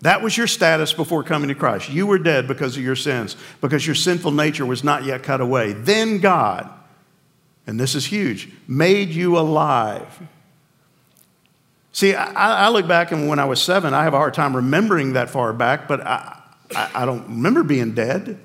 That 0.00 0.22
was 0.22 0.36
your 0.36 0.46
status 0.46 0.92
before 0.92 1.22
coming 1.22 1.48
to 1.48 1.54
Christ. 1.54 1.88
You 1.88 2.06
were 2.06 2.18
dead 2.18 2.48
because 2.48 2.76
of 2.76 2.82
your 2.82 2.96
sins, 2.96 3.36
because 3.60 3.86
your 3.86 3.94
sinful 3.94 4.32
nature 4.32 4.66
was 4.66 4.84
not 4.84 5.04
yet 5.04 5.22
cut 5.22 5.40
away. 5.40 5.72
Then 5.72 6.18
God, 6.18 6.68
and 7.66 7.78
this 7.78 7.94
is 7.94 8.06
huge, 8.06 8.48
made 8.68 9.10
you 9.10 9.38
alive. 9.38 10.20
See, 11.92 12.14
I, 12.14 12.66
I, 12.66 12.68
look 12.68 12.86
back 12.86 13.10
and 13.10 13.26
when 13.26 13.38
I 13.38 13.46
was 13.46 13.60
seven, 13.60 13.94
I 13.94 14.04
have 14.04 14.12
a 14.12 14.18
hard 14.18 14.34
time 14.34 14.54
remembering 14.54 15.14
that 15.14 15.30
far 15.30 15.52
back, 15.52 15.88
but 15.88 16.02
I, 16.02 16.40
I, 16.74 16.90
I 16.94 17.06
don't 17.06 17.22
remember 17.22 17.62
being 17.62 17.94
dead. 17.94 18.38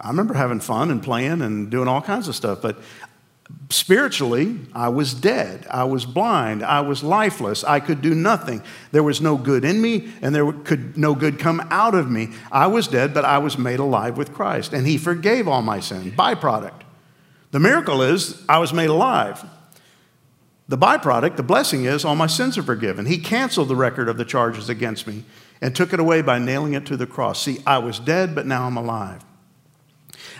I 0.00 0.08
remember 0.08 0.34
having 0.34 0.60
fun 0.60 0.90
and 0.90 1.02
playing 1.02 1.40
and 1.40 1.70
doing 1.70 1.88
all 1.88 2.02
kinds 2.02 2.26
of 2.28 2.34
stuff, 2.34 2.60
but 2.60 2.76
spiritually, 3.70 4.58
I 4.74 4.88
was 4.88 5.14
dead. 5.14 5.66
I 5.70 5.84
was 5.84 6.04
blind. 6.04 6.62
I 6.62 6.80
was 6.80 7.02
lifeless. 7.02 7.64
I 7.64 7.80
could 7.80 8.02
do 8.02 8.14
nothing. 8.14 8.62
There 8.92 9.02
was 9.02 9.20
no 9.20 9.36
good 9.36 9.64
in 9.64 9.80
me, 9.80 10.12
and 10.22 10.34
there 10.34 10.50
could 10.52 10.96
no 10.96 11.14
good 11.14 11.38
come 11.38 11.66
out 11.70 11.94
of 11.94 12.10
me. 12.10 12.30
I 12.50 12.66
was 12.66 12.88
dead, 12.88 13.14
but 13.14 13.24
I 13.24 13.38
was 13.38 13.58
made 13.58 13.78
alive 13.78 14.16
with 14.16 14.32
Christ, 14.32 14.72
and 14.72 14.86
He 14.86 14.98
forgave 14.98 15.48
all 15.48 15.62
my 15.62 15.80
sin. 15.80 16.12
Byproduct. 16.12 16.83
The 17.54 17.60
miracle 17.60 18.02
is 18.02 18.42
I 18.48 18.58
was 18.58 18.72
made 18.72 18.88
alive. 18.88 19.44
The 20.66 20.76
byproduct, 20.76 21.36
the 21.36 21.44
blessing 21.44 21.84
is 21.84 22.04
all 22.04 22.16
my 22.16 22.26
sins 22.26 22.58
are 22.58 22.64
forgiven. 22.64 23.06
He 23.06 23.16
canceled 23.16 23.68
the 23.68 23.76
record 23.76 24.08
of 24.08 24.16
the 24.16 24.24
charges 24.24 24.68
against 24.68 25.06
me 25.06 25.22
and 25.60 25.72
took 25.72 25.92
it 25.92 26.00
away 26.00 26.20
by 26.20 26.40
nailing 26.40 26.72
it 26.74 26.84
to 26.86 26.96
the 26.96 27.06
cross. 27.06 27.40
See, 27.40 27.58
I 27.64 27.78
was 27.78 28.00
dead, 28.00 28.34
but 28.34 28.44
now 28.44 28.66
I'm 28.66 28.76
alive. 28.76 29.22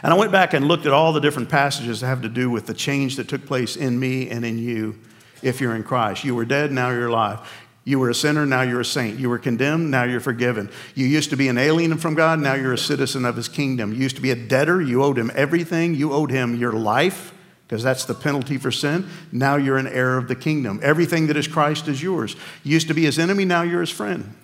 And 0.03 0.12
I 0.12 0.16
went 0.16 0.33
back 0.33 0.55
and 0.55 0.66
looked 0.66 0.87
at 0.87 0.92
all 0.92 1.12
the 1.12 1.20
different 1.20 1.48
passages 1.48 2.00
that 2.00 2.09
have 2.09 2.22
to 2.22 2.29
do 2.29 2.50
with 2.50 2.66
the 2.66 2.74
change 2.74 3.14
that 3.14 3.29
took 3.29 3.46
place 3.46 3.77
in 3.77 4.00
me 4.00 4.29
and 4.29 4.44
in 4.44 4.59
you 4.59 4.98
if 5.40 5.61
you're 5.61 5.77
in 5.77 5.85
Christ. 5.85 6.24
You 6.24 6.35
were 6.35 6.44
dead, 6.44 6.72
now 6.72 6.90
you're 6.90 7.07
alive. 7.07 7.48
You 7.85 7.99
were 7.99 8.09
a 8.09 8.14
sinner, 8.14 8.47
now 8.47 8.62
you're 8.62 8.81
a 8.81 8.85
saint. 8.85 9.20
You 9.20 9.29
were 9.29 9.38
condemned, 9.38 9.90
now 9.90 10.05
you're 10.05 10.20
forgiven. 10.20 10.70
You 10.94 11.07
used 11.07 11.31
to 11.31 11.37
be 11.37 11.49
an 11.49 11.59
alien 11.59 11.99
from 11.99 12.14
God, 12.14 12.40
now 12.40 12.55
you're 12.55 12.73
a 12.73 12.79
citizen 12.79 13.27
of 13.27 13.37
his 13.37 13.49
kingdom. 13.49 13.92
You 13.92 14.01
used 14.01 14.16
to 14.16 14.23
be 14.23 14.31
a 14.31 14.37
debtor, 14.37 14.81
you 14.81 15.03
owed 15.05 15.18
him 15.18 15.31
everything. 15.35 15.94
You 15.94 16.12
owed 16.12 16.31
him 16.31 16.57
your 16.57 16.73
life, 16.73 17.35
because 17.66 17.83
that's 17.83 18.07
the 18.07 18.14
penalty 18.14 18.57
for 18.57 18.70
sin. 18.70 19.07
Now 19.31 19.57
you're 19.57 19.77
an 19.77 19.87
heir 19.87 20.16
of 20.16 20.29
the 20.29 20.35
kingdom. 20.35 20.81
Everything 20.83 21.27
that 21.27 21.37
is 21.37 21.47
Christ 21.47 21.87
is 21.87 22.03
yours. 22.03 22.37
You 22.62 22.73
used 22.73 22.88
to 22.88 22.94
be 22.94 23.03
his 23.05 23.18
enemy, 23.18 23.44
now 23.44 23.62
you're 23.62 23.83
his 23.83 23.90
friend. 23.90 24.35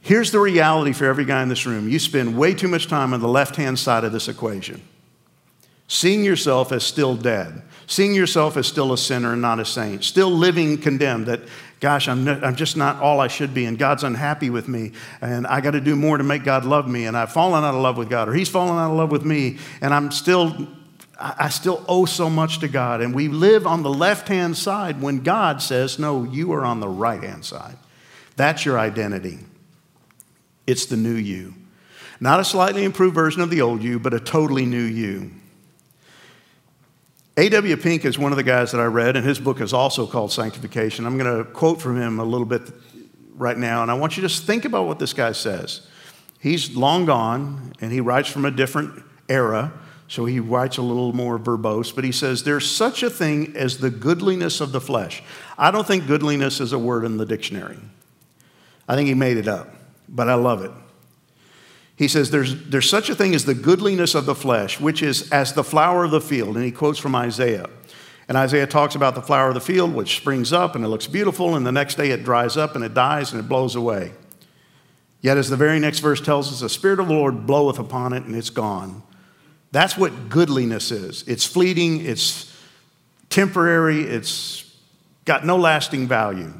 Here's 0.00 0.30
the 0.30 0.40
reality 0.40 0.92
for 0.92 1.06
every 1.06 1.24
guy 1.24 1.42
in 1.42 1.48
this 1.48 1.66
room 1.66 1.88
you 1.88 1.98
spend 1.98 2.38
way 2.38 2.54
too 2.54 2.68
much 2.68 2.86
time 2.86 3.12
on 3.12 3.20
the 3.20 3.28
left 3.28 3.56
hand 3.56 3.78
side 3.80 4.04
of 4.04 4.12
this 4.12 4.28
equation. 4.28 4.80
Seeing 5.88 6.22
yourself 6.22 6.70
as 6.70 6.84
still 6.84 7.16
dead, 7.16 7.62
seeing 7.86 8.14
yourself 8.14 8.56
as 8.56 8.66
still 8.66 8.92
a 8.92 8.98
sinner 8.98 9.32
and 9.32 9.42
not 9.42 9.58
a 9.58 9.64
saint, 9.64 10.04
still 10.04 10.30
living 10.30 10.78
condemned 10.78 11.26
that, 11.26 11.40
gosh, 11.80 12.06
I'm, 12.08 12.28
I'm 12.28 12.54
just 12.54 12.76
not 12.76 13.00
all 13.02 13.20
I 13.20 13.28
should 13.28 13.52
be, 13.52 13.64
and 13.64 13.78
God's 13.78 14.04
unhappy 14.04 14.50
with 14.50 14.68
me, 14.68 14.92
and 15.20 15.46
I 15.46 15.60
got 15.60 15.72
to 15.72 15.80
do 15.80 15.96
more 15.96 16.18
to 16.18 16.24
make 16.24 16.44
God 16.44 16.64
love 16.64 16.86
me, 16.86 17.06
and 17.06 17.16
I've 17.16 17.32
fallen 17.32 17.64
out 17.64 17.74
of 17.74 17.80
love 17.80 17.96
with 17.96 18.10
God, 18.10 18.28
or 18.28 18.34
He's 18.34 18.50
fallen 18.50 18.78
out 18.78 18.90
of 18.90 18.96
love 18.96 19.10
with 19.10 19.24
me, 19.24 19.58
and 19.80 19.92
I'm 19.92 20.12
still. 20.12 20.68
I 21.20 21.48
still 21.48 21.84
owe 21.88 22.04
so 22.04 22.30
much 22.30 22.60
to 22.60 22.68
God. 22.68 23.00
And 23.00 23.12
we 23.12 23.26
live 23.26 23.66
on 23.66 23.82
the 23.82 23.90
left 23.90 24.28
hand 24.28 24.56
side 24.56 25.02
when 25.02 25.24
God 25.24 25.60
says, 25.60 25.98
No, 25.98 26.22
you 26.22 26.52
are 26.52 26.64
on 26.64 26.78
the 26.78 26.88
right 26.88 27.20
hand 27.20 27.44
side. 27.44 27.76
That's 28.36 28.64
your 28.64 28.78
identity. 28.78 29.40
It's 30.64 30.86
the 30.86 30.96
new 30.96 31.16
you. 31.16 31.54
Not 32.20 32.38
a 32.38 32.44
slightly 32.44 32.84
improved 32.84 33.16
version 33.16 33.42
of 33.42 33.50
the 33.50 33.62
old 33.62 33.82
you, 33.82 33.98
but 33.98 34.14
a 34.14 34.20
totally 34.20 34.64
new 34.64 34.84
you. 34.84 35.32
A.W. 37.38 37.76
Pink 37.76 38.04
is 38.04 38.18
one 38.18 38.32
of 38.32 38.36
the 38.36 38.42
guys 38.42 38.72
that 38.72 38.80
I 38.80 38.86
read, 38.86 39.14
and 39.14 39.24
his 39.24 39.38
book 39.38 39.60
is 39.60 39.72
also 39.72 40.08
called 40.08 40.32
Sanctification. 40.32 41.06
I'm 41.06 41.16
going 41.16 41.38
to 41.38 41.48
quote 41.48 41.80
from 41.80 41.96
him 41.96 42.18
a 42.18 42.24
little 42.24 42.44
bit 42.44 42.62
right 43.36 43.56
now, 43.56 43.82
and 43.82 43.92
I 43.92 43.94
want 43.94 44.16
you 44.16 44.22
to 44.22 44.28
just 44.28 44.42
think 44.42 44.64
about 44.64 44.88
what 44.88 44.98
this 44.98 45.12
guy 45.12 45.30
says. 45.30 45.86
He's 46.40 46.74
long 46.74 47.06
gone, 47.06 47.74
and 47.80 47.92
he 47.92 48.00
writes 48.00 48.28
from 48.28 48.44
a 48.44 48.50
different 48.50 49.04
era, 49.28 49.72
so 50.08 50.24
he 50.24 50.40
writes 50.40 50.78
a 50.78 50.82
little 50.82 51.12
more 51.12 51.38
verbose, 51.38 51.94
but 51.94 52.02
he 52.02 52.10
says, 52.10 52.42
There's 52.42 52.68
such 52.68 53.04
a 53.04 53.10
thing 53.10 53.56
as 53.56 53.78
the 53.78 53.90
goodliness 53.90 54.60
of 54.60 54.72
the 54.72 54.80
flesh. 54.80 55.22
I 55.56 55.70
don't 55.70 55.86
think 55.86 56.08
goodliness 56.08 56.58
is 56.58 56.72
a 56.72 56.78
word 56.78 57.04
in 57.04 57.18
the 57.18 57.26
dictionary. 57.26 57.78
I 58.88 58.96
think 58.96 59.06
he 59.06 59.14
made 59.14 59.36
it 59.36 59.46
up, 59.46 59.72
but 60.08 60.28
I 60.28 60.34
love 60.34 60.64
it. 60.64 60.72
He 61.98 62.06
says, 62.06 62.30
there's, 62.30 62.64
there's 62.66 62.88
such 62.88 63.10
a 63.10 63.14
thing 63.14 63.34
as 63.34 63.44
the 63.44 63.54
goodliness 63.54 64.14
of 64.14 64.24
the 64.24 64.34
flesh, 64.34 64.78
which 64.78 65.02
is 65.02 65.28
as 65.32 65.52
the 65.52 65.64
flower 65.64 66.04
of 66.04 66.12
the 66.12 66.20
field. 66.20 66.54
And 66.54 66.64
he 66.64 66.70
quotes 66.70 66.98
from 66.98 67.16
Isaiah. 67.16 67.68
And 68.28 68.38
Isaiah 68.38 68.68
talks 68.68 68.94
about 68.94 69.16
the 69.16 69.22
flower 69.22 69.48
of 69.48 69.54
the 69.54 69.60
field, 69.60 69.92
which 69.92 70.16
springs 70.16 70.52
up 70.52 70.76
and 70.76 70.84
it 70.84 70.88
looks 70.88 71.08
beautiful, 71.08 71.56
and 71.56 71.66
the 71.66 71.72
next 71.72 71.96
day 71.96 72.10
it 72.10 72.22
dries 72.22 72.56
up 72.56 72.76
and 72.76 72.84
it 72.84 72.94
dies 72.94 73.32
and 73.32 73.40
it 73.40 73.48
blows 73.48 73.74
away. 73.74 74.12
Yet, 75.20 75.38
as 75.38 75.50
the 75.50 75.56
very 75.56 75.80
next 75.80 75.98
verse 75.98 76.20
tells 76.20 76.52
us, 76.52 76.60
the 76.60 76.68
Spirit 76.68 77.00
of 77.00 77.08
the 77.08 77.14
Lord 77.14 77.46
bloweth 77.46 77.80
upon 77.80 78.12
it 78.12 78.22
and 78.22 78.36
it's 78.36 78.50
gone. 78.50 79.02
That's 79.72 79.96
what 79.96 80.28
goodliness 80.28 80.92
is 80.92 81.24
it's 81.26 81.44
fleeting, 81.44 82.06
it's 82.06 82.56
temporary, 83.28 84.02
it's 84.02 84.72
got 85.24 85.44
no 85.44 85.56
lasting 85.56 86.06
value. 86.06 86.52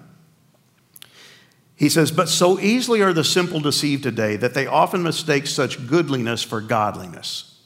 He 1.79 1.88
says, 1.88 2.11
But 2.11 2.29
so 2.29 2.59
easily 2.59 3.03
are 3.03 3.12
the 3.12 3.23
simple 3.23 3.61
deceived 3.61 4.03
today 4.03 4.37
that 4.37 4.53
they 4.53 4.67
often 4.67 5.03
mistake 5.03 5.47
such 5.47 5.87
goodliness 5.87 6.43
for 6.43 6.61
godliness. 6.61 7.57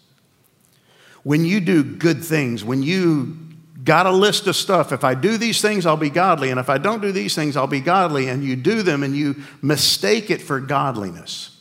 When 1.23 1.47
you 1.47 1.61
do 1.61 1.83
good 1.83 2.23
things, 2.23 2.63
when 2.63 2.83
you 2.83 3.39
got 3.83 4.05
a 4.05 4.13
list 4.13 4.47
of 4.47 4.55
stuff, 4.55 4.93
if 4.93 5.03
I 5.03 5.15
do 5.15 5.39
these 5.39 5.63
things, 5.63 5.87
I'll 5.87 5.97
be 5.97 6.11
godly, 6.11 6.51
and 6.51 6.61
if 6.61 6.69
I 6.69 6.77
don't 6.77 7.01
do 7.01 7.11
these 7.11 7.35
things, 7.35 7.57
I'll 7.57 7.67
be 7.67 7.81
godly, 7.81 8.29
and 8.29 8.45
you 8.45 8.55
do 8.55 8.83
them 8.83 9.03
and 9.03 9.17
you 9.17 9.37
mistake 9.63 10.31
it 10.31 10.43
for 10.43 10.61
godliness, 10.61 11.59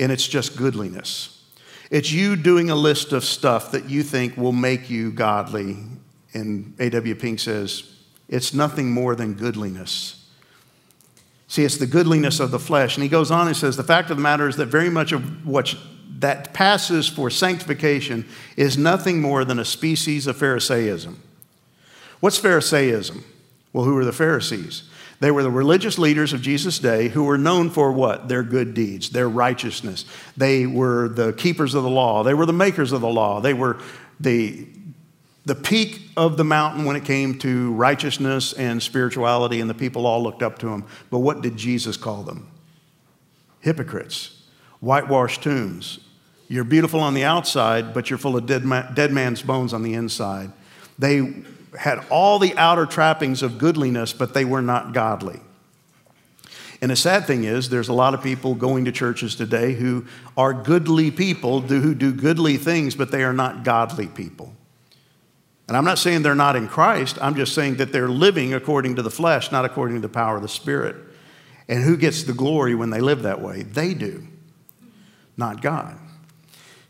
and 0.00 0.10
it's 0.10 0.26
just 0.26 0.56
goodliness. 0.56 1.44
It's 1.90 2.10
you 2.10 2.34
doing 2.34 2.70
a 2.70 2.74
list 2.74 3.12
of 3.12 3.24
stuff 3.24 3.72
that 3.72 3.90
you 3.90 4.02
think 4.02 4.38
will 4.38 4.52
make 4.52 4.88
you 4.88 5.12
godly, 5.12 5.76
and 6.32 6.74
A.W. 6.78 7.14
Pink 7.14 7.40
says, 7.40 7.92
it's 8.28 8.54
nothing 8.54 8.90
more 8.90 9.14
than 9.14 9.34
goodliness. 9.34 10.15
See, 11.48 11.64
it's 11.64 11.76
the 11.76 11.86
goodliness 11.86 12.40
of 12.40 12.50
the 12.50 12.58
flesh. 12.58 12.96
And 12.96 13.02
he 13.02 13.08
goes 13.08 13.30
on 13.30 13.46
and 13.46 13.56
says, 13.56 13.76
The 13.76 13.84
fact 13.84 14.10
of 14.10 14.16
the 14.16 14.22
matter 14.22 14.48
is 14.48 14.56
that 14.56 14.66
very 14.66 14.90
much 14.90 15.12
of 15.12 15.46
what 15.46 15.74
that 16.18 16.52
passes 16.54 17.08
for 17.08 17.30
sanctification 17.30 18.26
is 18.56 18.78
nothing 18.78 19.20
more 19.20 19.44
than 19.44 19.58
a 19.58 19.64
species 19.64 20.26
of 20.26 20.36
Pharisaism. 20.36 21.22
What's 22.20 22.38
Pharisaism? 22.38 23.24
Well, 23.72 23.84
who 23.84 23.94
were 23.94 24.04
the 24.04 24.12
Pharisees? 24.12 24.84
They 25.20 25.30
were 25.30 25.42
the 25.42 25.50
religious 25.50 25.98
leaders 25.98 26.32
of 26.32 26.42
Jesus' 26.42 26.78
day 26.78 27.08
who 27.08 27.24
were 27.24 27.38
known 27.38 27.70
for 27.70 27.92
what? 27.92 28.28
Their 28.28 28.42
good 28.42 28.74
deeds, 28.74 29.10
their 29.10 29.28
righteousness. 29.28 30.04
They 30.36 30.66
were 30.66 31.08
the 31.08 31.32
keepers 31.32 31.74
of 31.74 31.82
the 31.82 31.90
law. 31.90 32.22
They 32.22 32.34
were 32.34 32.46
the 32.46 32.52
makers 32.52 32.92
of 32.92 33.00
the 33.00 33.08
law. 33.08 33.40
They 33.40 33.54
were 33.54 33.78
the 34.20 34.66
the 35.46 35.54
peak 35.54 36.10
of 36.16 36.36
the 36.36 36.44
mountain 36.44 36.84
when 36.84 36.96
it 36.96 37.04
came 37.04 37.38
to 37.38 37.72
righteousness 37.72 38.52
and 38.52 38.82
spirituality, 38.82 39.60
and 39.60 39.70
the 39.70 39.74
people 39.74 40.04
all 40.04 40.22
looked 40.22 40.42
up 40.42 40.58
to 40.58 40.68
him. 40.68 40.84
But 41.08 41.20
what 41.20 41.40
did 41.40 41.56
Jesus 41.56 41.96
call 41.96 42.24
them? 42.24 42.48
Hypocrites, 43.60 44.42
whitewashed 44.80 45.44
tombs. 45.44 46.00
You're 46.48 46.64
beautiful 46.64 47.00
on 47.00 47.14
the 47.14 47.24
outside, 47.24 47.94
but 47.94 48.10
you're 48.10 48.18
full 48.18 48.36
of 48.36 48.46
dead, 48.46 48.64
man, 48.64 48.92
dead 48.94 49.12
man's 49.12 49.40
bones 49.40 49.72
on 49.72 49.82
the 49.82 49.94
inside. 49.94 50.50
They 50.98 51.44
had 51.78 52.04
all 52.10 52.40
the 52.40 52.56
outer 52.56 52.84
trappings 52.84 53.42
of 53.42 53.56
goodliness, 53.56 54.12
but 54.12 54.34
they 54.34 54.44
were 54.44 54.62
not 54.62 54.92
godly. 54.92 55.40
And 56.82 56.90
the 56.90 56.96
sad 56.96 57.24
thing 57.26 57.44
is, 57.44 57.68
there's 57.68 57.88
a 57.88 57.92
lot 57.92 58.14
of 58.14 58.22
people 58.22 58.54
going 58.54 58.84
to 58.84 58.92
churches 58.92 59.36
today 59.36 59.74
who 59.74 60.06
are 60.36 60.52
goodly 60.52 61.10
people, 61.10 61.60
who 61.60 61.94
do 61.94 62.12
goodly 62.12 62.56
things, 62.56 62.96
but 62.96 63.12
they 63.12 63.22
are 63.22 63.32
not 63.32 63.62
godly 63.62 64.08
people. 64.08 64.52
And 65.68 65.76
I'm 65.76 65.84
not 65.84 65.98
saying 65.98 66.22
they're 66.22 66.34
not 66.34 66.56
in 66.56 66.68
Christ, 66.68 67.18
I'm 67.20 67.34
just 67.34 67.54
saying 67.54 67.76
that 67.76 67.92
they're 67.92 68.08
living 68.08 68.54
according 68.54 68.96
to 68.96 69.02
the 69.02 69.10
flesh, 69.10 69.50
not 69.50 69.64
according 69.64 69.96
to 69.96 70.02
the 70.02 70.12
power 70.12 70.36
of 70.36 70.42
the 70.42 70.48
Spirit. 70.48 70.96
And 71.68 71.82
who 71.82 71.96
gets 71.96 72.22
the 72.22 72.32
glory 72.32 72.74
when 72.74 72.90
they 72.90 73.00
live 73.00 73.22
that 73.22 73.40
way? 73.40 73.62
They 73.62 73.92
do, 73.92 74.28
not 75.36 75.62
God. 75.62 75.98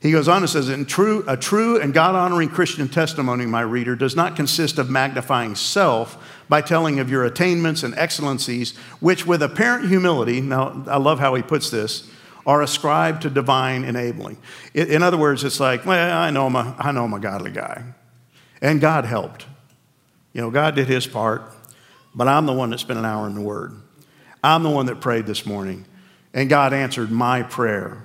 He 0.01 0.13
goes 0.13 0.29
on 0.29 0.43
and 0.43 0.51
says, 0.51 0.69
In 0.69 0.85
true, 0.85 1.25
A 1.27 1.37
true 1.37 1.81
and 1.81 1.95
God 1.95 2.15
honoring 2.15 2.51
Christian 2.51 2.87
testimony, 2.87 3.47
my 3.47 3.63
reader, 3.63 3.97
does 3.97 4.15
not 4.15 4.37
consist 4.37 4.79
of 4.79 4.91
magnifying 4.91 5.55
self 5.55 6.23
by 6.49 6.61
telling 6.61 7.01
of 7.01 7.11
your 7.11 7.25
attainments 7.25 7.83
and 7.83 7.95
excellencies, 7.97 8.77
which 9.01 9.27
with 9.27 9.43
apparent 9.43 9.89
humility, 9.89 10.41
now 10.43 10.85
I 10.87 10.99
love 10.99 11.19
how 11.19 11.35
he 11.35 11.43
puts 11.43 11.71
this, 11.71 12.09
are 12.47 12.63
ascribed 12.63 13.23
to 13.23 13.31
divine 13.31 13.85
enabling. 13.85 14.37
In 14.75 15.03
other 15.03 15.17
words, 15.17 15.43
it's 15.43 15.59
like, 15.59 15.85
well, 15.87 16.17
I 16.17 16.31
know 16.31 16.47
I'm 16.47 16.55
a, 16.55 16.77
I 16.79 16.93
know 16.93 17.05
I'm 17.05 17.15
a 17.15 17.19
godly 17.19 17.51
guy. 17.51 17.83
And 18.61 18.81
God 18.81 19.05
helped. 19.05 19.47
You 20.33 20.43
know, 20.43 20.51
God 20.51 20.75
did 20.75 20.87
his 20.87 21.07
part, 21.07 21.43
but 22.15 22.29
I'm 22.29 22.47
the 22.47 22.53
one 22.53 22.71
that 22.71 22.79
spent 22.79 22.99
an 22.99 23.05
hour 23.05 23.27
in 23.27 23.35
the 23.35 23.41
Word. 23.41 23.75
I'm 24.45 24.63
the 24.63 24.71
one 24.71 24.87
that 24.87 25.01
prayed 25.01 25.27
this 25.27 25.47
morning, 25.47 25.87
and 26.35 26.49
God 26.49 26.73
answered 26.73 27.11
my 27.11 27.43
prayer. 27.43 28.05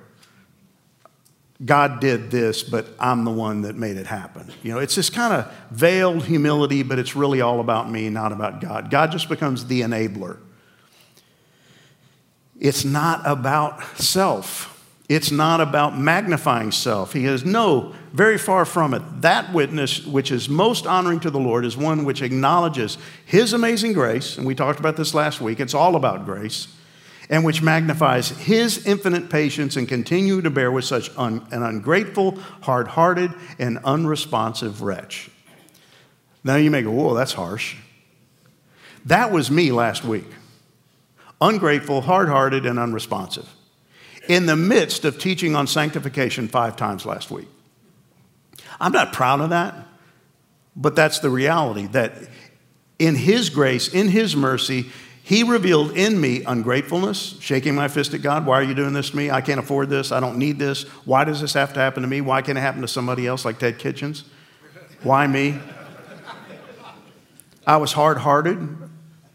God 1.63 1.99
did 1.99 2.31
this, 2.31 2.63
but 2.63 2.87
I'm 2.99 3.23
the 3.23 3.31
one 3.31 3.61
that 3.61 3.75
made 3.75 3.97
it 3.97 4.07
happen. 4.07 4.51
You 4.63 4.71
know, 4.71 4.79
it's 4.79 4.95
this 4.95 5.09
kind 5.09 5.33
of 5.33 5.53
veiled 5.69 6.25
humility, 6.25 6.81
but 6.81 6.97
it's 6.97 7.15
really 7.15 7.41
all 7.41 7.59
about 7.59 7.91
me, 7.91 8.09
not 8.09 8.31
about 8.31 8.61
God. 8.61 8.89
God 8.89 9.11
just 9.11 9.29
becomes 9.29 9.67
the 9.67 9.81
enabler. 9.81 10.37
It's 12.59 12.83
not 12.83 13.21
about 13.25 13.83
self. 13.97 14.81
It's 15.12 15.30
not 15.30 15.60
about 15.60 16.00
magnifying 16.00 16.71
self. 16.71 17.12
He 17.12 17.26
is 17.26 17.43
no, 17.43 17.93
very 18.13 18.38
far 18.38 18.63
from 18.63 18.93
it. 18.93 19.02
That 19.19 19.52
witness, 19.52 20.06
which 20.06 20.32
is 20.32 20.47
most 20.47 20.88
honoring 20.88 21.19
to 21.19 21.30
the 21.30 21.38
Lord, 21.38 21.65
is 21.65 21.76
one 21.76 22.06
which 22.06 22.21
acknowledges 22.21 22.97
His 23.26 23.52
amazing 23.52 23.91
grace, 23.91 24.38
and 24.38 24.47
we 24.47 24.56
talked 24.56 24.80
about 24.80 24.95
this 24.95 25.13
last 25.13 25.41
week, 25.41 25.60
it's 25.60 25.74
all 25.74 25.97
about 25.97 26.24
grace, 26.24 26.69
and 27.30 27.43
which 27.43 27.62
magnifies 27.62 28.30
His 28.30 28.88
infinite 28.88 29.30
patience 29.30 29.76
and 29.76 29.86
continue 29.86 30.39
to 30.39 30.50
bear 30.50 30.71
with 30.71 30.86
such 30.86 31.12
un, 31.17 31.45
an 31.52 31.62
ungrateful, 31.62 32.39
hard 32.62 32.88
hearted, 32.88 33.34
and 33.60 33.80
unresponsive 33.80 34.82
wretch. 34.82 35.30
Now 36.41 36.56
you 36.56 36.71
may 36.71 36.84
go, 36.84 36.91
whoa, 36.91 37.15
that's 37.15 37.34
harsh. 37.34 37.76
That 39.08 39.34
was 39.34 39.52
me 39.52 39.74
last 39.74 40.06
week. 40.06 40.28
Ungrateful, 41.41 42.00
hard 42.00 42.30
hearted, 42.30 42.65
and 42.65 42.80
unresponsive 42.80 43.50
in 44.32 44.46
the 44.46 44.56
midst 44.56 45.04
of 45.04 45.20
teaching 45.20 45.58
on 45.58 45.67
sanctification 45.67 46.48
five 46.48 46.78
times 46.78 47.06
last 47.06 47.30
week. 47.30 47.50
I'm 48.80 48.94
not 48.94 49.12
proud 49.12 49.42
of 49.42 49.50
that, 49.50 49.75
but 50.73 50.96
that's 50.96 51.19
the 51.19 51.29
reality 51.29 51.88
that 51.88 52.13
in 52.98 53.15
His 53.15 53.50
grace, 53.50 53.90
in 53.94 54.08
His 54.08 54.34
mercy, 54.34 54.90
He 55.21 55.44
revealed 55.44 55.98
in 55.98 56.21
me 56.21 56.46
ungratefulness, 56.46 57.36
shaking 57.42 57.75
my 57.75 57.90
fist 57.90 58.13
at 58.13 58.21
God. 58.21 58.46
Why 58.46 58.62
are 58.62 58.63
you 58.63 58.73
doing 58.73 58.94
this 58.94 59.10
to 59.10 59.17
me? 59.17 59.29
I 59.29 59.42
can't 59.42 59.60
afford 59.60 59.90
this. 59.90 60.13
I 60.13 60.21
don't 60.21 60.38
need 60.38 60.58
this. 60.58 60.84
Why 61.04 61.25
does 61.25 61.42
this 61.42 61.52
have 61.54 61.73
to 61.73 61.82
happen 61.82 62.02
to 62.04 62.08
me? 62.08 62.21
Why 62.21 62.42
can't 62.42 62.58
it 62.58 62.62
happen 62.62 62.79
to 62.84 62.88
somebody 62.88 63.27
else 63.27 63.44
like 63.44 63.60
Ted 63.60 63.79
Kitchens? 63.79 64.23
Why 65.04 65.27
me? 65.27 65.60
I 67.67 67.75
was 67.75 67.92
hard 67.92 68.17
hearted. 68.17 68.77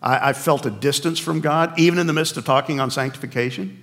I, 0.01 0.31
I 0.31 0.33
felt 0.33 0.65
a 0.65 0.71
distance 0.71 1.19
from 1.19 1.43
God, 1.43 1.79
even 1.79 1.99
in 1.99 2.07
the 2.07 2.15
midst 2.15 2.39
of 2.39 2.47
talking 2.47 2.81
on 2.81 2.91
sanctification. 2.91 3.83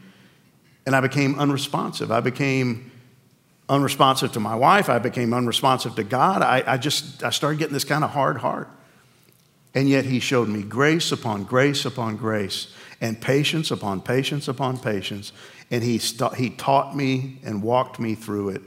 And 0.85 0.95
I 0.95 1.01
became 1.01 1.39
unresponsive. 1.39 2.11
I 2.11 2.19
became 2.19 2.91
unresponsive 3.69 4.33
to 4.33 4.39
my 4.39 4.55
wife. 4.55 4.89
I 4.89 4.99
became 4.99 5.33
unresponsive 5.33 5.95
to 5.95 6.03
God. 6.03 6.41
I, 6.41 6.63
I 6.65 6.77
just, 6.77 7.23
I 7.23 7.29
started 7.29 7.59
getting 7.59 7.73
this 7.73 7.85
kind 7.85 8.03
of 8.03 8.09
hard 8.09 8.37
heart. 8.37 8.69
And 9.73 9.89
yet 9.89 10.05
he 10.05 10.19
showed 10.19 10.49
me 10.49 10.61
grace 10.61 11.11
upon 11.11 11.45
grace 11.45 11.85
upon 11.85 12.17
grace 12.17 12.67
and 13.01 13.19
patience 13.19 13.71
upon 13.71 14.01
patience 14.01 14.47
upon 14.47 14.77
patience. 14.77 15.31
And 15.71 15.83
he, 15.83 15.97
st- 15.97 16.35
he 16.35 16.51
taught 16.51 16.95
me 16.95 17.39
and 17.43 17.63
walked 17.63 17.99
me 17.99 18.13
through 18.13 18.49
it. 18.49 18.61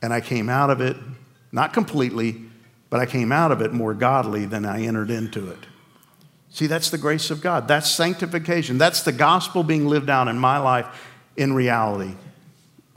And 0.00 0.12
I 0.12 0.20
came 0.20 0.48
out 0.48 0.70
of 0.70 0.80
it 0.80 0.96
Not 1.52 1.74
completely, 1.74 2.40
but 2.88 2.98
I 2.98 3.06
came 3.06 3.30
out 3.30 3.52
of 3.52 3.60
it 3.60 3.72
more 3.72 3.94
godly 3.94 4.46
than 4.46 4.64
I 4.64 4.82
entered 4.82 5.10
into 5.10 5.50
it. 5.50 5.58
See, 6.48 6.66
that's 6.66 6.90
the 6.90 6.98
grace 6.98 7.30
of 7.30 7.40
God. 7.40 7.68
That's 7.68 7.90
sanctification. 7.90 8.78
That's 8.78 9.02
the 9.02 9.12
gospel 9.12 9.62
being 9.62 9.86
lived 9.86 10.10
out 10.10 10.28
in 10.28 10.38
my 10.38 10.58
life 10.58 10.86
in 11.36 11.52
reality, 11.52 12.14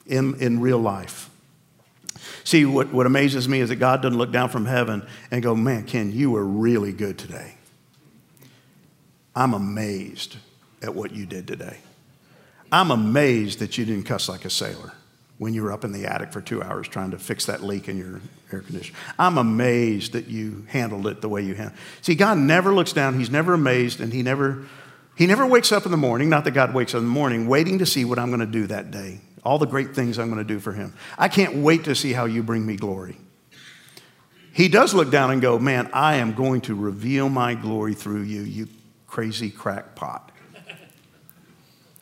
in, 0.06 0.40
in 0.42 0.60
real 0.60 0.80
life. 0.80 1.30
See, 2.44 2.66
what, 2.66 2.94
what 2.94 3.06
amazes 3.06 3.50
me 3.50 3.60
is 3.60 3.70
that 3.70 3.78
God 3.78 4.02
doesn't 4.02 4.18
look 4.18 4.32
down 4.32 4.50
from 4.50 4.66
heaven 4.66 5.06
and 5.32 5.42
go, 5.42 5.56
Man, 5.56 5.86
Ken, 5.86 6.12
you 6.12 6.32
were 6.32 6.46
really 6.46 6.94
good 6.94 7.18
today. 7.18 7.56
I'm 9.36 9.54
amazed 9.54 10.38
at 10.82 10.94
what 10.96 11.12
you 11.12 11.26
did 11.26 11.48
today. 11.48 11.78
I'm 12.72 12.92
amazed 12.92 13.60
that 13.60 13.78
you 13.78 13.86
didn't 13.86 14.04
cuss 14.04 14.30
like 14.30 14.46
a 14.46 14.50
sailor 14.50 14.94
when 15.38 15.54
you 15.54 15.64
were 15.64 15.72
up 15.72 15.84
in 15.84 15.92
the 15.92 16.06
attic 16.06 16.32
for 16.32 16.42
two 16.42 16.64
hours 16.64 16.88
trying 16.88 17.12
to 17.12 17.20
fix 17.20 17.46
that 17.46 17.62
leak 17.62 17.90
in 17.90 17.98
your 17.98 18.22
air 18.52 18.62
conditioner. 18.62 18.98
I'm 19.20 19.38
amazed 19.38 20.14
that 20.14 20.28
you 20.28 20.66
handled 20.70 21.08
it 21.08 21.22
the 21.22 21.30
way 21.30 21.42
you 21.42 21.56
handled 21.56 21.78
it. 21.78 22.06
See, 22.06 22.16
God 22.16 22.38
never 22.38 22.74
looks 22.74 22.94
down. 22.94 23.20
He's 23.20 23.30
never 23.30 23.54
amazed, 23.54 24.00
and 24.00 24.14
He 24.14 24.24
never, 24.24 24.66
he 25.16 25.28
never 25.28 25.46
wakes 25.46 25.72
up 25.72 25.86
in 25.86 25.92
the 25.92 25.98
morning, 25.98 26.30
not 26.30 26.44
that 26.44 26.52
God 26.52 26.74
wakes 26.74 26.94
up 26.94 27.00
in 27.00 27.06
the 27.06 27.12
morning, 27.12 27.48
waiting 27.48 27.80
to 27.80 27.86
see 27.86 28.04
what 28.04 28.20
I'm 28.20 28.28
going 28.28 28.42
to 28.42 28.46
do 28.46 28.68
that 28.68 28.92
day, 28.92 29.22
all 29.44 29.58
the 29.58 29.66
great 29.66 29.96
things 29.96 30.20
I'm 30.20 30.30
going 30.30 30.46
to 30.46 30.54
do 30.54 30.60
for 30.60 30.74
Him. 30.74 30.94
I 31.18 31.30
can't 31.30 31.56
wait 31.56 31.86
to 31.86 31.96
see 31.96 32.12
how 32.14 32.26
you 32.26 32.44
bring 32.44 32.66
me 32.66 32.76
glory. 32.76 33.18
He 34.52 34.68
does 34.68 34.94
look 34.94 35.12
down 35.12 35.32
and 35.32 35.42
go, 35.42 35.58
Man, 35.58 35.90
I 35.94 36.16
am 36.16 36.34
going 36.34 36.62
to 36.62 36.76
reveal 36.76 37.30
my 37.30 37.56
glory 37.56 37.94
through 37.94 38.24
you, 38.24 38.42
you 38.42 38.68
crazy 39.08 39.50
crackpot. 39.50 40.32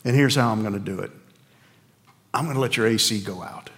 And 0.05 0.15
here's 0.15 0.35
how 0.35 0.51
I'm 0.51 0.61
going 0.61 0.73
to 0.73 0.79
do 0.79 0.99
it 0.99 1.11
I'm 2.33 2.45
going 2.45 2.55
to 2.55 2.61
let 2.61 2.77
your 2.77 2.87
AC 2.87 3.21
go 3.21 3.43
out. 3.43 3.69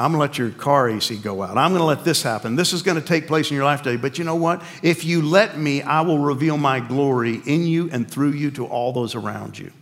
I'm 0.00 0.12
going 0.12 0.18
to 0.18 0.20
let 0.20 0.38
your 0.38 0.50
car 0.50 0.88
AC 0.88 1.16
go 1.16 1.42
out. 1.42 1.58
I'm 1.58 1.70
going 1.70 1.80
to 1.80 1.86
let 1.86 2.04
this 2.04 2.22
happen. 2.22 2.54
This 2.54 2.72
is 2.72 2.82
going 2.82 3.00
to 3.00 3.06
take 3.06 3.26
place 3.26 3.50
in 3.50 3.56
your 3.56 3.64
life 3.64 3.82
today. 3.82 3.96
But 3.96 4.16
you 4.16 4.24
know 4.24 4.36
what? 4.36 4.62
If 4.80 5.04
you 5.04 5.22
let 5.22 5.58
me, 5.58 5.82
I 5.82 6.02
will 6.02 6.20
reveal 6.20 6.56
my 6.56 6.78
glory 6.78 7.40
in 7.46 7.66
you 7.66 7.90
and 7.90 8.08
through 8.08 8.32
you 8.32 8.52
to 8.52 8.66
all 8.66 8.92
those 8.92 9.16
around 9.16 9.58
you. 9.58 9.72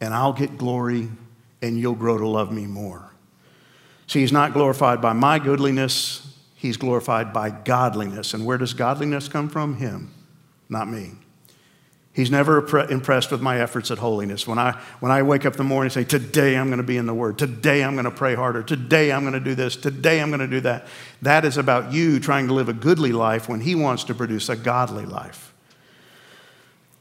And 0.00 0.12
I'll 0.12 0.32
get 0.32 0.58
glory 0.58 1.08
and 1.62 1.78
you'll 1.78 1.94
grow 1.94 2.18
to 2.18 2.26
love 2.26 2.50
me 2.50 2.66
more. 2.66 3.10
See, 4.08 4.20
he's 4.20 4.32
not 4.32 4.52
glorified 4.52 5.00
by 5.00 5.12
my 5.12 5.38
goodliness, 5.38 6.36
he's 6.56 6.76
glorified 6.76 7.32
by 7.32 7.50
godliness. 7.50 8.34
And 8.34 8.44
where 8.44 8.58
does 8.58 8.74
godliness 8.74 9.28
come 9.28 9.48
from? 9.48 9.76
Him, 9.76 10.12
not 10.68 10.88
me. 10.88 11.12
He's 12.14 12.30
never 12.30 12.64
impressed 12.86 13.32
with 13.32 13.42
my 13.42 13.58
efforts 13.58 13.90
at 13.90 13.98
holiness. 13.98 14.46
When 14.46 14.56
I, 14.56 14.80
when 15.00 15.10
I 15.10 15.22
wake 15.22 15.44
up 15.44 15.54
in 15.54 15.58
the 15.58 15.64
morning 15.64 15.86
and 15.86 15.92
say, 15.92 16.04
Today 16.04 16.56
I'm 16.56 16.68
going 16.68 16.78
to 16.78 16.84
be 16.84 16.96
in 16.96 17.06
the 17.06 17.14
Word, 17.14 17.38
today 17.38 17.82
I'm 17.82 17.94
going 17.94 18.04
to 18.04 18.12
pray 18.12 18.36
harder, 18.36 18.62
today 18.62 19.10
I'm 19.10 19.22
going 19.22 19.34
to 19.34 19.40
do 19.40 19.56
this, 19.56 19.74
today 19.74 20.20
I'm 20.20 20.28
going 20.28 20.38
to 20.38 20.46
do 20.46 20.60
that, 20.60 20.86
that 21.22 21.44
is 21.44 21.56
about 21.56 21.92
you 21.92 22.20
trying 22.20 22.46
to 22.46 22.54
live 22.54 22.68
a 22.68 22.72
goodly 22.72 23.10
life 23.10 23.48
when 23.48 23.60
He 23.60 23.74
wants 23.74 24.04
to 24.04 24.14
produce 24.14 24.48
a 24.48 24.54
godly 24.54 25.04
life. 25.04 25.52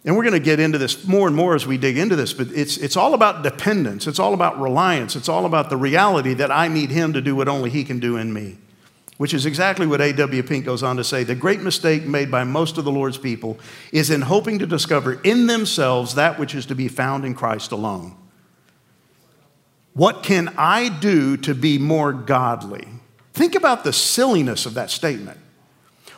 And 0.03 0.17
we're 0.17 0.23
going 0.23 0.33
to 0.33 0.39
get 0.39 0.59
into 0.59 0.79
this 0.79 1.07
more 1.07 1.27
and 1.27 1.35
more 1.35 1.53
as 1.53 1.67
we 1.67 1.77
dig 1.77 1.95
into 1.95 2.15
this, 2.15 2.33
but 2.33 2.47
it's, 2.47 2.77
it's 2.77 2.97
all 2.97 3.13
about 3.13 3.43
dependence. 3.43 4.07
It's 4.07 4.19
all 4.19 4.33
about 4.33 4.59
reliance. 4.59 5.15
It's 5.15 5.29
all 5.29 5.45
about 5.45 5.69
the 5.69 5.77
reality 5.77 6.33
that 6.33 6.49
I 6.49 6.69
need 6.69 6.89
Him 6.89 7.13
to 7.13 7.21
do 7.21 7.35
what 7.35 7.47
only 7.47 7.69
He 7.69 7.83
can 7.83 7.99
do 7.99 8.17
in 8.17 8.33
me 8.33 8.57
which 9.23 9.33
is 9.33 9.45
exactly 9.45 9.87
what 9.87 10.01
A.W. 10.01 10.43
Pink 10.43 10.65
goes 10.65 10.83
on 10.83 10.97
to 10.97 11.03
say. 11.05 11.23
The 11.23 11.33
great 11.33 11.61
mistake 11.61 12.03
made 12.03 12.29
by 12.29 12.43
most 12.43 12.77
of 12.77 12.83
the 12.83 12.91
Lord's 12.91 13.17
people 13.17 13.57
is 13.93 14.09
in 14.09 14.19
hoping 14.19 14.59
to 14.59 14.65
discover 14.65 15.13
in 15.23 15.47
themselves 15.47 16.15
that 16.15 16.37
which 16.37 16.53
is 16.53 16.65
to 16.65 16.75
be 16.75 16.89
found 16.89 17.23
in 17.23 17.33
Christ 17.33 17.71
alone. 17.71 18.17
What 19.93 20.23
can 20.23 20.53
I 20.57 20.89
do 20.89 21.37
to 21.37 21.55
be 21.55 21.77
more 21.77 22.11
godly? 22.11 22.85
Think 23.31 23.55
about 23.55 23.85
the 23.85 23.93
silliness 23.93 24.65
of 24.65 24.73
that 24.73 24.89
statement. 24.89 25.39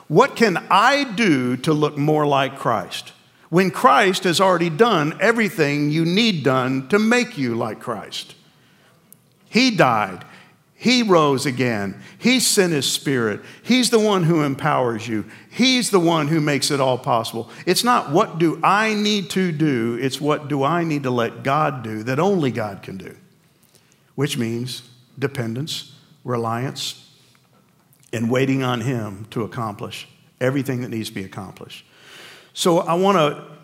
What 0.08 0.36
can 0.36 0.58
I 0.72 1.04
do 1.04 1.58
to 1.58 1.74
look 1.74 2.00
more 2.00 2.26
like 2.26 2.58
Christ? 2.58 3.14
When 3.50 3.70
Christ 3.70 4.24
has 4.24 4.42
already 4.42 4.72
done 4.72 5.16
everything 5.22 5.92
you 5.92 6.06
need 6.06 6.44
done 6.44 6.88
to 6.88 6.98
make 6.98 7.38
you 7.38 7.54
like 7.54 7.80
Christ. 7.80 8.34
He 9.48 9.70
died. 9.70 10.26
He 10.86 11.02
rose 11.02 11.48
again. 11.48 12.00
He 12.20 12.40
sent 12.40 12.72
His 12.72 12.88
Spirit. 12.88 13.42
He's 13.64 13.90
the 13.90 13.98
one 13.98 14.22
who 14.22 14.44
empowers 14.44 15.08
you. 15.08 15.26
He's 15.50 15.90
the 15.90 16.00
one 16.00 16.28
who 16.28 16.40
makes 16.40 16.70
it 16.70 16.80
all 16.80 17.00
possible. 17.00 17.50
It's 17.66 17.84
not 17.84 18.12
what 18.12 18.38
do 18.38 18.60
I 18.64 18.94
need 18.94 19.32
to 19.32 19.52
do, 19.52 19.98
it's 20.00 20.22
what 20.22 20.48
do 20.48 20.64
I 20.64 20.84
need 20.84 21.02
to 21.02 21.10
let 21.10 21.42
God 21.42 21.84
do 21.84 22.04
that 22.04 22.20
only 22.20 22.52
God 22.52 22.84
can 22.84 22.98
do, 22.98 23.16
which 24.14 24.38
means 24.38 24.88
dependence, 25.18 25.96
reliance, 26.24 27.10
and 28.14 28.30
waiting 28.30 28.62
on 28.62 28.82
Him 28.82 29.26
to 29.32 29.42
accomplish 29.42 30.08
everything 30.40 30.82
that 30.82 30.90
needs 30.90 31.10
to 31.10 31.16
be 31.16 31.24
accomplished. 31.24 31.84
So 32.54 32.82
I 32.82 32.94
want 32.94 33.18
to 33.18 33.55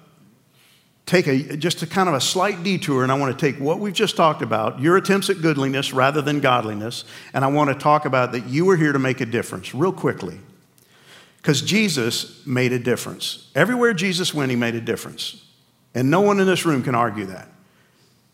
take 1.11 1.27
a, 1.27 1.57
just 1.57 1.81
a 1.83 1.87
kind 1.87 2.07
of 2.07 2.15
a 2.15 2.21
slight 2.21 2.63
detour 2.63 3.03
and 3.03 3.11
I 3.11 3.15
want 3.15 3.37
to 3.37 3.45
take 3.51 3.61
what 3.61 3.79
we've 3.79 3.93
just 3.93 4.15
talked 4.15 4.41
about, 4.41 4.79
your 4.79 4.95
attempts 4.95 5.29
at 5.29 5.41
goodliness 5.41 5.91
rather 5.91 6.21
than 6.21 6.39
godliness, 6.39 7.03
and 7.33 7.43
I 7.43 7.49
want 7.49 7.69
to 7.69 7.75
talk 7.75 8.05
about 8.05 8.31
that 8.31 8.47
you 8.47 8.63
were 8.63 8.77
here 8.77 8.93
to 8.93 8.99
make 8.99 9.19
a 9.19 9.25
difference 9.25 9.75
real 9.75 9.91
quickly. 9.91 10.39
Because 11.35 11.61
Jesus 11.61 12.45
made 12.47 12.71
a 12.71 12.79
difference. 12.79 13.51
Everywhere 13.55 13.93
Jesus 13.93 14.33
went, 14.33 14.51
he 14.51 14.55
made 14.55 14.75
a 14.75 14.79
difference. 14.79 15.43
And 15.93 16.09
no 16.09 16.21
one 16.21 16.39
in 16.39 16.47
this 16.47 16.65
room 16.65 16.81
can 16.81 16.95
argue 16.95 17.25
that. 17.25 17.49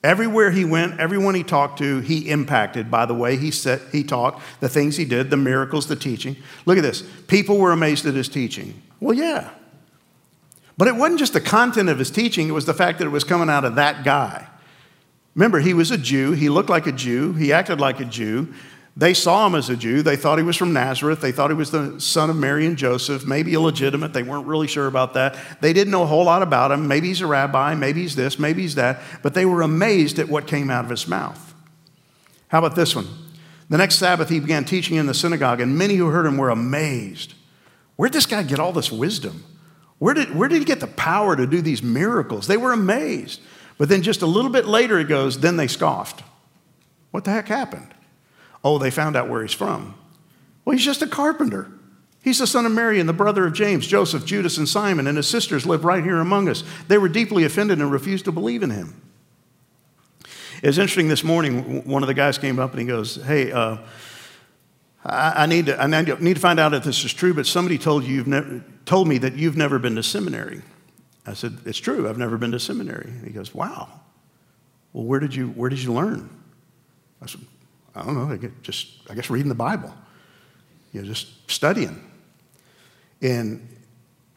Everywhere 0.04 0.52
he 0.52 0.64
went, 0.64 1.00
everyone 1.00 1.34
he 1.34 1.44
talked 1.44 1.80
to, 1.80 2.02
he 2.02 2.30
impacted 2.30 2.92
by 2.92 3.08
the 3.08 3.16
way 3.16 3.38
he, 3.38 3.50
said, 3.50 3.82
he 3.92 4.04
talked, 4.04 4.44
the 4.60 4.70
things 4.70 4.98
he 4.98 5.06
did, 5.06 5.32
the 5.32 5.38
miracles, 5.38 5.88
the 5.88 5.96
teaching. 5.96 6.36
Look 6.68 6.78
at 6.78 6.84
this. 6.84 7.02
People 7.26 7.58
were 7.58 7.72
amazed 7.72 8.06
at 8.06 8.14
his 8.14 8.30
teaching. 8.30 8.80
Well, 9.00 9.18
yeah, 9.18 9.50
but 10.78 10.88
it 10.88 10.96
wasn't 10.96 11.20
just 11.20 11.34
the 11.34 11.42
content 11.42 11.90
of 11.90 12.00
his 12.00 12.12
teaching, 12.12 12.48
it 12.48 12.52
was 12.52 12.66
the 12.66 12.74
fact 12.74 13.00
that 13.00 13.06
it 13.06 13.12
was 13.12 13.24
coming 13.24 13.50
out 13.50 13.66
of 13.66 13.76
that 13.76 14.04
guy. 14.04 14.48
Remember, 15.36 15.60
he 15.60 15.74
was 15.74 15.92
a 15.92 15.98
Jew. 15.98 16.32
He 16.32 16.50
looked 16.50 16.70
like 16.70 16.88
a 16.88 16.92
Jew. 16.92 17.34
He 17.34 17.54
acted 17.54 17.80
like 17.80 18.00
a 18.00 18.06
Jew. 18.06 18.54
They 18.96 19.14
saw 19.14 19.46
him 19.46 19.54
as 19.54 19.70
a 19.70 19.78
Jew. 19.78 20.02
They 20.02 20.16
thought 20.16 20.40
he 20.40 20.44
was 20.44 20.56
from 20.56 20.74
Nazareth. 20.74 21.22
They 21.22 21.32
thought 21.32 21.52
he 21.52 21.56
was 21.56 21.70
the 21.70 22.02
son 22.02 22.32
of 22.32 22.36
Mary 22.36 22.66
and 22.66 22.76
Joseph, 22.76 23.28
maybe 23.28 23.54
illegitimate. 23.54 24.14
They 24.14 24.24
weren't 24.24 24.48
really 24.48 24.66
sure 24.66 24.88
about 24.88 25.14
that. 25.14 25.38
They 25.62 25.74
didn't 25.74 25.92
know 25.92 26.02
a 26.02 26.08
whole 26.08 26.24
lot 26.24 26.42
about 26.42 26.72
him. 26.72 26.88
Maybe 26.88 27.10
he's 27.10 27.22
a 27.22 27.28
rabbi. 27.28 27.76
Maybe 27.76 28.02
he's 28.02 28.16
this. 28.16 28.40
Maybe 28.40 28.64
he's 28.64 28.74
that. 28.74 29.00
But 29.22 29.36
they 29.36 29.46
were 29.46 29.62
amazed 29.62 30.18
at 30.18 30.28
what 30.28 30.48
came 30.48 30.72
out 30.72 30.84
of 30.84 30.90
his 30.90 31.08
mouth. 31.08 31.54
How 32.48 32.58
about 32.58 32.76
this 32.76 32.96
one? 32.96 33.08
The 33.70 33.78
next 33.78 33.98
Sabbath, 33.98 34.30
he 34.30 34.40
began 34.40 34.66
teaching 34.66 34.98
in 34.98 35.06
the 35.06 35.14
synagogue, 35.14 35.62
and 35.62 35.78
many 35.78 35.96
who 35.96 36.08
heard 36.08 36.26
him 36.26 36.38
were 36.38 36.50
amazed. 36.50 37.36
Where'd 37.98 38.14
this 38.14 38.26
guy 38.26 38.42
get 38.42 38.60
all 38.60 38.72
this 38.72 38.92
wisdom? 38.92 39.44
Where 40.00 40.14
did, 40.14 40.36
where 40.36 40.48
did 40.48 40.60
he 40.60 40.66
get 40.66 40.80
the 40.80 40.88
power 40.88 41.36
to 41.36 41.48
do 41.48 41.62
these 41.62 41.82
miracles? 41.82 42.48
They 42.48 42.58
were 42.58 42.72
amazed. 42.72 43.42
But 43.78 43.90
then 43.90 44.02
just 44.02 44.22
a 44.22 44.28
little 44.28 44.52
bit 44.52 44.66
later, 44.66 45.00
it 45.00 45.08
goes, 45.08 45.40
then 45.40 45.58
they 45.58 45.68
scoffed. 45.68 46.24
What 47.12 47.24
the 47.24 47.32
heck 47.32 47.48
happened? 47.48 47.94
Oh, 48.64 48.78
they 48.78 48.92
found 48.92 49.16
out 49.16 49.30
where 49.30 49.42
he's 49.42 49.54
from. 49.54 49.96
Well, 50.66 50.76
he's 50.76 50.86
just 50.86 51.02
a 51.02 51.08
carpenter. 51.08 51.72
He's 52.22 52.40
the 52.40 52.48
son 52.48 52.66
of 52.66 52.72
Mary 52.72 53.00
and 53.00 53.08
the 53.08 53.14
brother 53.14 53.46
of 53.46 53.54
James, 53.54 53.88
Joseph, 53.88 54.26
Judas, 54.26 54.58
and 54.58 54.68
Simon, 54.68 55.08
and 55.08 55.16
his 55.16 55.28
sisters 55.28 55.66
live 55.66 55.86
right 55.86 56.04
here 56.04 56.20
among 56.20 56.50
us. 56.50 56.64
They 56.88 56.98
were 56.98 57.08
deeply 57.08 57.46
offended 57.46 57.80
and 57.80 57.92
refused 57.92 58.26
to 58.26 58.32
believe 58.32 58.64
in 58.64 58.72
him. 58.72 59.02
It 60.62 60.68
was 60.68 60.80
interesting 60.80 61.08
this 61.08 61.24
morning, 61.24 61.86
one 61.86 62.04
of 62.04 62.08
the 62.08 62.14
guys 62.14 62.38
came 62.38 62.60
up 62.60 62.72
and 62.72 62.82
he 62.82 62.88
goes, 62.88 63.16
Hey, 63.24 63.52
uh, 63.52 63.78
I, 65.06 65.44
I, 65.44 65.46
need 65.46 65.68
to, 65.68 65.80
I 65.80 65.88
need 65.88 66.34
to 66.34 66.42
find 66.42 66.60
out 66.60 66.74
if 66.74 66.84
this 66.84 67.06
is 67.06 67.14
true, 67.14 67.34
but 67.34 67.46
somebody 67.46 67.78
told, 67.78 68.04
you 68.04 68.16
you've 68.16 68.28
never, 68.28 68.64
told 68.88 69.08
me 69.08 69.20
that 69.20 69.36
you've 69.36 69.58
never 69.58 69.78
been 69.78 69.96
to 69.96 70.04
seminary. 70.04 70.62
I 71.26 71.34
said, 71.34 71.60
It's 71.66 71.78
true, 71.78 72.10
I've 72.10 72.18
never 72.18 72.38
been 72.38 72.52
to 72.54 72.60
seminary. 72.60 73.10
And 73.10 73.26
He 73.26 73.32
goes, 73.32 73.54
Wow. 73.54 73.90
Well, 74.94 75.04
where 75.04 75.20
did 75.20 75.36
you, 75.36 75.50
where 75.50 75.70
did 75.70 75.80
you 75.80 75.94
learn? 75.94 76.30
I 77.22 77.28
said, 77.28 77.42
I 77.94 78.04
don't 78.04 78.16
know, 78.16 78.34
I 78.34 78.38
get 78.38 78.64
just, 78.64 78.88
I 79.10 79.14
guess 79.14 79.30
reading 79.30 79.50
the 79.50 79.56
Bible, 79.56 79.94
you 80.94 81.02
know, 81.02 81.08
just 81.08 81.50
studying. 81.52 82.04
And, 83.22 83.68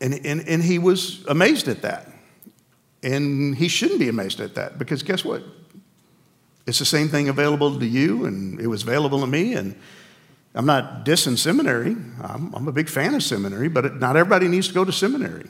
and, 0.01 0.15
and, 0.27 0.47
and 0.49 0.63
he 0.63 0.79
was 0.79 1.25
amazed 1.27 1.69
at 1.69 1.83
that. 1.83 2.09
And 3.03 3.55
he 3.55 3.69
shouldn't 3.69 4.01
be 4.01 4.09
amazed 4.09 4.41
at 4.41 4.55
that 4.57 4.79
because 4.79 5.03
guess 5.03 5.25
what? 5.25 5.43
It's 6.67 6.79
the 6.79 6.85
same 6.85 7.09
thing 7.09 7.29
available 7.29 7.79
to 7.79 7.87
you, 7.87 8.27
and 8.27 8.61
it 8.61 8.67
was 8.67 8.83
available 8.83 9.21
to 9.21 9.27
me, 9.27 9.55
and 9.55 9.75
I'm 10.55 10.67
not 10.67 11.05
dissing 11.05 11.39
seminary. 11.39 11.97
I'm, 12.23 12.53
I'm, 12.55 12.67
a 12.67 12.73
big 12.73 12.89
fan 12.89 13.15
of 13.15 13.23
seminary, 13.23 13.69
but 13.69 13.97
not 14.01 14.17
everybody 14.17 14.49
needs 14.49 14.69
to 14.69 14.75
go 14.75 14.85
to 14.85 14.93
seminary. 14.93 15.47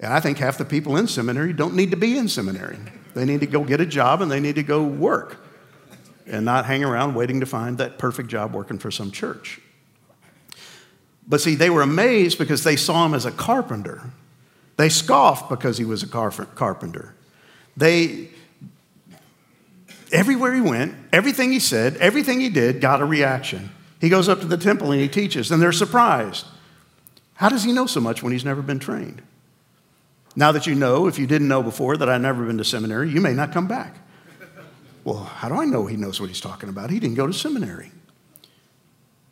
And 0.00 0.12
I 0.12 0.20
think 0.20 0.38
half 0.38 0.58
the 0.58 0.66
people 0.66 0.96
in 0.96 1.08
seminary 1.08 1.52
don't 1.54 1.74
need 1.74 1.90
to 1.92 1.96
be 1.96 2.18
in 2.18 2.28
seminary. 2.28 2.78
They 3.14 3.24
need 3.24 3.40
to 3.40 3.46
go 3.46 3.64
get 3.64 3.80
a 3.80 3.86
job 3.86 4.20
and 4.20 4.30
they 4.30 4.40
need 4.40 4.56
to 4.56 4.62
go 4.62 4.82
work 4.82 5.42
and 6.26 6.44
not 6.44 6.66
hang 6.66 6.84
around 6.84 7.14
waiting 7.14 7.40
to 7.40 7.46
find 7.46 7.78
that 7.78 7.98
perfect 7.98 8.28
job 8.28 8.52
working 8.52 8.78
for 8.78 8.90
some 8.90 9.10
church. 9.10 9.60
But 11.26 11.40
see, 11.40 11.54
they 11.54 11.70
were 11.70 11.82
amazed 11.82 12.38
because 12.38 12.62
they 12.62 12.76
saw 12.76 13.06
him 13.06 13.14
as 13.14 13.24
a 13.24 13.30
carpenter. 13.30 14.10
They 14.76 14.90
scoffed 14.90 15.48
because 15.48 15.78
he 15.78 15.84
was 15.84 16.02
a 16.02 16.06
carpenter. 16.06 17.14
They, 17.76 18.28
everywhere 20.12 20.54
he 20.54 20.60
went, 20.60 20.94
everything 21.12 21.50
he 21.50 21.58
said, 21.58 21.96
everything 21.96 22.40
he 22.40 22.50
did 22.50 22.80
got 22.80 23.00
a 23.00 23.04
reaction. 23.04 23.70
He 24.00 24.08
goes 24.08 24.28
up 24.28 24.40
to 24.40 24.46
the 24.46 24.56
temple 24.56 24.92
and 24.92 25.00
he 25.00 25.08
teaches, 25.08 25.50
and 25.50 25.60
they're 25.60 25.72
surprised. 25.72 26.46
How 27.34 27.48
does 27.48 27.64
he 27.64 27.72
know 27.72 27.86
so 27.86 28.00
much 28.00 28.22
when 28.22 28.32
he's 28.32 28.44
never 28.44 28.62
been 28.62 28.78
trained? 28.78 29.22
Now 30.34 30.52
that 30.52 30.66
you 30.66 30.74
know, 30.74 31.06
if 31.06 31.18
you 31.18 31.26
didn't 31.26 31.48
know 31.48 31.62
before 31.62 31.96
that 31.96 32.08
I've 32.08 32.20
never 32.20 32.44
been 32.44 32.58
to 32.58 32.64
seminary, 32.64 33.10
you 33.10 33.20
may 33.20 33.32
not 33.32 33.52
come 33.52 33.66
back. 33.66 33.96
Well, 35.04 35.18
how 35.22 35.48
do 35.48 35.54
I 35.54 35.64
know 35.64 35.86
he 35.86 35.96
knows 35.96 36.20
what 36.20 36.28
he's 36.28 36.40
talking 36.40 36.68
about? 36.68 36.90
He 36.90 36.98
didn't 36.98 37.16
go 37.16 37.26
to 37.26 37.32
seminary. 37.32 37.92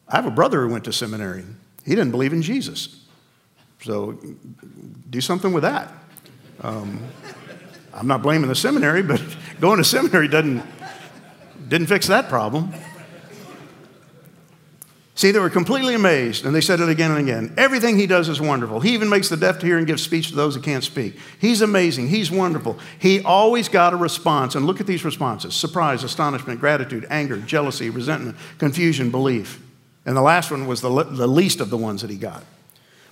I 0.08 0.16
have 0.16 0.26
a 0.26 0.30
brother 0.30 0.62
who 0.62 0.72
went 0.72 0.84
to 0.84 0.92
seminary. 0.92 1.44
He 1.84 1.90
didn't 1.90 2.10
believe 2.10 2.32
in 2.32 2.42
Jesus. 2.42 3.04
So 3.82 4.18
do 5.10 5.20
something 5.20 5.52
with 5.52 5.64
that. 5.64 5.92
Um, 6.62 7.00
I'm 7.92 8.06
not 8.06 8.22
blaming 8.22 8.48
the 8.48 8.54
seminary, 8.54 9.02
but 9.02 9.20
going 9.60 9.78
to 9.78 9.84
seminary 9.84 10.28
doesn't, 10.28 10.62
didn't 11.68 11.88
fix 11.88 12.06
that 12.06 12.28
problem. 12.28 12.72
See, 15.16 15.30
they 15.30 15.38
were 15.38 15.50
completely 15.50 15.94
amazed, 15.94 16.44
and 16.44 16.52
they 16.52 16.60
said 16.60 16.80
it 16.80 16.88
again 16.88 17.12
and 17.12 17.20
again. 17.20 17.54
Everything 17.56 17.96
he 17.96 18.06
does 18.08 18.28
is 18.28 18.40
wonderful. 18.40 18.80
He 18.80 18.94
even 18.94 19.08
makes 19.08 19.28
the 19.28 19.36
deaf 19.36 19.60
to 19.60 19.66
hear 19.66 19.78
and 19.78 19.86
gives 19.86 20.02
speech 20.02 20.30
to 20.30 20.34
those 20.34 20.56
who 20.56 20.60
can't 20.60 20.82
speak. 20.82 21.16
He's 21.38 21.62
amazing. 21.62 22.08
He's 22.08 22.32
wonderful. 22.32 22.80
He 22.98 23.22
always 23.22 23.68
got 23.68 23.92
a 23.92 23.96
response. 23.96 24.56
And 24.56 24.66
look 24.66 24.80
at 24.80 24.88
these 24.88 25.04
responses 25.04 25.54
surprise, 25.54 26.02
astonishment, 26.02 26.58
gratitude, 26.58 27.06
anger, 27.10 27.36
jealousy, 27.38 27.90
resentment, 27.90 28.36
confusion, 28.58 29.10
belief. 29.10 29.62
And 30.04 30.16
the 30.16 30.22
last 30.22 30.50
one 30.50 30.66
was 30.66 30.80
the, 30.80 30.90
the 31.04 31.28
least 31.28 31.60
of 31.60 31.70
the 31.70 31.78
ones 31.78 32.02
that 32.02 32.10
he 32.10 32.16
got. 32.16 32.44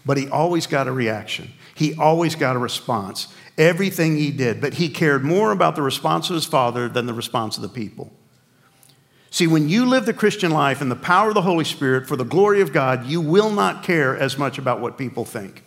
But 0.05 0.16
he 0.16 0.28
always 0.28 0.66
got 0.66 0.88
a 0.88 0.92
reaction, 0.92 1.53
he 1.76 1.94
always 1.94 2.34
got 2.34 2.57
a 2.57 2.59
response. 2.59 3.32
Everything 3.59 4.16
he 4.16 4.30
did, 4.30 4.61
but 4.62 4.74
he 4.74 4.88
cared 4.88 5.22
more 5.22 5.53
about 5.53 5.76
the 5.76 5.82
response 5.82 6.30
of 6.30 6.34
his 6.34 6.46
father 6.46 6.88
than 6.88 7.05
the 7.07 7.12
response 7.12 7.57
of 7.57 7.62
the 7.62 7.68
people. 7.68 8.11
See, 9.32 9.46
when 9.46 9.70
you 9.70 9.86
live 9.86 10.04
the 10.04 10.12
Christian 10.12 10.50
life 10.50 10.82
in 10.82 10.90
the 10.90 10.94
power 10.94 11.28
of 11.28 11.34
the 11.34 11.40
Holy 11.40 11.64
Spirit 11.64 12.06
for 12.06 12.16
the 12.16 12.24
glory 12.24 12.60
of 12.60 12.70
God, 12.70 13.06
you 13.06 13.18
will 13.18 13.50
not 13.50 13.82
care 13.82 14.14
as 14.14 14.36
much 14.36 14.58
about 14.58 14.80
what 14.80 14.98
people 14.98 15.24
think. 15.24 15.64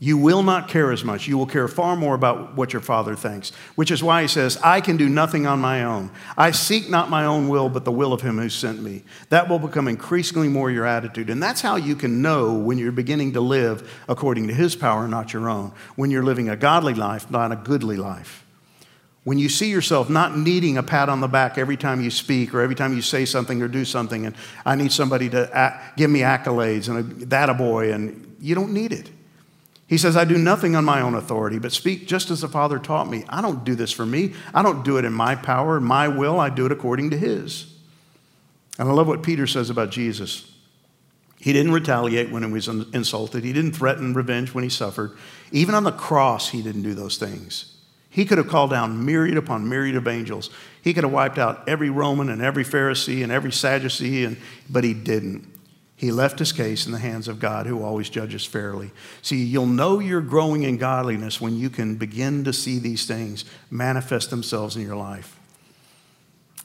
You 0.00 0.18
will 0.18 0.42
not 0.42 0.66
care 0.66 0.90
as 0.90 1.04
much. 1.04 1.28
You 1.28 1.38
will 1.38 1.46
care 1.46 1.68
far 1.68 1.94
more 1.94 2.16
about 2.16 2.56
what 2.56 2.72
your 2.72 2.82
Father 2.82 3.14
thinks, 3.14 3.50
which 3.76 3.92
is 3.92 4.02
why 4.02 4.22
he 4.22 4.28
says, 4.28 4.56
I 4.56 4.80
can 4.80 4.96
do 4.96 5.08
nothing 5.08 5.46
on 5.46 5.60
my 5.60 5.84
own. 5.84 6.10
I 6.36 6.50
seek 6.50 6.90
not 6.90 7.08
my 7.08 7.24
own 7.24 7.46
will, 7.46 7.68
but 7.68 7.84
the 7.84 7.92
will 7.92 8.12
of 8.12 8.22
him 8.22 8.38
who 8.38 8.48
sent 8.48 8.82
me. 8.82 9.04
That 9.28 9.48
will 9.48 9.60
become 9.60 9.86
increasingly 9.86 10.48
more 10.48 10.68
your 10.68 10.84
attitude. 10.84 11.30
And 11.30 11.40
that's 11.40 11.60
how 11.60 11.76
you 11.76 11.94
can 11.94 12.22
know 12.22 12.54
when 12.54 12.76
you're 12.76 12.90
beginning 12.90 13.34
to 13.34 13.40
live 13.40 13.88
according 14.08 14.48
to 14.48 14.54
his 14.54 14.74
power, 14.74 15.06
not 15.06 15.32
your 15.32 15.48
own. 15.48 15.70
When 15.94 16.10
you're 16.10 16.24
living 16.24 16.48
a 16.48 16.56
godly 16.56 16.94
life, 16.94 17.30
not 17.30 17.52
a 17.52 17.56
goodly 17.56 17.96
life. 17.96 18.41
When 19.24 19.38
you 19.38 19.48
see 19.48 19.70
yourself 19.70 20.10
not 20.10 20.36
needing 20.36 20.78
a 20.78 20.82
pat 20.82 21.08
on 21.08 21.20
the 21.20 21.28
back 21.28 21.56
every 21.56 21.76
time 21.76 22.00
you 22.00 22.10
speak 22.10 22.52
or 22.52 22.60
every 22.60 22.74
time 22.74 22.92
you 22.92 23.02
say 23.02 23.24
something 23.24 23.62
or 23.62 23.68
do 23.68 23.84
something, 23.84 24.26
and 24.26 24.34
I 24.66 24.74
need 24.74 24.90
somebody 24.90 25.28
to 25.30 25.80
give 25.96 26.10
me 26.10 26.20
accolades 26.20 26.88
and 26.88 27.20
that 27.30 27.48
a 27.48 27.54
boy, 27.54 27.92
and 27.92 28.36
you 28.40 28.54
don't 28.54 28.72
need 28.72 28.92
it. 28.92 29.10
He 29.86 29.98
says, 29.98 30.16
I 30.16 30.24
do 30.24 30.38
nothing 30.38 30.74
on 30.74 30.84
my 30.84 31.02
own 31.02 31.14
authority, 31.14 31.58
but 31.58 31.70
speak 31.70 32.08
just 32.08 32.30
as 32.30 32.40
the 32.40 32.48
Father 32.48 32.78
taught 32.78 33.08
me. 33.08 33.24
I 33.28 33.42
don't 33.42 33.62
do 33.62 33.74
this 33.74 33.92
for 33.92 34.06
me. 34.06 34.32
I 34.54 34.62
don't 34.62 34.84
do 34.84 34.96
it 34.96 35.04
in 35.04 35.12
my 35.12 35.34
power, 35.36 35.78
my 35.80 36.08
will. 36.08 36.40
I 36.40 36.48
do 36.48 36.64
it 36.66 36.72
according 36.72 37.10
to 37.10 37.18
His. 37.18 37.74
And 38.78 38.88
I 38.88 38.92
love 38.92 39.06
what 39.06 39.22
Peter 39.22 39.46
says 39.46 39.68
about 39.70 39.90
Jesus. 39.90 40.50
He 41.38 41.52
didn't 41.52 41.72
retaliate 41.72 42.30
when 42.30 42.42
he 42.42 42.50
was 42.50 42.68
insulted, 42.68 43.44
he 43.44 43.52
didn't 43.52 43.72
threaten 43.72 44.14
revenge 44.14 44.54
when 44.54 44.64
he 44.64 44.70
suffered. 44.70 45.16
Even 45.50 45.74
on 45.74 45.84
the 45.84 45.92
cross, 45.92 46.48
he 46.48 46.62
didn't 46.62 46.82
do 46.82 46.94
those 46.94 47.18
things. 47.18 47.71
He 48.12 48.26
could 48.26 48.36
have 48.36 48.46
called 48.46 48.70
down 48.70 49.06
myriad 49.06 49.38
upon 49.38 49.66
myriad 49.66 49.96
of 49.96 50.06
angels. 50.06 50.50
He 50.82 50.92
could 50.92 51.02
have 51.02 51.12
wiped 51.12 51.38
out 51.38 51.66
every 51.66 51.88
Roman 51.88 52.28
and 52.28 52.42
every 52.42 52.62
Pharisee 52.62 53.22
and 53.22 53.32
every 53.32 53.50
Sadducee, 53.50 54.26
and, 54.26 54.36
but 54.68 54.84
he 54.84 54.92
didn't. 54.92 55.48
He 55.96 56.12
left 56.12 56.38
his 56.38 56.52
case 56.52 56.84
in 56.84 56.92
the 56.92 56.98
hands 56.98 57.26
of 57.26 57.40
God, 57.40 57.66
who 57.66 57.82
always 57.82 58.10
judges 58.10 58.44
fairly. 58.44 58.90
See, 59.22 59.42
you'll 59.42 59.64
know 59.64 59.98
you're 59.98 60.20
growing 60.20 60.64
in 60.64 60.76
godliness 60.76 61.40
when 61.40 61.56
you 61.56 61.70
can 61.70 61.94
begin 61.94 62.44
to 62.44 62.52
see 62.52 62.78
these 62.78 63.06
things 63.06 63.46
manifest 63.70 64.28
themselves 64.28 64.76
in 64.76 64.82
your 64.82 64.96
life. 64.96 65.38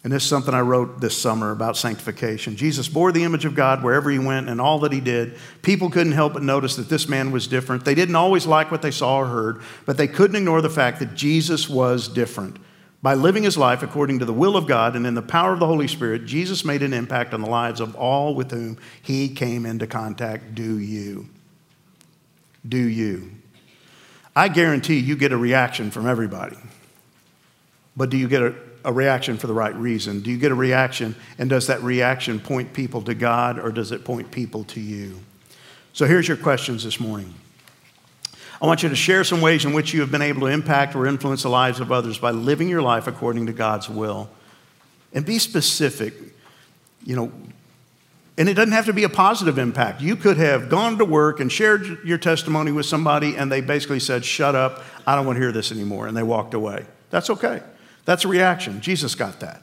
And 0.03 0.13
this 0.13 0.23
is 0.23 0.29
something 0.29 0.53
I 0.53 0.61
wrote 0.61 1.01
this 1.01 1.17
summer 1.17 1.51
about 1.51 1.75
sanctification. 1.75 2.55
Jesus 2.55 2.87
bore 2.87 3.11
the 3.11 3.23
image 3.23 3.45
of 3.45 3.55
God 3.55 3.83
wherever 3.83 4.09
he 4.09 4.19
went 4.19 4.47
and 4.47 4.61
all 4.61 4.79
that 4.79 4.93
he 4.93 5.01
did. 5.01 5.37
People 5.63 5.89
couldn't 5.89 6.13
help 6.13 6.33
but 6.33 6.43
notice 6.43 6.75
that 6.75 6.87
this 6.87 7.09
man 7.09 7.31
was 7.31 7.47
different. 7.47 7.83
They 7.83 7.95
didn't 7.95 8.15
always 8.15 8.45
like 8.45 8.71
what 8.71 8.81
they 8.81 8.91
saw 8.91 9.17
or 9.17 9.25
heard, 9.25 9.61
but 9.85 9.97
they 9.97 10.07
couldn't 10.07 10.35
ignore 10.35 10.61
the 10.61 10.69
fact 10.69 10.99
that 10.99 11.15
Jesus 11.15 11.67
was 11.67 12.07
different. 12.07 12.57
By 13.01 13.15
living 13.15 13.43
his 13.43 13.57
life 13.57 13.83
according 13.83 14.19
to 14.19 14.25
the 14.25 14.33
will 14.33 14.55
of 14.55 14.67
God 14.67 14.95
and 14.95 15.05
in 15.05 15.13
the 15.13 15.21
power 15.21 15.53
of 15.53 15.59
the 15.59 15.67
Holy 15.67 15.87
Spirit, 15.87 16.25
Jesus 16.25 16.65
made 16.65 16.83
an 16.83 16.93
impact 16.93 17.33
on 17.33 17.41
the 17.41 17.49
lives 17.49 17.79
of 17.79 17.95
all 17.95 18.33
with 18.33 18.51
whom 18.51 18.77
he 19.01 19.29
came 19.29 19.65
into 19.65 19.87
contact. 19.87 20.55
Do 20.55 20.79
you? 20.79 21.27
Do 22.67 22.77
you? 22.77 23.31
I 24.35 24.47
guarantee 24.47 24.99
you 24.99 25.15
get 25.15 25.31
a 25.31 25.37
reaction 25.37 25.89
from 25.91 26.07
everybody. 26.07 26.57
But 27.95 28.09
do 28.09 28.17
you 28.17 28.27
get 28.27 28.41
a 28.41 28.55
a 28.85 28.91
reaction 28.93 29.37
for 29.37 29.47
the 29.47 29.53
right 29.53 29.75
reason? 29.75 30.21
Do 30.21 30.31
you 30.31 30.37
get 30.37 30.51
a 30.51 30.55
reaction, 30.55 31.15
and 31.37 31.49
does 31.49 31.67
that 31.67 31.81
reaction 31.81 32.39
point 32.39 32.73
people 32.73 33.01
to 33.03 33.13
God 33.13 33.59
or 33.59 33.71
does 33.71 33.91
it 33.91 34.03
point 34.03 34.31
people 34.31 34.63
to 34.65 34.79
you? 34.79 35.19
So 35.93 36.05
here's 36.05 36.27
your 36.27 36.37
questions 36.37 36.83
this 36.83 36.99
morning. 36.99 37.33
I 38.61 38.65
want 38.65 38.81
you 38.81 38.89
to 38.89 38.95
share 38.95 39.23
some 39.23 39.41
ways 39.41 39.65
in 39.65 39.73
which 39.73 39.93
you 39.93 40.01
have 40.01 40.11
been 40.11 40.21
able 40.21 40.41
to 40.41 40.47
impact 40.47 40.95
or 40.95 41.05
influence 41.05 41.43
the 41.43 41.49
lives 41.49 41.79
of 41.79 41.91
others 41.91 42.17
by 42.17 42.31
living 42.31 42.69
your 42.69 42.81
life 42.81 43.07
according 43.07 43.45
to 43.47 43.53
God's 43.53 43.89
will. 43.89 44.29
And 45.13 45.25
be 45.25 45.39
specific. 45.39 46.13
You 47.05 47.15
know, 47.15 47.31
and 48.37 48.47
it 48.47 48.53
doesn't 48.53 48.73
have 48.73 48.85
to 48.85 48.93
be 48.93 49.03
a 49.03 49.09
positive 49.09 49.57
impact. 49.57 50.01
You 50.01 50.15
could 50.15 50.37
have 50.37 50.69
gone 50.69 50.97
to 50.99 51.05
work 51.05 51.39
and 51.39 51.51
shared 51.51 52.03
your 52.05 52.17
testimony 52.19 52.71
with 52.71 52.85
somebody, 52.85 53.35
and 53.35 53.51
they 53.51 53.61
basically 53.61 53.99
said, 53.99 54.23
Shut 54.23 54.53
up, 54.53 54.83
I 55.07 55.15
don't 55.15 55.25
want 55.25 55.37
to 55.37 55.41
hear 55.41 55.51
this 55.51 55.71
anymore, 55.71 56.07
and 56.07 56.15
they 56.15 56.23
walked 56.23 56.53
away. 56.53 56.85
That's 57.09 57.29
okay. 57.31 57.61
That's 58.07 58.23
a 58.23 58.29
reaction. 58.29 58.79
Jesus 58.79 59.15
got 59.15 59.41
that. 59.41 59.61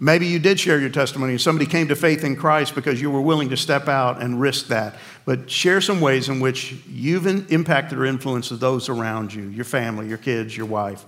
Maybe 0.00 0.26
you 0.26 0.40
did 0.40 0.58
share 0.58 0.80
your 0.80 0.90
testimony 0.90 1.34
and 1.34 1.40
somebody 1.40 1.70
came 1.70 1.86
to 1.86 1.94
faith 1.94 2.24
in 2.24 2.34
Christ 2.34 2.74
because 2.74 3.00
you 3.00 3.08
were 3.08 3.20
willing 3.20 3.50
to 3.50 3.56
step 3.56 3.86
out 3.86 4.20
and 4.20 4.40
risk 4.40 4.66
that. 4.66 4.96
But 5.24 5.48
share 5.48 5.80
some 5.80 6.00
ways 6.00 6.28
in 6.28 6.40
which 6.40 6.74
you've 6.88 7.28
impacted 7.28 7.98
or 7.98 8.04
influenced 8.04 8.58
those 8.58 8.88
around 8.88 9.32
you, 9.32 9.44
your 9.44 9.64
family, 9.64 10.08
your 10.08 10.18
kids, 10.18 10.56
your 10.56 10.66
wife, 10.66 11.04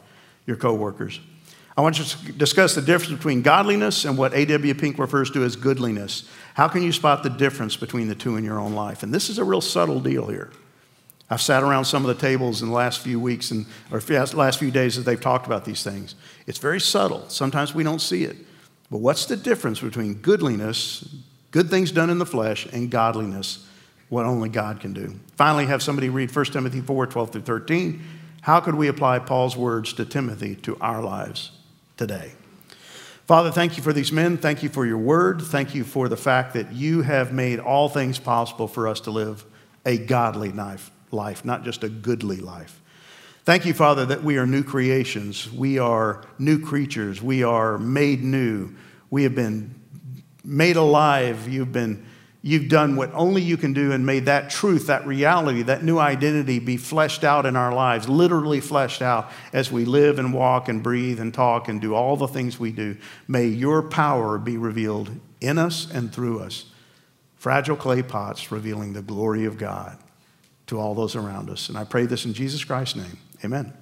your 0.47 0.57
coworkers. 0.57 1.19
I 1.77 1.81
want 1.81 1.99
you 1.99 2.05
to 2.05 2.33
discuss 2.35 2.77
the 2.77 2.83
difference 2.83 3.17
between 3.17 3.43
godliness 3.43 4.05
and 4.05 4.17
what 4.17 4.33
A.W. 4.33 4.75
Pink 4.77 5.01
refers 5.01 5.29
to 5.33 5.43
as 5.43 5.57
goodliness. 5.57 6.31
How 6.55 6.69
can 6.69 6.85
you 6.85 6.93
spot 6.93 7.25
the 7.25 7.31
difference 7.31 7.77
between 7.77 8.07
the 8.07 8.15
two 8.15 8.37
in 8.37 8.45
your 8.45 8.61
own 8.61 8.75
life? 8.75 9.03
And 9.03 9.13
this 9.13 9.29
is 9.29 9.39
a 9.39 9.45
real 9.45 9.61
subtle 9.61 9.99
deal 9.99 10.29
here. 10.29 10.53
I've 11.29 11.43
sat 11.43 11.63
around 11.63 11.87
some 11.87 12.05
of 12.05 12.09
the 12.15 12.21
tables 12.21 12.63
in 12.63 12.69
the 12.69 12.75
last 12.75 13.01
few 13.01 13.19
weeks 13.19 13.51
and, 13.51 13.67
or 13.91 14.01
last 14.01 14.59
few 14.59 14.71
days 14.71 14.97
as 14.97 15.05
they've 15.05 15.21
talked 15.21 15.47
about 15.47 15.65
these 15.65 15.83
things. 15.83 16.15
It's 16.47 16.59
very 16.59 16.81
subtle. 16.81 17.29
Sometimes 17.29 17.75
we 17.75 17.83
don't 17.83 18.01
see 18.01 18.25
it. 18.25 18.37
But 18.91 18.99
what's 18.99 19.27
the 19.27 19.37
difference 19.37 19.81
between 19.81 20.15
goodliness, 20.15 21.17
good 21.51 21.69
things 21.69 21.91
done 21.91 22.11
in 22.11 22.19
the 22.19 22.27
flesh, 22.27 22.67
and 22.67 22.91
godliness, 22.91 23.67
what 24.09 24.25
only 24.25 24.49
God 24.49 24.79
can 24.79 24.93
do? 24.93 25.19
Finally, 25.35 25.67
have 25.67 25.83
somebody 25.83 26.09
read 26.09 26.35
1 26.35 26.45
Timothy 26.47 26.81
4 26.81 27.07
12 27.09 27.31
through 27.33 27.43
13. 27.43 28.03
How 28.43 28.61
could 28.61 28.77
we 28.77 28.87
apply 28.87 29.19
Paul's 29.19 29.57
words 29.57 29.93
to 29.95 30.05
Timothy 30.05 30.55
to 30.57 30.77
our 30.81 31.03
lives 31.03 31.51
today? 31.97 32.35
Father, 33.27 33.51
thank 33.51 33.77
you 33.77 33.83
for 33.83 33.93
these 33.93 34.13
men. 34.13 34.37
Thank 34.37 34.63
you 34.63 34.69
for 34.69 34.87
your 34.87 34.99
word. 34.99 35.43
Thank 35.43 35.75
you 35.75 35.83
for 35.83 36.09
the 36.09 36.17
fact 36.17 36.55
that 36.55 36.71
you 36.73 37.03
have 37.03 37.33
made 37.33 37.59
all 37.59 37.89
things 37.89 38.21
possible 38.21 38.69
for 38.69 38.87
us 38.87 39.01
to 39.01 39.11
live 39.11 39.45
a 39.85 39.99
godly 39.99 40.53
life 40.53 40.93
life, 41.13 41.45
not 41.45 41.65
just 41.65 41.85
a 41.85 41.89
goodly 41.89 42.39
life. 42.39 42.81
Thank 43.47 43.65
you, 43.65 43.75
Father, 43.75 44.07
that 44.07 44.25
we 44.25 44.39
are 44.39 44.47
new 44.47 44.65
creations. 44.65 45.49
We 45.53 45.79
are 45.79 46.25
new 46.37 46.59
creatures. 46.59 47.23
We 47.23 47.45
are 47.45 47.79
made 47.79 48.25
new. 48.25 48.75
We 49.09 49.23
have 49.23 49.37
been 49.37 49.73
made 50.45 50.75
alive. 50.75 51.49
You've 51.49 51.71
been 51.71 52.05
you've 52.43 52.69
done 52.69 52.97
what 52.97 53.13
only 53.15 53.43
you 53.43 53.57
can 53.57 53.73
do 53.73 53.93
and 53.93 54.05
made 54.05 54.27
that 54.27 54.51
truth, 54.51 54.89
that 54.89 55.07
reality, 55.07 55.63
that 55.63 55.85
new 55.85 55.99
identity 55.99 56.59
be 56.59 56.77
fleshed 56.77 57.23
out 57.23 57.47
in 57.47 57.55
our 57.55 57.73
lives, 57.73 58.09
literally 58.09 58.61
fleshed 58.61 59.01
out 59.01 59.31
as 59.53 59.71
we 59.71 59.85
live 59.85 60.19
and 60.19 60.35
walk 60.35 60.69
and 60.69 60.83
breathe 60.83 61.21
and 61.21 61.33
talk 61.33 61.69
and 61.69 61.81
do 61.81 61.95
all 61.95 62.17
the 62.17 62.27
things 62.27 62.59
we 62.59 62.73
do. 62.73 62.97
May 63.29 63.47
your 63.47 63.81
power 63.81 64.39
be 64.39 64.57
revealed 64.57 65.11
in 65.41 65.57
us 65.57 65.89
and 65.89 66.13
through 66.13 66.41
us. 66.41 66.65
Fragile 67.37 67.77
clay 67.77 68.03
pots 68.03 68.51
revealing 68.51 68.93
the 68.93 69.03
glory 69.03 69.45
of 69.45 69.57
God 69.57 69.99
to 70.67 70.79
all 70.79 70.95
those 70.95 71.17
around 71.17 71.51
us. 71.51 71.69
And 71.69 71.79
I 71.79 71.85
pray 71.85 72.07
this 72.07 72.25
in 72.25 72.35
Jesus 72.35 72.65
Christ's 72.65 72.97
name. 72.97 73.19
Amen. 73.45 73.73